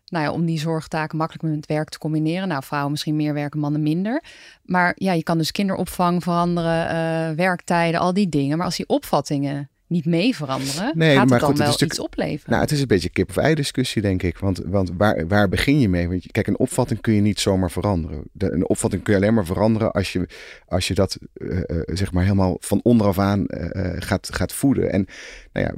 nou 0.05 0.25
ja, 0.25 0.31
om 0.31 0.45
die 0.45 0.59
zorgtaken 0.59 1.17
makkelijk 1.17 1.43
met 1.45 1.55
het 1.55 1.65
werk 1.65 1.89
te 1.89 1.97
combineren. 1.97 2.47
Nou, 2.47 2.63
vrouwen 2.63 2.91
misschien 2.91 3.15
meer 3.15 3.33
werken, 3.33 3.59
mannen 3.59 3.83
minder. 3.83 4.23
Maar 4.63 4.93
ja, 4.95 5.13
je 5.13 5.23
kan 5.23 5.37
dus 5.37 5.51
kinderopvang 5.51 6.23
veranderen, 6.23 6.87
eh, 6.89 7.35
werktijden, 7.35 7.99
al 7.99 8.13
die 8.13 8.29
dingen. 8.29 8.57
Maar 8.57 8.65
als 8.65 8.75
die 8.77 8.87
opvattingen 8.87 9.69
niet 9.93 10.05
mee 10.05 10.35
veranderen, 10.35 10.91
Nee, 10.95 11.15
gaat 11.15 11.29
maar 11.29 11.39
het 11.39 11.39
dan 11.39 11.39
goed, 11.39 11.57
het 11.57 11.67
wel 11.67 11.75
is 11.75 11.81
iets 11.81 11.99
opleveren. 11.99 12.49
Nou, 12.49 12.61
het 12.61 12.71
is 12.71 12.81
een 12.81 12.87
beetje 12.87 13.09
kip 13.09 13.29
of 13.29 13.37
ei 13.37 13.55
discussie, 13.55 14.01
denk 14.01 14.23
ik. 14.23 14.37
Want, 14.37 14.61
want 14.65 14.91
waar, 14.97 15.27
waar 15.27 15.49
begin 15.49 15.79
je 15.79 15.89
mee? 15.89 16.07
Want 16.07 16.31
kijk, 16.31 16.47
een 16.47 16.59
opvatting 16.59 17.01
kun 17.01 17.13
je 17.13 17.21
niet 17.21 17.39
zomaar 17.39 17.71
veranderen. 17.71 18.23
De, 18.31 18.51
een 18.51 18.67
opvatting 18.69 19.03
kun 19.03 19.13
je 19.13 19.19
alleen 19.19 19.33
maar 19.33 19.45
veranderen 19.45 19.91
als 19.91 20.13
je, 20.13 20.27
als 20.67 20.87
je 20.87 20.93
dat 20.93 21.17
eh, 21.33 21.57
eh, 21.57 21.63
zeg 21.85 22.11
maar 22.11 22.23
helemaal 22.23 22.57
van 22.59 22.79
onderaf 22.83 23.19
aan 23.19 23.45
eh, 23.47 24.01
gaat, 24.01 24.29
gaat 24.35 24.53
voeden. 24.53 24.91
En 24.91 25.05
nou 25.53 25.67
ja, 25.67 25.73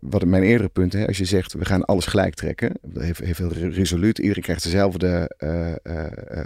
wat 0.00 0.24
mijn 0.24 0.42
eerdere 0.42 0.68
punten, 0.68 1.00
hè, 1.00 1.06
als 1.06 1.18
je 1.18 1.24
zegt 1.24 1.52
we 1.52 1.64
gaan 1.64 1.84
alles 1.84 2.06
gelijk 2.06 2.34
trekken, 2.34 2.72
dat 2.82 3.02
heeft, 3.02 3.20
heeft 3.20 3.38
heel 3.38 3.52
re- 3.52 3.68
resoluut. 3.68 4.18
Iedereen 4.18 4.42
krijgt 4.42 4.62
dezelfde 4.62 5.30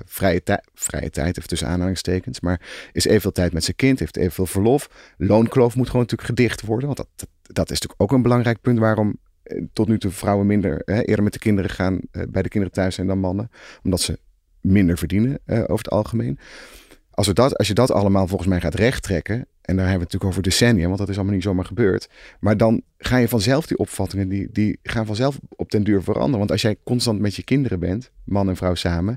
vrije, 0.04 0.42
tij- 0.42 0.62
vrije 0.74 1.10
tijd, 1.10 1.36
even 1.36 1.48
tussen 1.48 1.68
aanhalingstekens, 1.68 2.40
maar 2.40 2.60
is 2.92 3.04
evenveel 3.04 3.32
tijd 3.32 3.52
met 3.52 3.64
zijn 3.64 3.76
kind, 3.76 3.98
heeft 3.98 4.16
evenveel 4.16 4.46
verlof. 4.46 4.90
Loonkloof 5.16 5.74
moet 5.76 5.86
gewoon 5.86 6.02
natuurlijk 6.02 6.28
gedicht 6.28 6.60
worden, 6.62 6.85
want 6.86 6.96
dat, 6.96 7.28
dat, 7.42 7.70
is 7.70 7.80
natuurlijk 7.80 8.02
ook 8.02 8.12
een 8.12 8.22
belangrijk 8.22 8.60
punt 8.60 8.78
waarom 8.78 9.18
eh, 9.42 9.64
tot 9.72 9.88
nu 9.88 9.98
toe 9.98 10.10
vrouwen 10.10 10.46
minder 10.46 10.82
hè, 10.84 11.02
eerder 11.02 11.24
met 11.24 11.32
de 11.32 11.38
kinderen 11.38 11.70
gaan, 11.70 12.00
eh, 12.10 12.22
bij 12.28 12.42
de 12.42 12.48
kinderen 12.48 12.76
thuis 12.76 12.94
zijn 12.94 13.06
dan 13.06 13.18
mannen, 13.18 13.50
omdat 13.82 14.00
ze 14.00 14.18
minder 14.60 14.98
verdienen 14.98 15.38
eh, 15.44 15.58
over 15.58 15.76
het 15.76 15.90
algemeen. 15.90 16.38
Als, 17.10 17.26
we 17.26 17.32
dat, 17.32 17.56
als 17.56 17.68
je 17.68 17.74
dat 17.74 17.90
allemaal 17.90 18.26
volgens 18.26 18.48
mij 18.48 18.60
gaat 18.60 18.74
rechttrekken, 18.74 19.46
en 19.66 19.76
daar 19.76 19.88
hebben 19.88 20.06
we 20.08 20.14
het 20.14 20.22
natuurlijk 20.22 20.30
over 20.30 20.42
decennia, 20.42 20.86
want 20.86 20.98
dat 20.98 21.08
is 21.08 21.16
allemaal 21.16 21.34
niet 21.34 21.42
zomaar 21.42 21.64
gebeurd. 21.64 22.08
Maar 22.40 22.56
dan 22.56 22.82
ga 22.98 23.16
je 23.16 23.28
vanzelf 23.28 23.66
die 23.66 23.78
opvattingen, 23.78 24.28
die, 24.28 24.48
die 24.52 24.78
gaan 24.82 25.06
vanzelf 25.06 25.38
op 25.56 25.70
den 25.70 25.84
duur 25.84 26.02
veranderen. 26.02 26.38
Want 26.38 26.50
als 26.50 26.62
jij 26.62 26.76
constant 26.84 27.20
met 27.20 27.34
je 27.34 27.42
kinderen 27.42 27.80
bent, 27.80 28.10
man 28.24 28.48
en 28.48 28.56
vrouw 28.56 28.74
samen, 28.74 29.16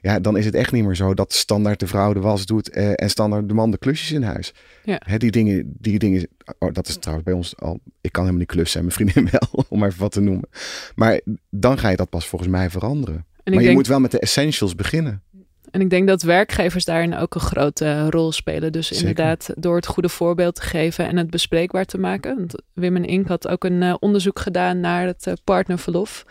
ja, 0.00 0.20
dan 0.20 0.36
is 0.36 0.44
het 0.44 0.54
echt 0.54 0.72
niet 0.72 0.84
meer 0.84 0.94
zo 0.94 1.14
dat 1.14 1.32
standaard 1.32 1.80
de 1.80 1.86
vrouw 1.86 2.12
de 2.12 2.20
was 2.20 2.46
doet 2.46 2.70
eh, 2.70 2.92
en 2.94 3.10
standaard 3.10 3.48
de 3.48 3.54
man 3.54 3.70
de 3.70 3.78
klusjes 3.78 4.12
in 4.12 4.22
huis. 4.22 4.54
Ja. 4.84 5.00
Hè, 5.04 5.16
die 5.16 5.30
dingen, 5.30 5.74
die 5.78 5.98
dingen, 5.98 6.28
oh, 6.58 6.72
dat 6.72 6.88
is 6.88 6.96
trouwens 6.96 7.28
bij 7.28 7.36
ons 7.36 7.56
al, 7.56 7.80
ik 8.00 8.12
kan 8.12 8.22
helemaal 8.24 8.44
niet 8.46 8.54
klussen 8.54 8.80
en 8.80 8.86
mijn 8.86 8.96
vriendin 8.96 9.28
wel, 9.38 9.64
om 9.68 9.84
even 9.84 10.00
wat 10.00 10.12
te 10.12 10.20
noemen. 10.20 10.48
Maar 10.94 11.20
dan 11.50 11.78
ga 11.78 11.88
je 11.88 11.96
dat 11.96 12.10
pas 12.10 12.28
volgens 12.28 12.50
mij 12.50 12.70
veranderen. 12.70 13.14
En 13.16 13.52
maar 13.52 13.54
je 13.54 13.66
denk, 13.68 13.76
moet 13.76 13.86
wel 13.86 14.00
met 14.00 14.10
de 14.10 14.20
essentials 14.20 14.74
beginnen. 14.74 15.22
En 15.70 15.80
ik 15.80 15.90
denk 15.90 16.08
dat 16.08 16.22
werkgevers 16.22 16.84
daarin 16.84 17.16
ook 17.16 17.34
een 17.34 17.40
grote 17.40 18.10
rol 18.10 18.32
spelen. 18.32 18.72
Dus 18.72 18.86
Zeker. 18.86 19.08
inderdaad, 19.08 19.50
door 19.56 19.76
het 19.76 19.86
goede 19.86 20.08
voorbeeld 20.08 20.54
te 20.54 20.62
geven 20.62 21.06
en 21.08 21.16
het 21.16 21.30
bespreekbaar 21.30 21.84
te 21.84 21.98
maken. 21.98 22.36
Want 22.36 22.54
Wim 22.72 22.96
en 22.96 23.04
Ink 23.04 23.28
had 23.28 23.48
ook 23.48 23.64
een 23.64 23.82
eh, 23.82 23.94
onderzoek 24.00 24.38
gedaan 24.38 24.80
naar 24.80 25.06
het 25.06 25.26
eh, 25.26 25.34
partnerverlof. 25.44 26.24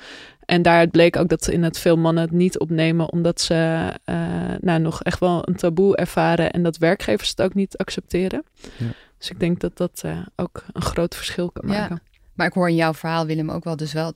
En 0.45 0.61
daaruit 0.61 0.91
bleek 0.91 1.15
ook 1.17 1.29
dat 1.29 1.47
in 1.47 1.63
het 1.63 1.79
veel 1.79 1.97
mannen 1.97 2.23
het 2.23 2.31
niet 2.31 2.59
opnemen, 2.59 3.11
omdat 3.11 3.41
ze 3.41 3.89
eh, 4.03 4.15
nou, 4.61 4.79
nog 4.79 5.03
echt 5.03 5.19
wel 5.19 5.47
een 5.47 5.55
taboe 5.55 5.95
ervaren 5.95 6.51
en 6.51 6.63
dat 6.63 6.77
werkgevers 6.77 7.29
het 7.29 7.41
ook 7.41 7.53
niet 7.53 7.77
accepteren. 7.77 8.43
Ja. 8.77 8.85
Dus 9.17 9.29
ik 9.29 9.39
denk 9.39 9.59
dat 9.59 9.77
dat 9.77 10.03
ook 10.35 10.63
een 10.73 10.81
groot 10.81 11.15
verschil 11.15 11.51
kan 11.51 11.69
Ja. 11.71 11.79
maken. 11.79 12.01
Maar 12.33 12.47
ik 12.47 12.53
hoor 12.53 12.69
in 12.69 12.75
jouw 12.75 12.93
verhaal, 12.93 13.25
Willem, 13.25 13.49
ook 13.49 13.63
wel 13.63 13.75
dus 13.75 13.93
wel 13.93 14.13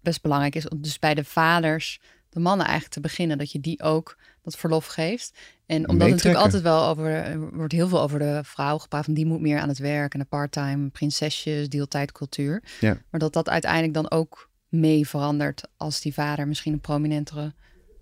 best 0.00 0.22
belangrijk 0.22 0.54
is 0.54 0.68
om 0.68 0.82
dus 0.82 0.98
bij 0.98 1.14
de 1.14 1.24
vaders, 1.24 2.00
de 2.28 2.40
mannen 2.40 2.66
eigenlijk 2.66 2.94
te 2.94 3.00
beginnen, 3.00 3.38
dat 3.38 3.52
je 3.52 3.60
die 3.60 3.82
ook 3.82 4.16
dat 4.44 4.56
verlof 4.56 4.86
geeft. 4.86 5.32
En 5.66 5.88
omdat 5.88 6.06
het 6.08 6.16
natuurlijk 6.16 6.44
altijd 6.44 6.62
wel 6.62 6.86
over, 6.86 7.06
er 7.06 7.50
wordt 7.50 7.72
heel 7.72 7.88
veel 7.88 8.00
over 8.00 8.18
de 8.18 8.40
vrouw 8.44 8.78
gepraat, 8.78 9.04
van 9.04 9.14
die 9.14 9.26
moet 9.26 9.40
meer 9.40 9.58
aan 9.58 9.68
het 9.68 9.78
werk 9.78 10.12
en 10.12 10.18
de 10.20 10.26
parttime, 10.26 10.88
prinsesjes, 10.88 11.68
deeltijdcultuur. 11.68 12.62
Ja. 12.80 12.98
Maar 13.10 13.20
dat 13.20 13.32
dat 13.32 13.48
uiteindelijk 13.48 13.94
dan 13.94 14.10
ook 14.10 14.50
mee 14.68 15.08
verandert 15.08 15.62
als 15.76 16.00
die 16.00 16.14
vader 16.14 16.48
misschien 16.48 16.72
een 16.72 16.80
prominentere 16.80 17.52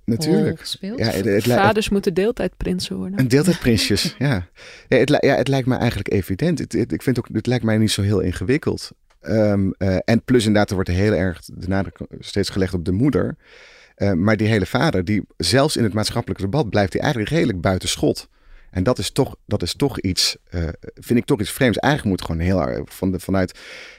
Natuurlijk. 0.04 0.56
rol 0.56 0.66
speelt. 0.66 0.98
Ja, 0.98 1.06
het, 1.06 1.44
Vaders 1.44 1.88
moeten 1.88 2.14
deeltijdprinsen 2.14 2.96
worden. 2.96 3.18
Een 3.18 3.28
deeltijdprinsjes, 3.28 4.14
ja. 4.18 4.48
Ja 4.88 4.96
het, 4.96 5.18
ja. 5.20 5.34
het 5.36 5.48
lijkt 5.48 5.66
me 5.66 5.76
eigenlijk 5.76 6.12
evident. 6.12 6.58
Het, 6.58 6.72
het- 6.72 6.92
ik 6.92 7.02
vind 7.02 7.18
ook, 7.18 7.28
het 7.32 7.46
lijkt 7.46 7.64
mij 7.64 7.78
niet 7.78 7.90
zo 7.90 8.02
heel 8.02 8.20
ingewikkeld. 8.20 8.90
Ehm, 9.20 9.70
eh, 9.78 9.96
en 10.04 10.22
plus 10.24 10.44
inderdaad, 10.46 10.68
er 10.68 10.74
wordt 10.74 10.90
heel 10.90 11.12
erg 11.12 11.40
de 11.44 11.68
nadruk 11.68 11.98
steeds 12.18 12.48
gelegd 12.48 12.74
op 12.74 12.84
de 12.84 12.92
moeder. 12.92 13.36
Eh, 13.94 14.12
maar 14.12 14.36
die 14.36 14.48
hele 14.48 14.66
vader, 14.66 15.04
die 15.04 15.22
zelfs 15.36 15.76
in 15.76 15.82
het 15.82 15.94
maatschappelijke 15.94 16.42
debat 16.42 16.70
blijft 16.70 16.92
hij 16.92 17.02
eigenlijk 17.02 17.32
redelijk 17.32 17.60
buiten 17.60 17.88
schot. 17.88 18.28
En 18.70 18.82
dat 18.82 18.98
is 18.98 19.10
toch, 19.10 19.36
dat 19.46 19.62
is 19.62 19.74
toch 19.74 20.00
iets, 20.00 20.36
eh, 20.50 20.68
vind 20.94 21.18
ik 21.18 21.24
toch 21.24 21.40
iets 21.40 21.50
vreemds. 21.50 21.78
Eigenlijk 21.78 22.16
moet 22.16 22.26
gewoon 22.26 22.40
heel 22.40 22.68
erg 22.68 22.94
van 22.94 23.10
de, 23.12 23.20
vanuit, 23.20 23.58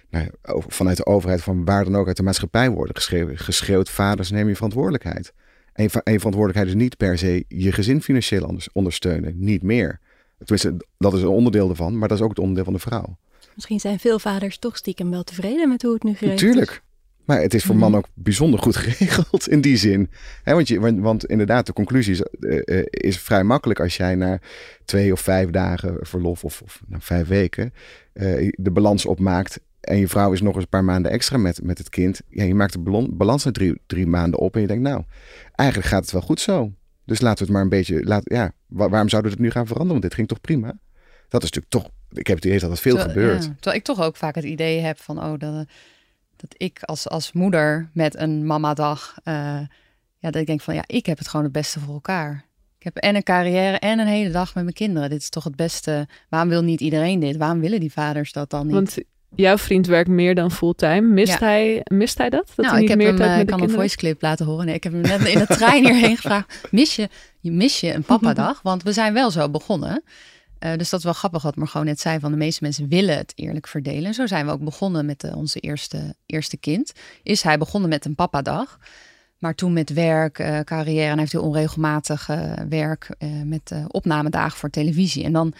nou, 0.09 0.29
vanuit 0.67 0.97
de 0.97 1.05
overheid, 1.05 1.41
van 1.41 1.65
waar 1.65 1.83
dan 1.83 1.95
ook 1.95 2.07
uit 2.07 2.17
de 2.17 2.23
maatschappij 2.23 2.69
worden 2.69 2.95
geschreeuwd. 2.95 3.39
geschreeuwd 3.39 3.89
vaders, 3.89 4.31
neem 4.31 4.47
je 4.47 4.55
verantwoordelijkheid. 4.55 5.33
En 5.73 5.83
je, 5.83 5.89
va- 5.89 6.01
en 6.03 6.11
je 6.11 6.17
verantwoordelijkheid 6.17 6.75
is 6.75 6.81
niet 6.83 6.97
per 6.97 7.17
se 7.17 7.45
je 7.47 7.71
gezin 7.71 8.01
financieel 8.01 8.45
anders- 8.45 8.69
ondersteunen. 8.71 9.33
Niet 9.37 9.63
meer. 9.63 9.99
Tenminste, 10.37 10.85
dat 10.97 11.13
is 11.13 11.21
een 11.21 11.27
onderdeel 11.27 11.69
ervan, 11.69 11.97
maar 11.97 12.07
dat 12.07 12.17
is 12.17 12.23
ook 12.23 12.29
het 12.29 12.39
onderdeel 12.39 12.63
van 12.63 12.73
de 12.73 12.79
vrouw. 12.79 13.17
Misschien 13.55 13.79
zijn 13.79 13.99
veel 13.99 14.19
vaders 14.19 14.57
toch 14.57 14.77
stiekem 14.77 15.09
wel 15.09 15.23
tevreden 15.23 15.69
met 15.69 15.81
hoe 15.81 15.93
het 15.93 16.03
nu 16.03 16.13
geregeld 16.13 16.41
is. 16.41 16.47
Natuurlijk. 16.47 16.81
Maar 17.25 17.41
het 17.41 17.53
is 17.53 17.63
voor 17.63 17.75
mannen 17.75 17.99
ook 17.99 18.07
bijzonder 18.13 18.59
goed 18.59 18.75
geregeld 18.85 19.47
in 19.49 19.61
die 19.61 19.77
zin. 19.77 20.09
Hè, 20.43 20.53
want, 20.53 20.67
je, 20.67 20.79
want, 21.01 21.25
inderdaad, 21.25 21.65
de 21.65 21.73
conclusie 21.73 22.11
is, 22.13 22.21
eh, 22.21 22.79
eh, 22.79 22.85
is 22.89 23.19
vrij 23.19 23.43
makkelijk 23.43 23.79
als 23.79 23.97
jij 23.97 24.15
na 24.15 24.39
twee 24.85 25.11
of 25.11 25.19
vijf 25.19 25.49
dagen 25.49 25.97
verlof 26.01 26.43
of, 26.43 26.61
of 26.61 26.81
nou, 26.87 27.01
vijf 27.01 27.27
weken 27.27 27.73
eh, 28.13 28.51
de 28.57 28.71
balans 28.71 29.05
opmaakt. 29.05 29.59
En 29.81 29.97
je 29.97 30.07
vrouw 30.07 30.31
is 30.31 30.41
nog 30.41 30.53
eens 30.53 30.63
een 30.63 30.69
paar 30.69 30.83
maanden 30.83 31.11
extra 31.11 31.37
met, 31.37 31.63
met 31.63 31.77
het 31.77 31.89
kind. 31.89 32.21
Ja, 32.29 32.43
je 32.43 32.55
maakt 32.55 32.73
de 32.73 33.07
balans 33.13 33.43
na 33.43 33.51
drie, 33.51 33.81
drie 33.85 34.07
maanden 34.07 34.39
op 34.39 34.55
en 34.55 34.61
je 34.61 34.67
denkt, 34.67 34.83
nou, 34.83 35.03
eigenlijk 35.55 35.89
gaat 35.89 36.01
het 36.01 36.11
wel 36.11 36.21
goed 36.21 36.39
zo. 36.39 36.71
Dus 37.05 37.21
laten 37.21 37.37
we 37.37 37.43
het 37.43 37.53
maar 37.53 37.61
een 37.61 37.69
beetje, 37.69 38.03
laat, 38.03 38.21
ja, 38.23 38.51
wa- 38.67 38.89
waarom 38.89 39.09
zouden 39.09 39.31
we 39.31 39.37
het 39.37 39.45
nu 39.45 39.51
gaan 39.51 39.67
veranderen? 39.67 39.91
Want 40.01 40.01
dit 40.03 40.13
ging 40.13 40.27
toch 40.27 40.41
prima? 40.41 40.77
Dat 41.29 41.43
is 41.43 41.51
natuurlijk 41.51 41.69
toch, 41.69 41.89
ik 42.19 42.27
heb 42.27 42.35
het 42.35 42.45
idee 42.45 42.59
dat 42.59 42.69
dat 42.69 42.79
veel 42.79 42.95
Terwijl- 42.95 43.13
gebeurt. 43.19 43.43
ja, 43.43 43.49
terwijl 43.53 43.75
ik 43.75 43.83
toch 43.83 44.01
ook 44.01 44.15
vaak 44.15 44.35
het 44.35 44.43
idee 44.43 44.79
heb 44.79 44.99
van, 44.99 45.23
oh, 45.23 45.33
dat, 45.39 45.65
dat 46.49 46.55
ik 46.57 46.83
als, 46.83 47.09
als 47.09 47.31
moeder 47.31 47.89
met 47.93 48.15
een 48.19 48.45
mamadag, 48.45 49.15
eh 49.23 49.33
ja, 50.17 50.31
dat 50.31 50.35
ik 50.41 50.47
denk 50.47 50.61
van, 50.61 50.75
ja, 50.75 50.83
ik 50.87 51.05
heb 51.05 51.17
het 51.17 51.27
gewoon 51.27 51.43
het 51.45 51.53
beste 51.53 51.79
voor 51.79 51.93
elkaar. 51.93 52.45
Ik 52.77 52.83
heb 52.93 52.95
en 53.03 53.15
een 53.15 53.23
carrière 53.23 53.77
en 53.77 53.99
een 53.99 54.07
hele 54.07 54.29
dag 54.31 54.53
met 54.55 54.63
mijn 54.63 54.75
kinderen. 54.75 55.09
Dit 55.09 55.19
is 55.21 55.29
toch 55.29 55.43
het 55.43 55.55
beste. 55.55 56.07
Waarom 56.29 56.49
wil 56.49 56.61
niet 56.63 56.81
iedereen 56.81 57.19
dit? 57.19 57.37
Waarom 57.37 57.59
willen 57.59 57.79
die 57.79 57.91
vaders 57.91 58.31
dat 58.31 58.49
dan 58.49 58.65
niet? 58.65 58.75
Want 58.75 58.97
jouw 59.35 59.57
vriend 59.57 59.87
werkt 59.87 60.09
meer 60.09 60.35
dan 60.35 60.51
fulltime. 60.51 61.01
Mist, 61.01 61.31
Ja. 61.31 61.37
hij, 61.39 61.81
mist 61.83 62.17
hij 62.17 62.29
dat? 62.29 62.47
Dat 62.47 62.57
nou, 62.65 62.67
hij 62.69 62.75
ik 62.75 62.81
niet 62.81 62.89
heb 62.89 62.97
meer 62.97 63.07
hem, 63.07 63.17
tijd 63.17 63.29
eh, 63.29 63.35
met 63.35 63.43
ik 63.45 63.51
de 63.53 63.59
kan 63.59 63.69
een 63.69 63.75
voice 63.75 63.97
clip 63.97 64.21
laten 64.21 64.45
horen. 64.45 64.65
Nee, 64.65 64.75
ik 64.75 64.83
heb 64.83 64.93
hem 64.93 65.01
net 65.01 65.25
in 65.27 65.37
de 65.39 65.45
trein 65.47 65.85
hierheen 65.85 66.15
gevraagd. 66.15 66.67
Mis 66.71 66.95
je, 66.95 67.09
je- 67.39 67.51
mis 67.51 67.79
je 67.79 67.93
een 67.93 68.03
papadag? 68.13 68.61
Want 68.61 68.83
we 68.83 68.91
zijn 68.93 69.13
wel 69.13 69.31
zo 69.31 69.49
begonnen. 69.49 70.03
Eh, 70.63 70.77
dus 70.77 70.89
dat 70.89 70.99
is 70.99 71.05
wel 71.05 71.13
grappig 71.13 71.41
wat 71.41 71.55
Margot 71.55 71.83
net 71.83 71.99
zei. 71.99 72.19
Van 72.19 72.31
de 72.31 72.37
meeste 72.37 72.63
mensen 72.63 72.87
willen 72.87 73.17
het 73.17 73.33
eerlijk 73.35 73.67
verdelen. 73.67 74.05
En 74.05 74.13
zo 74.13 74.27
zijn 74.27 74.45
we 74.45 74.51
ook 74.51 74.63
begonnen 74.63 75.05
met 75.05 75.23
eh, 75.23 75.35
onze 75.35 75.59
eerste, 75.59 76.15
eerste 76.25 76.57
kind. 76.57 76.91
Is 77.23 77.41
hij 77.41 77.57
begonnen 77.57 77.89
met 77.89 78.05
een 78.05 78.15
papadag. 78.15 78.79
Maar 79.37 79.55
toen 79.55 79.73
met 79.73 79.93
werk, 79.93 80.39
eh, 80.39 80.59
carrière. 80.59 81.03
En 81.03 81.09
hij 81.09 81.19
heeft 81.19 81.31
heel 81.31 81.41
onregelmatig 81.43 82.29
werk 82.69 83.09
met 83.45 83.71
opnamedagen 83.87 84.57
voor 84.57 84.69
televisie. 84.69 85.23
En 85.23 85.31
dan, 85.31 85.53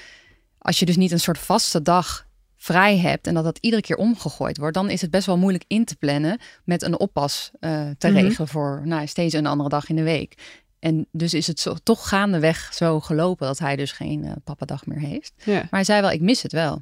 als 0.58 0.80
je 0.80 0.86
dus 0.86 0.98
niet 0.98 1.12
een 1.12 1.20
soort 1.20 1.38
vaste 1.38 1.82
dag 1.82 2.28
vrij 2.58 2.98
hebt 2.98 3.28
en 3.28 3.34
dat 3.34 3.44
dat 3.44 3.58
iedere 3.62 3.82
keer 3.82 3.96
omgegooid 3.96 4.58
wordt, 4.58 4.74
dan 4.76 4.90
is 4.90 5.02
het 5.02 5.12
best 5.12 5.26
wel 5.26 5.38
moeilijk 5.38 5.64
in 5.68 5.86
te 5.86 5.96
plannen 5.96 6.40
met 6.64 6.82
een 6.84 7.00
oppas 7.00 7.52
te 7.60 7.96
Mhm. 8.00 8.14
regelen 8.14 8.48
voor 8.48 8.82
nou, 8.86 9.08
steeds 9.08 9.34
een 9.34 9.46
andere 9.46 9.70
dag 9.70 9.90
in 9.90 9.96
de 9.96 10.04
week. 10.04 10.62
En 10.84 11.08
dus 11.12 11.34
is 11.34 11.48
het 11.48 11.60
zo, 11.60 11.76
toch 11.84 12.08
gaandeweg 12.10 12.74
zo 12.74 13.00
gelopen 13.00 13.48
dat 13.48 13.60
hij 13.60 13.76
dus 13.76 13.92
geen 13.92 14.24
uh, 14.26 14.32
papadag 14.44 14.86
meer 14.86 15.00
heeft. 15.00 15.34
Ja. 15.46 15.54
Maar 15.54 15.68
hij 15.70 15.84
zei 15.84 16.02
wel, 16.02 16.12
ik 16.12 16.22
mis 16.22 16.42
het 16.42 16.52
wel. 16.52 16.82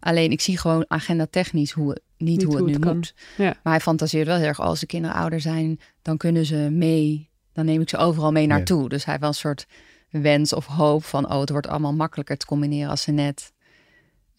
Alleen 0.00 0.30
ik 0.30 0.40
zie 0.40 0.58
gewoon 0.58 0.84
agenda 0.88 1.26
technisch 1.30 1.70
hoe, 1.72 1.90
het- 1.90 2.00
niet, 2.16 2.28
Niet 2.28 2.42
hoe 2.42 2.52
het 2.52 2.60
hoe 2.60 2.68
nu 2.70 2.74
het 2.86 2.94
moet. 2.94 3.14
Ja. 3.36 3.44
Maar 3.62 3.72
hij 3.72 3.80
fantaseert 3.80 4.26
wel 4.26 4.36
heel 4.36 4.46
erg, 4.46 4.60
als 4.60 4.80
de 4.80 4.86
kinderen 4.86 5.16
ouder 5.16 5.40
zijn, 5.40 5.80
dan 6.02 6.16
kunnen 6.16 6.46
ze 6.46 6.56
mee. 6.56 7.28
Dan 7.52 7.64
neem 7.64 7.80
ik 7.80 7.88
ze 7.88 7.96
overal 7.96 8.32
mee 8.32 8.46
naartoe. 8.46 8.88
Dus 8.88 9.04
hij 9.04 9.12
heeft 9.12 9.20
wel 9.20 9.28
een 9.28 9.34
soort 9.54 9.66
wens 10.10 10.52
of 10.52 10.66
hoop 10.66 11.04
van, 11.04 11.30
oh, 11.32 11.40
het 11.40 11.50
wordt 11.50 11.66
allemaal 11.68 11.94
makkelijker 11.94 12.36
te 12.36 12.46
combineren 12.46 12.90
als 12.90 13.02
ze 13.02 13.10
net 13.10 13.52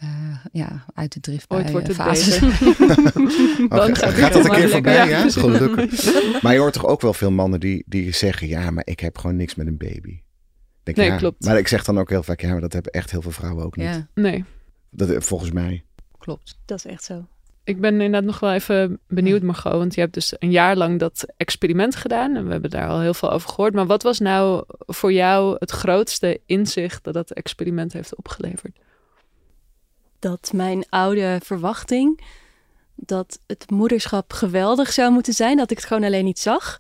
eh, 0.02 0.36
ja, 0.52 0.86
uit 0.94 1.14
de 1.14 1.20
driftbui 1.20 1.62
Ooit 1.62 1.72
wordt 1.72 1.88
het 1.88 1.96
fase 1.96 2.40
beter. 2.40 2.80
Oh, 3.72 3.78
Dan 3.78 3.96
ga- 3.96 4.10
gaat 4.10 4.34
dat 4.34 4.46
een 4.46 4.52
keer 4.52 4.70
voorbij? 4.70 5.10
Ja, 5.10 5.30
gelukkig. 5.30 6.14
Maar 6.42 6.54
je 6.54 6.60
hoort 6.60 6.74
toch 6.74 6.86
ook 6.86 7.02
wel 7.02 7.14
veel 7.14 7.32
mannen 7.32 7.60
die, 7.60 7.84
die 7.86 8.12
zeggen: 8.14 8.48
Ja, 8.48 8.72
maar 8.72 8.86
ik 8.88 9.00
heb 9.00 9.18
gewoon 9.18 9.36
niks 9.36 9.56
met 9.56 9.68
een 9.68 9.78
baby. 9.78 10.20
Denk, 10.84 10.98
Nee, 10.98 11.08
ja, 11.08 11.18
klopt. 11.18 11.46
Maar 11.46 11.58
ik 11.58 11.68
zeg 11.68 11.84
dan 11.84 12.00
ook 12.00 12.10
heel 12.10 12.24
vaak: 12.24 12.42
Ja, 12.42 12.52
maar 12.52 12.62
dat 12.62 12.74
hebben 12.74 12.92
echt 12.92 13.12
heel 13.12 13.22
veel 13.22 13.32
vrouwen 13.32 13.66
ook 13.66 13.76
niet. 13.76 13.86
Ja, 13.88 14.08
Nee. 14.16 14.44
Dat, 14.90 15.10
eh, 15.10 15.20
volgens 15.22 15.52
mij. 15.52 15.84
klopt. 16.18 16.58
Dat 16.66 16.78
is 16.78 16.86
echt 16.86 17.04
zo. 17.04 17.26
Ik 17.64 17.80
ben 17.82 17.92
inderdaad 17.94 18.24
nog 18.24 18.40
wel 18.40 18.54
even 18.54 19.00
benieuwd, 19.08 19.42
Margot. 19.42 19.72
Want 19.72 19.96
je 19.96 20.02
hebt 20.02 20.14
dus 20.14 20.34
een 20.40 20.52
jaar 20.52 20.76
lang 20.76 21.00
dat 21.00 21.26
experiment 21.38 21.96
gedaan. 21.96 22.36
En 22.36 22.46
we 22.46 22.52
hebben 22.52 22.70
daar 22.70 22.88
al 22.88 23.00
heel 23.02 23.14
veel 23.14 23.32
over 23.32 23.50
gehoord. 23.50 23.74
Maar 23.74 23.86
wat 23.86 24.04
was 24.04 24.20
nou 24.20 24.64
voor 24.86 25.14
jou 25.14 25.56
het 25.60 25.72
grootste 25.72 26.40
inzicht 26.46 27.04
dat 27.04 27.14
dat 27.14 27.32
experiment 27.32 27.94
heeft 27.94 28.16
opgeleverd? 28.16 28.80
Dat 30.22 30.52
mijn 30.54 30.86
oude 30.90 31.40
verwachting 31.44 32.22
dat 32.96 33.40
het 33.48 33.70
moederschap 33.70 34.34
geweldig 34.34 34.92
zou 34.92 35.12
moeten 35.12 35.34
zijn, 35.34 35.58
dat 35.58 35.72
ik 35.72 35.78
het 35.78 35.86
gewoon 35.86 36.04
alleen 36.04 36.26
niet 36.26 36.40
zag, 36.40 36.80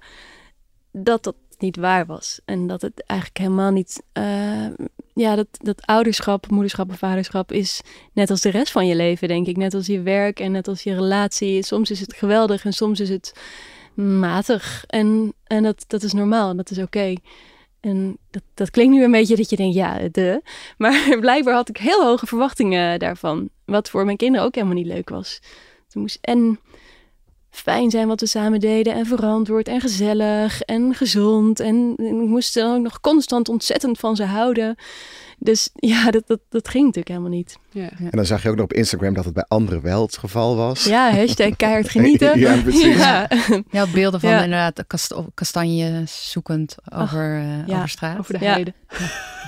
dat 0.92 1.24
dat 1.24 1.36
niet 1.58 1.76
waar 1.76 2.06
was. 2.06 2.40
En 2.46 2.68
dat 2.68 2.82
het 2.82 3.04
eigenlijk 3.06 3.40
helemaal 3.40 3.72
niet. 3.72 4.04
eh, 4.14 4.68
ja, 5.14 5.36
dat, 5.36 5.48
dat 5.52 5.86
ouderschap, 5.86 6.50
moederschap 6.50 6.90
en 6.90 6.98
vaderschap 6.98 7.52
is 7.52 7.82
net 8.14 8.30
als 8.30 8.42
de 8.42 8.50
rest 8.50 8.72
van 8.72 8.88
je 8.88 8.96
leven, 8.96 9.28
denk 9.28 9.48
ik. 9.48 9.58
Net 9.58 9.74
als 9.74 9.86
je 9.86 10.02
werk 10.02 10.40
en 10.40 10.52
net 10.52 10.68
als 10.68 10.84
je 10.84 10.94
relatie. 10.94 11.64
Soms 11.64 11.92
is 11.92 12.00
het 12.00 12.14
geweldig 12.14 12.66
en 12.66 12.74
soms 12.74 13.00
is 13.00 13.10
het 13.10 13.34
matig. 13.94 14.84
En, 14.88 15.34
en 15.44 15.64
dat, 15.64 15.84
dat 15.88 16.04
is 16.04 16.14
normaal 16.14 16.50
en 16.50 16.58
dat 16.58 16.72
is 16.72 16.78
oké. 16.78 17.14
En 17.82 18.18
dat, 18.32 18.44
dat 18.54 18.70
klinkt 18.70 18.94
nu 18.94 19.04
een 19.04 19.12
beetje 19.12 19.36
dat 19.36 19.50
je 19.50 19.56
denkt, 19.56 19.76
ja, 19.76 20.00
de. 20.12 20.42
Maar 20.78 21.18
blijkbaar 21.20 21.54
had 21.54 21.70
ik 21.70 21.78
heel 21.78 22.04
hoge 22.04 22.28
verwachtingen 22.28 23.00
daarvan. 23.00 23.50
Wat 23.66 23.90
voor 23.90 24.06
mijn 24.06 24.18
kinderen 24.18 24.46
ook 24.46 24.56
helemaal 24.56 24.76
niet 24.76 24.86
leuk 24.86 25.10
was. 25.10 25.40
Het 25.86 25.96
moest 25.96 26.18
en 26.22 26.60
fijn 27.50 27.90
zijn 27.90 28.08
wat 28.08 28.20
we 28.20 28.26
samen 28.26 28.60
deden. 28.60 28.94
En 28.94 29.06
verantwoord 29.06 29.68
en 29.68 29.82
gezellig 29.82 30.62
en 30.62 30.96
gezond. 30.96 31.60
En 31.60 31.94
ik 31.98 32.12
moest 32.12 32.58
er 32.58 32.74
ook 32.74 32.82
nog 32.82 33.00
constant 33.00 33.50
ontzettend 33.50 34.00
van 34.00 34.16
ze 34.16 34.24
houden. 34.24 34.76
Dus 35.44 35.70
ja, 35.94 36.12
dat, 36.12 36.24
dat, 36.28 36.40
dat 36.50 36.68
ging 36.68 36.84
natuurlijk 36.86 37.08
helemaal 37.08 37.30
niet. 37.38 37.58
Ja. 37.72 37.90
En 37.98 38.10
dan 38.12 38.26
zag 38.26 38.44
je 38.44 38.50
ook 38.50 38.56
nog 38.56 38.64
op 38.64 38.74
Instagram 38.74 39.14
dat 39.14 39.26
het 39.26 39.34
bij 39.34 39.46
anderen 39.48 39.82
wel 39.82 40.02
het 40.02 40.18
geval 40.18 40.56
was. 40.56 40.84
Ja, 40.84 41.16
hashtag 41.16 41.56
keihard 41.56 41.90
genieten. 41.96 42.40
Ja, 42.40 42.62
precies. 42.62 42.98
Ja. 42.98 43.30
Ja, 43.72 43.88
beelden 43.94 44.20
van 44.20 44.30
Ja. 44.30 44.44
inderdaad 44.44 44.76
de 44.76 44.84
kast 44.84 45.14
kastanjes 45.34 46.32
zoekend 46.32 46.76
over, 46.94 47.36
eh, 47.38 47.68
ja, 47.68 47.76
over 47.78 47.90
straat. 47.90 48.20
Over 48.20 48.40
de 48.40 48.46
Ja. 48.46 48.52
heide. 48.52 48.74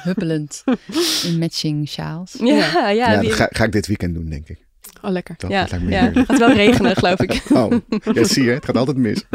Huppelend 0.04 0.64
in 1.24 1.40
matching 1.40 1.90
sjaals. 1.90 2.36
Ja, 2.40 2.56
ja, 2.56 2.90
Ja, 2.90 3.20
die- 3.20 3.30
dat 3.30 3.38
ga, 3.38 3.48
ga 3.50 3.64
ik 3.64 3.72
dit 3.72 3.88
weekend 3.88 4.14
doen, 4.14 4.30
denk 4.30 4.48
ik. 4.48 4.66
Oh, 5.04 5.12
lekker. 5.12 5.36
Dat, 5.38 5.50
ja, 5.52 5.62
dat 5.62 5.70
lijkt 5.72 5.86
me 5.86 5.92
ja. 5.92 6.02
heerlijk. 6.02 6.28
Het 6.28 6.38
gaat 6.40 6.48
wel 6.48 6.56
regenen, 6.66 6.96
geloof 6.96 7.20
ik. 7.20 7.44
Oh, 7.54 7.72
ja, 8.14 8.24
zie 8.24 8.44
je, 8.44 8.52
het 8.52 8.66
gaat 8.66 8.78
altijd 8.78 8.98
mis. 8.98 9.24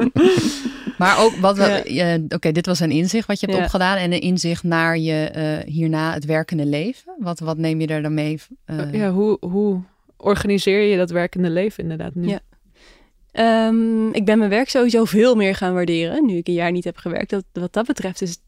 Maar 0.98 1.18
ook 1.24 1.32
wat 1.36 1.56
we. 1.56 1.82
Ja. 1.84 2.18
Oké, 2.28 2.52
dit 2.52 2.66
was 2.66 2.80
een 2.80 2.90
inzicht 2.90 3.26
wat 3.26 3.40
je 3.40 3.46
hebt 3.46 3.58
Ja. 3.58 3.64
opgedaan. 3.64 3.96
En 3.96 4.12
een 4.12 4.20
inzicht 4.20 4.62
naar 4.62 4.98
je 4.98 5.24
eh, 5.24 5.72
hierna 5.72 6.12
het 6.12 6.24
werkende 6.24 6.66
leven. 6.66 7.12
Wat, 7.18 7.38
wat 7.40 7.58
neem 7.58 7.80
je 7.80 7.86
er 7.86 8.02
dan 8.02 8.14
mee? 8.14 8.38
eh, 8.64 8.92
ja, 8.92 9.10
hoe, 9.10 9.36
hoe 9.40 9.80
organiseer 10.16 10.80
je 10.82 10.96
dat 10.96 11.10
werkende 11.10 11.50
leven 11.50 11.82
inderdaad 11.82 12.14
nu? 12.14 12.28
Ja. 12.28 12.40
Ehm, 13.32 14.08
ik 14.08 14.24
ben 14.24 14.38
mijn 14.38 14.50
werk 14.50 14.68
sowieso 14.68 15.04
veel 15.04 15.34
meer 15.34 15.54
gaan 15.54 15.74
waarderen. 15.74 16.26
Nu 16.26 16.36
ik 16.36 16.48
een 16.48 16.54
jaar 16.54 16.72
niet 16.72 16.84
heb 16.84 16.96
gewerkt. 16.96 17.30
Dat, 17.30 17.44
wat 17.52 17.72
dat 17.72 17.86
betreft 17.86 18.22
is, 18.22 18.38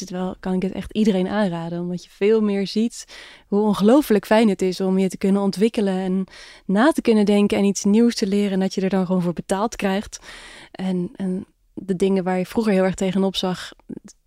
het 0.00 0.10
wel, 0.10 0.36
kan 0.40 0.52
ik 0.52 0.62
het 0.62 0.72
echt 0.72 0.92
iedereen 0.92 1.28
aanraden. 1.28 1.80
Omdat 1.80 2.04
je 2.04 2.10
veel 2.10 2.40
meer 2.40 2.66
ziet 2.66 3.04
hoe 3.48 3.60
ongelooflijk 3.60 4.26
fijn 4.26 4.48
het 4.48 4.62
is 4.62 4.80
om 4.80 4.98
je 4.98 5.08
te 5.08 5.16
kunnen 5.16 5.42
ontwikkelen. 5.42 5.98
En 5.98 6.24
na 6.66 6.92
te 6.92 7.02
kunnen 7.02 7.24
denken 7.24 7.58
en 7.58 7.64
iets 7.64 7.84
nieuws 7.84 8.14
te 8.14 8.26
leren. 8.26 8.52
En 8.52 8.60
dat 8.60 8.74
je 8.74 8.80
er 8.80 8.88
dan 8.88 9.06
gewoon 9.06 9.22
voor 9.22 9.32
betaald 9.32 9.76
krijgt. 9.76 10.18
En, 10.70 11.10
en 11.16 11.46
de 11.74 11.96
dingen 11.96 12.24
waar 12.24 12.38
je 12.38 12.46
vroeger 12.46 12.72
heel 12.72 12.84
erg 12.84 12.94
tegenop 12.94 13.36
zag. 13.36 13.72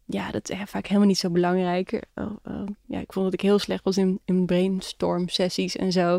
Ja, 0.06 0.32
dat 0.32 0.50
is 0.50 0.58
vaak 0.66 0.88
helemaal 0.88 1.08
niet 1.08 1.18
zo 1.18 1.30
belangrijk. 1.30 2.02
Oh, 2.16 2.32
oh, 2.44 2.68
ja, 2.86 3.00
ik 3.00 3.14
vond 3.14 3.26
dat 3.26 3.34
ik 3.34 3.42
heel 3.42 3.60
slecht 3.60 3.84
was 3.84 3.98
in, 3.98 4.20
in 4.26 4.46
brainstorm 4.46 5.30
sessies 5.30 5.76
en 5.76 5.92
zo. 5.92 6.16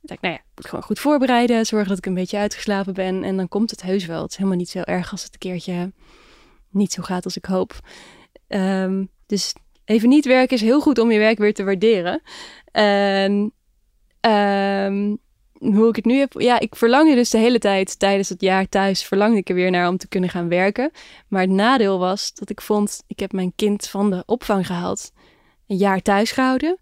Ik 0.00 0.08
dacht, 0.08 0.20
nou 0.20 0.34
ja, 0.34 0.40
ik 0.40 0.46
moet 0.54 0.66
gewoon 0.68 0.84
goed 0.84 0.98
voorbereiden. 0.98 1.66
Zorgen 1.66 1.88
dat 1.88 1.98
ik 1.98 2.06
een 2.06 2.14
beetje 2.14 2.38
uitgeslapen 2.38 2.94
ben. 2.94 3.24
En 3.24 3.36
dan 3.36 3.48
komt 3.48 3.70
het 3.70 3.82
heus 3.82 4.06
wel. 4.06 4.22
Het 4.22 4.30
is 4.30 4.36
helemaal 4.36 4.58
niet 4.58 4.68
zo 4.68 4.80
erg 4.80 5.10
als 5.10 5.22
het 5.22 5.32
een 5.32 5.38
keertje 5.38 5.92
niet 6.70 6.92
zo 6.92 7.02
gaat 7.02 7.24
als 7.24 7.36
ik 7.36 7.44
hoop. 7.44 7.80
Ehm, 8.48 9.04
dus 9.26 9.54
even 9.84 10.08
niet 10.08 10.24
werken 10.24 10.56
is 10.56 10.62
heel 10.62 10.80
goed 10.80 10.98
om 10.98 11.10
je 11.10 11.18
werk 11.18 11.38
weer 11.38 11.54
te 11.54 11.64
waarderen. 11.64 12.22
En 12.72 13.52
ehm, 14.20 15.14
hoe 15.52 15.88
ik 15.88 15.96
het 15.96 16.04
nu 16.04 16.18
heb... 16.18 16.32
Ja, 16.32 16.60
ik 16.60 16.76
verlangde 16.76 17.14
dus 17.14 17.30
de 17.30 17.38
hele 17.38 17.58
tijd 17.58 17.98
tijdens 17.98 18.28
het 18.28 18.40
jaar 18.40 18.68
thuis... 18.68 19.04
verlangde 19.04 19.38
ik 19.38 19.48
er 19.48 19.54
weer 19.54 19.70
naar 19.70 19.88
om 19.88 19.96
te 19.96 20.08
kunnen 20.08 20.30
gaan 20.30 20.48
werken. 20.48 20.90
Maar 21.28 21.40
het 21.40 21.50
nadeel 21.50 21.98
was 21.98 22.34
dat 22.34 22.50
ik 22.50 22.60
vond... 22.60 23.02
Ik 23.06 23.18
heb 23.18 23.32
mijn 23.32 23.52
kind 23.56 23.88
van 23.88 24.10
de 24.10 24.22
opvang 24.26 24.66
gehaald. 24.66 25.12
Een 25.66 25.76
jaar 25.76 26.02
thuis 26.02 26.30
gehouden 26.30 26.78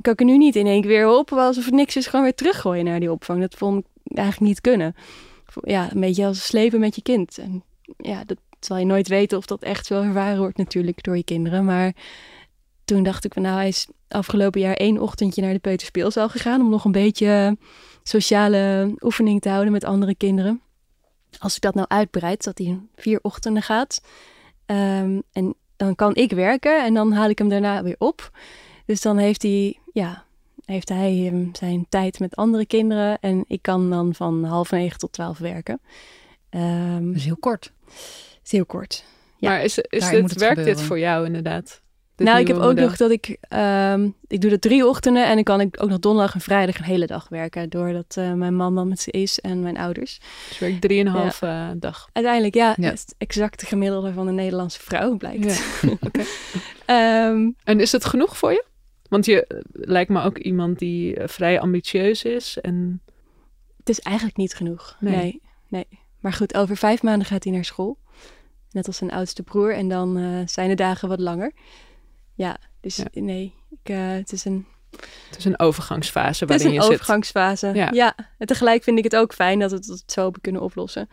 kan 0.00 0.12
ik 0.12 0.20
er 0.20 0.26
nu 0.26 0.36
niet 0.36 0.56
in 0.56 0.66
één 0.66 0.80
keer 0.80 0.90
weer 0.90 1.08
op, 1.08 1.32
alsof 1.32 1.64
het 1.64 1.74
niks 1.74 1.96
is, 1.96 2.06
gewoon 2.06 2.24
weer 2.24 2.34
teruggooien 2.34 2.84
naar 2.84 3.00
die 3.00 3.12
opvang. 3.12 3.40
Dat 3.40 3.54
vond 3.54 3.84
ik 4.04 4.16
eigenlijk 4.16 4.48
niet 4.48 4.60
kunnen. 4.60 4.94
Ja, 5.60 5.92
een 5.92 6.00
beetje 6.00 6.26
als 6.26 6.46
slepen 6.46 6.80
met 6.80 6.94
je 6.94 7.02
kind. 7.02 7.38
En 7.38 7.64
ja, 7.96 8.24
dat 8.24 8.38
zal 8.64 8.76
je 8.76 8.84
nooit 8.84 9.08
weten 9.08 9.38
of 9.38 9.46
dat 9.46 9.62
echt 9.62 9.86
zo 9.86 10.02
ervaren 10.02 10.38
wordt 10.38 10.56
natuurlijk 10.56 11.02
door 11.02 11.16
je 11.16 11.24
kinderen. 11.24 11.64
Maar 11.64 11.94
toen 12.84 13.02
dacht 13.02 13.24
ik, 13.24 13.32
van, 13.32 13.42
nou, 13.42 13.56
hij 13.56 13.68
is 13.68 13.88
afgelopen 14.08 14.60
jaar 14.60 14.74
één 14.74 14.98
ochtendje 14.98 15.42
naar 15.42 15.52
de 15.52 15.58
peuterspeelzaal 15.58 16.28
gegaan 16.28 16.60
om 16.60 16.70
nog 16.70 16.84
een 16.84 16.92
beetje 16.92 17.56
sociale 18.02 18.94
oefening 19.00 19.40
te 19.40 19.48
houden 19.48 19.72
met 19.72 19.84
andere 19.84 20.14
kinderen. 20.14 20.60
Als 21.38 21.54
ik 21.54 21.60
dat 21.60 21.74
nou 21.74 21.86
uitbreid, 21.88 22.44
dat 22.44 22.58
hij 22.58 22.80
vier 22.96 23.18
ochtenden 23.22 23.62
gaat. 23.62 24.00
Ehm, 24.66 25.20
en 25.32 25.54
dan 25.76 25.94
kan 25.94 26.14
ik 26.14 26.32
werken 26.32 26.84
en 26.84 26.94
dan 26.94 27.12
haal 27.12 27.28
ik 27.28 27.38
hem 27.38 27.48
daarna 27.48 27.82
weer 27.82 27.96
op. 27.98 28.30
Dus 28.86 29.00
dan 29.00 29.16
heeft 29.16 29.42
hij, 29.42 29.78
ja, 29.92 30.24
heeft 30.64 30.88
hij 30.88 31.26
ehm, 31.26 31.46
zijn 31.52 31.86
tijd 31.88 32.18
met 32.18 32.36
andere 32.36 32.66
kinderen. 32.66 33.18
En 33.20 33.44
ik 33.46 33.62
kan 33.62 33.90
dan 33.90 34.14
van 34.14 34.44
half 34.44 34.70
negen 34.70 34.98
tot 34.98 35.12
twaalf 35.12 35.38
werken. 35.38 35.80
Ehm, 36.48 37.06
Dat 37.06 37.14
is 37.14 37.24
heel 37.24 37.36
kort. 37.36 37.72
Is 38.44 38.52
heel 38.52 38.66
kort. 38.66 39.04
Ja. 39.36 39.50
Maar 39.50 39.62
is, 39.64 39.78
is 39.78 40.08
dit, 40.08 40.30
het 40.30 40.38
werkt 40.38 40.64
dit 40.64 40.80
voor 40.80 40.98
jou 40.98 41.26
inderdaad? 41.26 41.82
Nou, 42.16 42.38
ik 42.40 42.46
heb 42.46 42.56
ook 42.56 42.74
nog 42.74 42.96
dat 42.96 43.10
ik, 43.10 43.36
ehm, 43.40 44.08
ik 44.26 44.40
doe 44.40 44.50
dat 44.50 44.60
drie 44.60 44.86
ochtenden 44.86 45.26
en 45.26 45.34
dan 45.34 45.42
kan 45.42 45.60
ik 45.60 45.82
ook 45.82 45.88
nog 45.88 45.98
donderdag 45.98 46.34
en 46.34 46.40
vrijdag 46.40 46.78
een 46.78 46.84
hele 46.84 47.06
dag 47.06 47.28
werken. 47.28 47.70
Doordat 47.70 48.16
eh, 48.16 48.32
mijn 48.32 48.54
man 48.54 48.74
dan 48.74 48.88
met 48.88 49.00
ze 49.00 49.10
is 49.10 49.40
en 49.40 49.62
mijn 49.62 49.76
ouders. 49.76 50.20
Dus 50.48 50.58
werk 50.58 50.80
drieënhalf 50.80 51.42
eh, 51.42 51.68
dag. 51.76 52.08
Uiteindelijk, 52.12 52.54
ja, 52.54 52.74
Ja. 52.76 52.92
is 52.92 53.04
exacte 53.18 53.66
gemiddelde 53.66 54.12
van 54.12 54.26
een 54.26 54.34
Nederlandse 54.34 54.80
vrouw, 54.80 55.16
blijkt. 55.16 55.44
Ja. 55.82 55.90
Ehm, 56.86 57.50
En 57.64 57.80
is 57.80 57.92
het 57.92 58.04
genoeg 58.04 58.36
voor 58.38 58.52
je? 58.52 58.64
Want 59.08 59.24
je 59.26 59.46
eh, 59.46 59.58
lijkt 59.72 60.10
me 60.10 60.22
ook 60.22 60.38
iemand 60.38 60.78
die 60.78 61.16
vrij 61.24 61.60
ambitieus 61.60 62.24
is. 62.24 62.58
En 62.60 63.02
het 63.78 63.88
is 63.88 64.00
eigenlijk 64.00 64.36
niet 64.36 64.54
genoeg. 64.54 64.96
Nee. 65.00 65.14
Nee. 65.16 65.40
nee, 65.68 65.86
Maar 66.20 66.32
goed, 66.32 66.54
over 66.54 66.76
vijf 66.76 67.02
maanden 67.02 67.26
gaat 67.26 67.44
hij 67.44 67.52
naar 67.52 67.64
school. 67.64 67.98
Net 68.74 68.86
als 68.86 68.96
zijn 68.96 69.10
oudste 69.10 69.42
broer. 69.42 69.74
En 69.74 69.88
dan 69.88 70.16
eh, 70.16 70.24
zijn 70.46 70.68
de 70.68 70.74
dagen 70.74 71.08
wat 71.08 71.20
langer. 71.20 71.52
Ja, 72.34 72.56
dus 72.80 72.96
Ja. 72.96 73.04
nee. 73.12 73.54
Ik, 73.70 73.88
eh, 73.90 74.10
het 74.10 74.32
is 74.32 74.44
een, 74.44 74.66
het 75.28 75.38
is 75.38 75.44
een 75.44 75.58
overgangsfase 75.58 76.44
het 76.44 76.54
is 76.54 76.62
waarin 76.62 76.66
een 76.80 76.86
je 76.86 76.92
overgangsfase. 76.92 77.70
Ja. 77.74 77.90
Ja. 77.92 78.14
En 78.38 78.46
tegelijk 78.46 78.82
vind 78.82 78.98
ik 78.98 79.04
het 79.04 79.16
ook 79.16 79.34
fijn 79.34 79.58
dat 79.58 79.70
we 79.70 79.76
het 79.76 80.02
zo 80.06 80.22
hebben 80.22 80.40
kunnen 80.40 80.62
oplossen. 80.62 81.08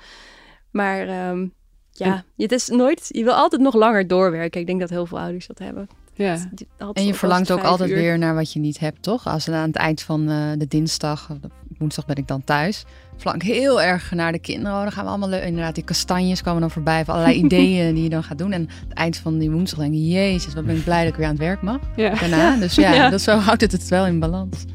Maar 0.71 1.07
ehm, 1.07 1.47
ja, 1.91 2.23
het 2.37 2.51
is 2.51 2.67
nooit... 2.67 3.05
Je 3.07 3.23
wil 3.23 3.33
altijd 3.33 3.61
nog 3.61 3.73
langer 3.73 4.07
doorwerken. 4.07 4.61
Ik 4.61 4.67
denk 4.67 4.79
dat 4.79 4.89
heel 4.89 5.05
veel 5.05 5.19
ouders 5.19 5.47
dat 5.47 5.59
hebben. 5.59 5.89
zit. 6.15 6.65
Ja. 6.77 6.91
En 6.93 7.05
je 7.05 7.13
verlangt 7.13 7.51
ook 7.51 7.63
altijd 7.63 7.89
uur. 7.89 7.95
weer 7.95 8.17
naar 8.17 8.35
wat 8.35 8.53
je 8.53 8.59
niet 8.59 8.79
hebt, 8.79 9.03
toch? 9.03 9.27
Als 9.27 9.49
aan 9.49 9.67
het 9.67 9.75
eind 9.75 10.01
van 10.01 10.29
eh, 10.29 10.51
de 10.57 10.67
dinsdag, 10.67 11.29
of 11.29 11.37
de 11.37 11.49
woensdag 11.81 12.05
ben 12.05 12.15
ik 12.15 12.27
dan 12.27 12.43
thuis. 12.43 12.85
Ik 13.33 13.41
heel 13.41 13.81
erg 13.81 14.11
naar 14.11 14.31
de 14.31 14.39
kinderen. 14.39 14.75
Oh, 14.75 14.81
dan 14.81 14.91
gaan 14.91 15.03
we 15.03 15.09
allemaal 15.09 15.29
leuk. 15.29 15.43
Inderdaad, 15.43 15.75
die 15.75 15.83
kastanjes 15.83 16.41
komen 16.41 16.61
dan 16.61 16.71
voorbij. 16.71 17.05
Van 17.05 17.13
allerlei 17.13 17.39
ideeën 17.45 17.93
die 17.93 18.03
je 18.03 18.09
dan 18.09 18.23
gaat 18.23 18.37
doen. 18.37 18.51
En 18.51 18.59
aan 18.61 18.67
het 18.87 18.97
eind 18.97 19.17
van 19.17 19.37
die 19.37 19.51
woensdag 19.51 19.79
denk 19.79 19.93
ik, 19.93 19.99
jezus, 19.99 20.53
wat 20.53 20.65
ben 20.65 20.75
ik 20.75 20.83
blij 20.83 21.03
dat 21.03 21.11
ik 21.11 21.15
weer 21.15 21.25
aan 21.25 21.31
het 21.31 21.41
werk 21.41 21.61
mag. 21.61 21.79
Ja. 21.95 22.15
Daarna. 22.15 22.55
Dus 22.55 22.75
ja, 22.75 22.93
Ja. 22.93 23.09
Dat, 23.09 23.21
zo 23.21 23.37
houdt 23.37 23.61
het 23.61 23.71
het 23.71 23.87
wel 23.87 24.05
in 24.05 24.19
balans. 24.19 24.65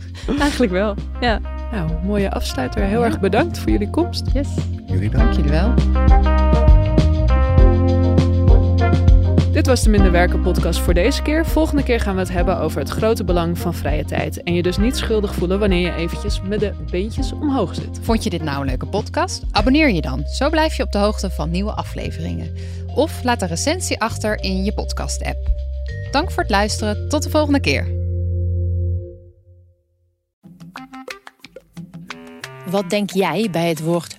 Eigenlijk 0.41 0.73
wel, 0.73 0.95
ja. 1.21 1.41
Nou, 1.73 1.91
mooie 2.05 2.31
afsluiter. 2.31 2.83
Heel 2.85 3.05
erg 3.05 3.21
bedankt 3.21 3.59
voor 3.59 3.71
jullie 3.71 3.91
komst. 3.91 4.27
Yes. 4.33 4.49
Jullie 4.87 5.11
dan? 5.11 5.21
Dank 5.21 5.33
jullie 5.37 5.51
wel. 5.51 5.75
Dit 9.57 9.67
was 9.67 9.83
de 9.83 9.91
Minder 9.91 10.11
Werken 10.11 10.43
podcast 10.43 10.81
voor 10.81 10.95
deze 10.95 11.23
keer. 11.23 11.47
Volgende 11.47 11.83
keer 11.83 12.01
gaan 12.01 12.15
we 12.15 12.21
het 12.21 12.33
hebben 12.33 12.59
over 12.59 12.79
het 12.79 12.89
grote 12.89 13.25
belang 13.25 13.59
van 13.59 13.75
vrije 13.75 14.05
tijd. 14.05 14.43
En 14.43 14.55
je 14.55 14.63
dus 14.63 14.77
niet 14.77 14.97
schuldig 14.97 15.35
voelen 15.35 15.59
wanneer 15.59 15.81
je 15.81 15.95
eventjes 15.95 16.41
met 16.43 16.61
de 16.61 16.73
beentjes 16.91 17.33
omhoog 17.33 17.75
zit. 17.75 17.99
Vond 18.03 18.25
je 18.25 18.31
dit 18.31 18.43
nou 18.43 18.61
een 18.61 18.67
leuke 18.67 18.87
podcast? 18.87 19.43
Abonneer 19.51 19.91
je 19.91 20.01
dan. 20.01 20.27
Zo 20.27 20.51
blijf 20.51 20.77
je 20.77 20.83
op 20.83 20.93
de 20.93 20.99
hoogte 20.99 21.31
van 21.31 21.51
nieuwe 21.51 21.73
afleveringen. 21.73 22.55
Of 22.95 23.23
laat 23.23 23.43
een 23.43 23.49
recensie 23.49 24.01
achter 24.01 24.43
in 24.43 24.65
je 24.65 24.75
podcast-app. 24.75 25.39
Dank 26.11 26.31
voor 26.31 26.43
het 26.43 26.53
luisteren. 26.53 27.09
Tot 27.09 27.23
de 27.23 27.31
volgende 27.31 27.61
keer. 27.61 27.87
Wat 32.71 32.91
denk 32.91 33.11
jij 33.11 33.49
bij 33.51 33.69
het 33.69 33.81
woord 33.81 34.19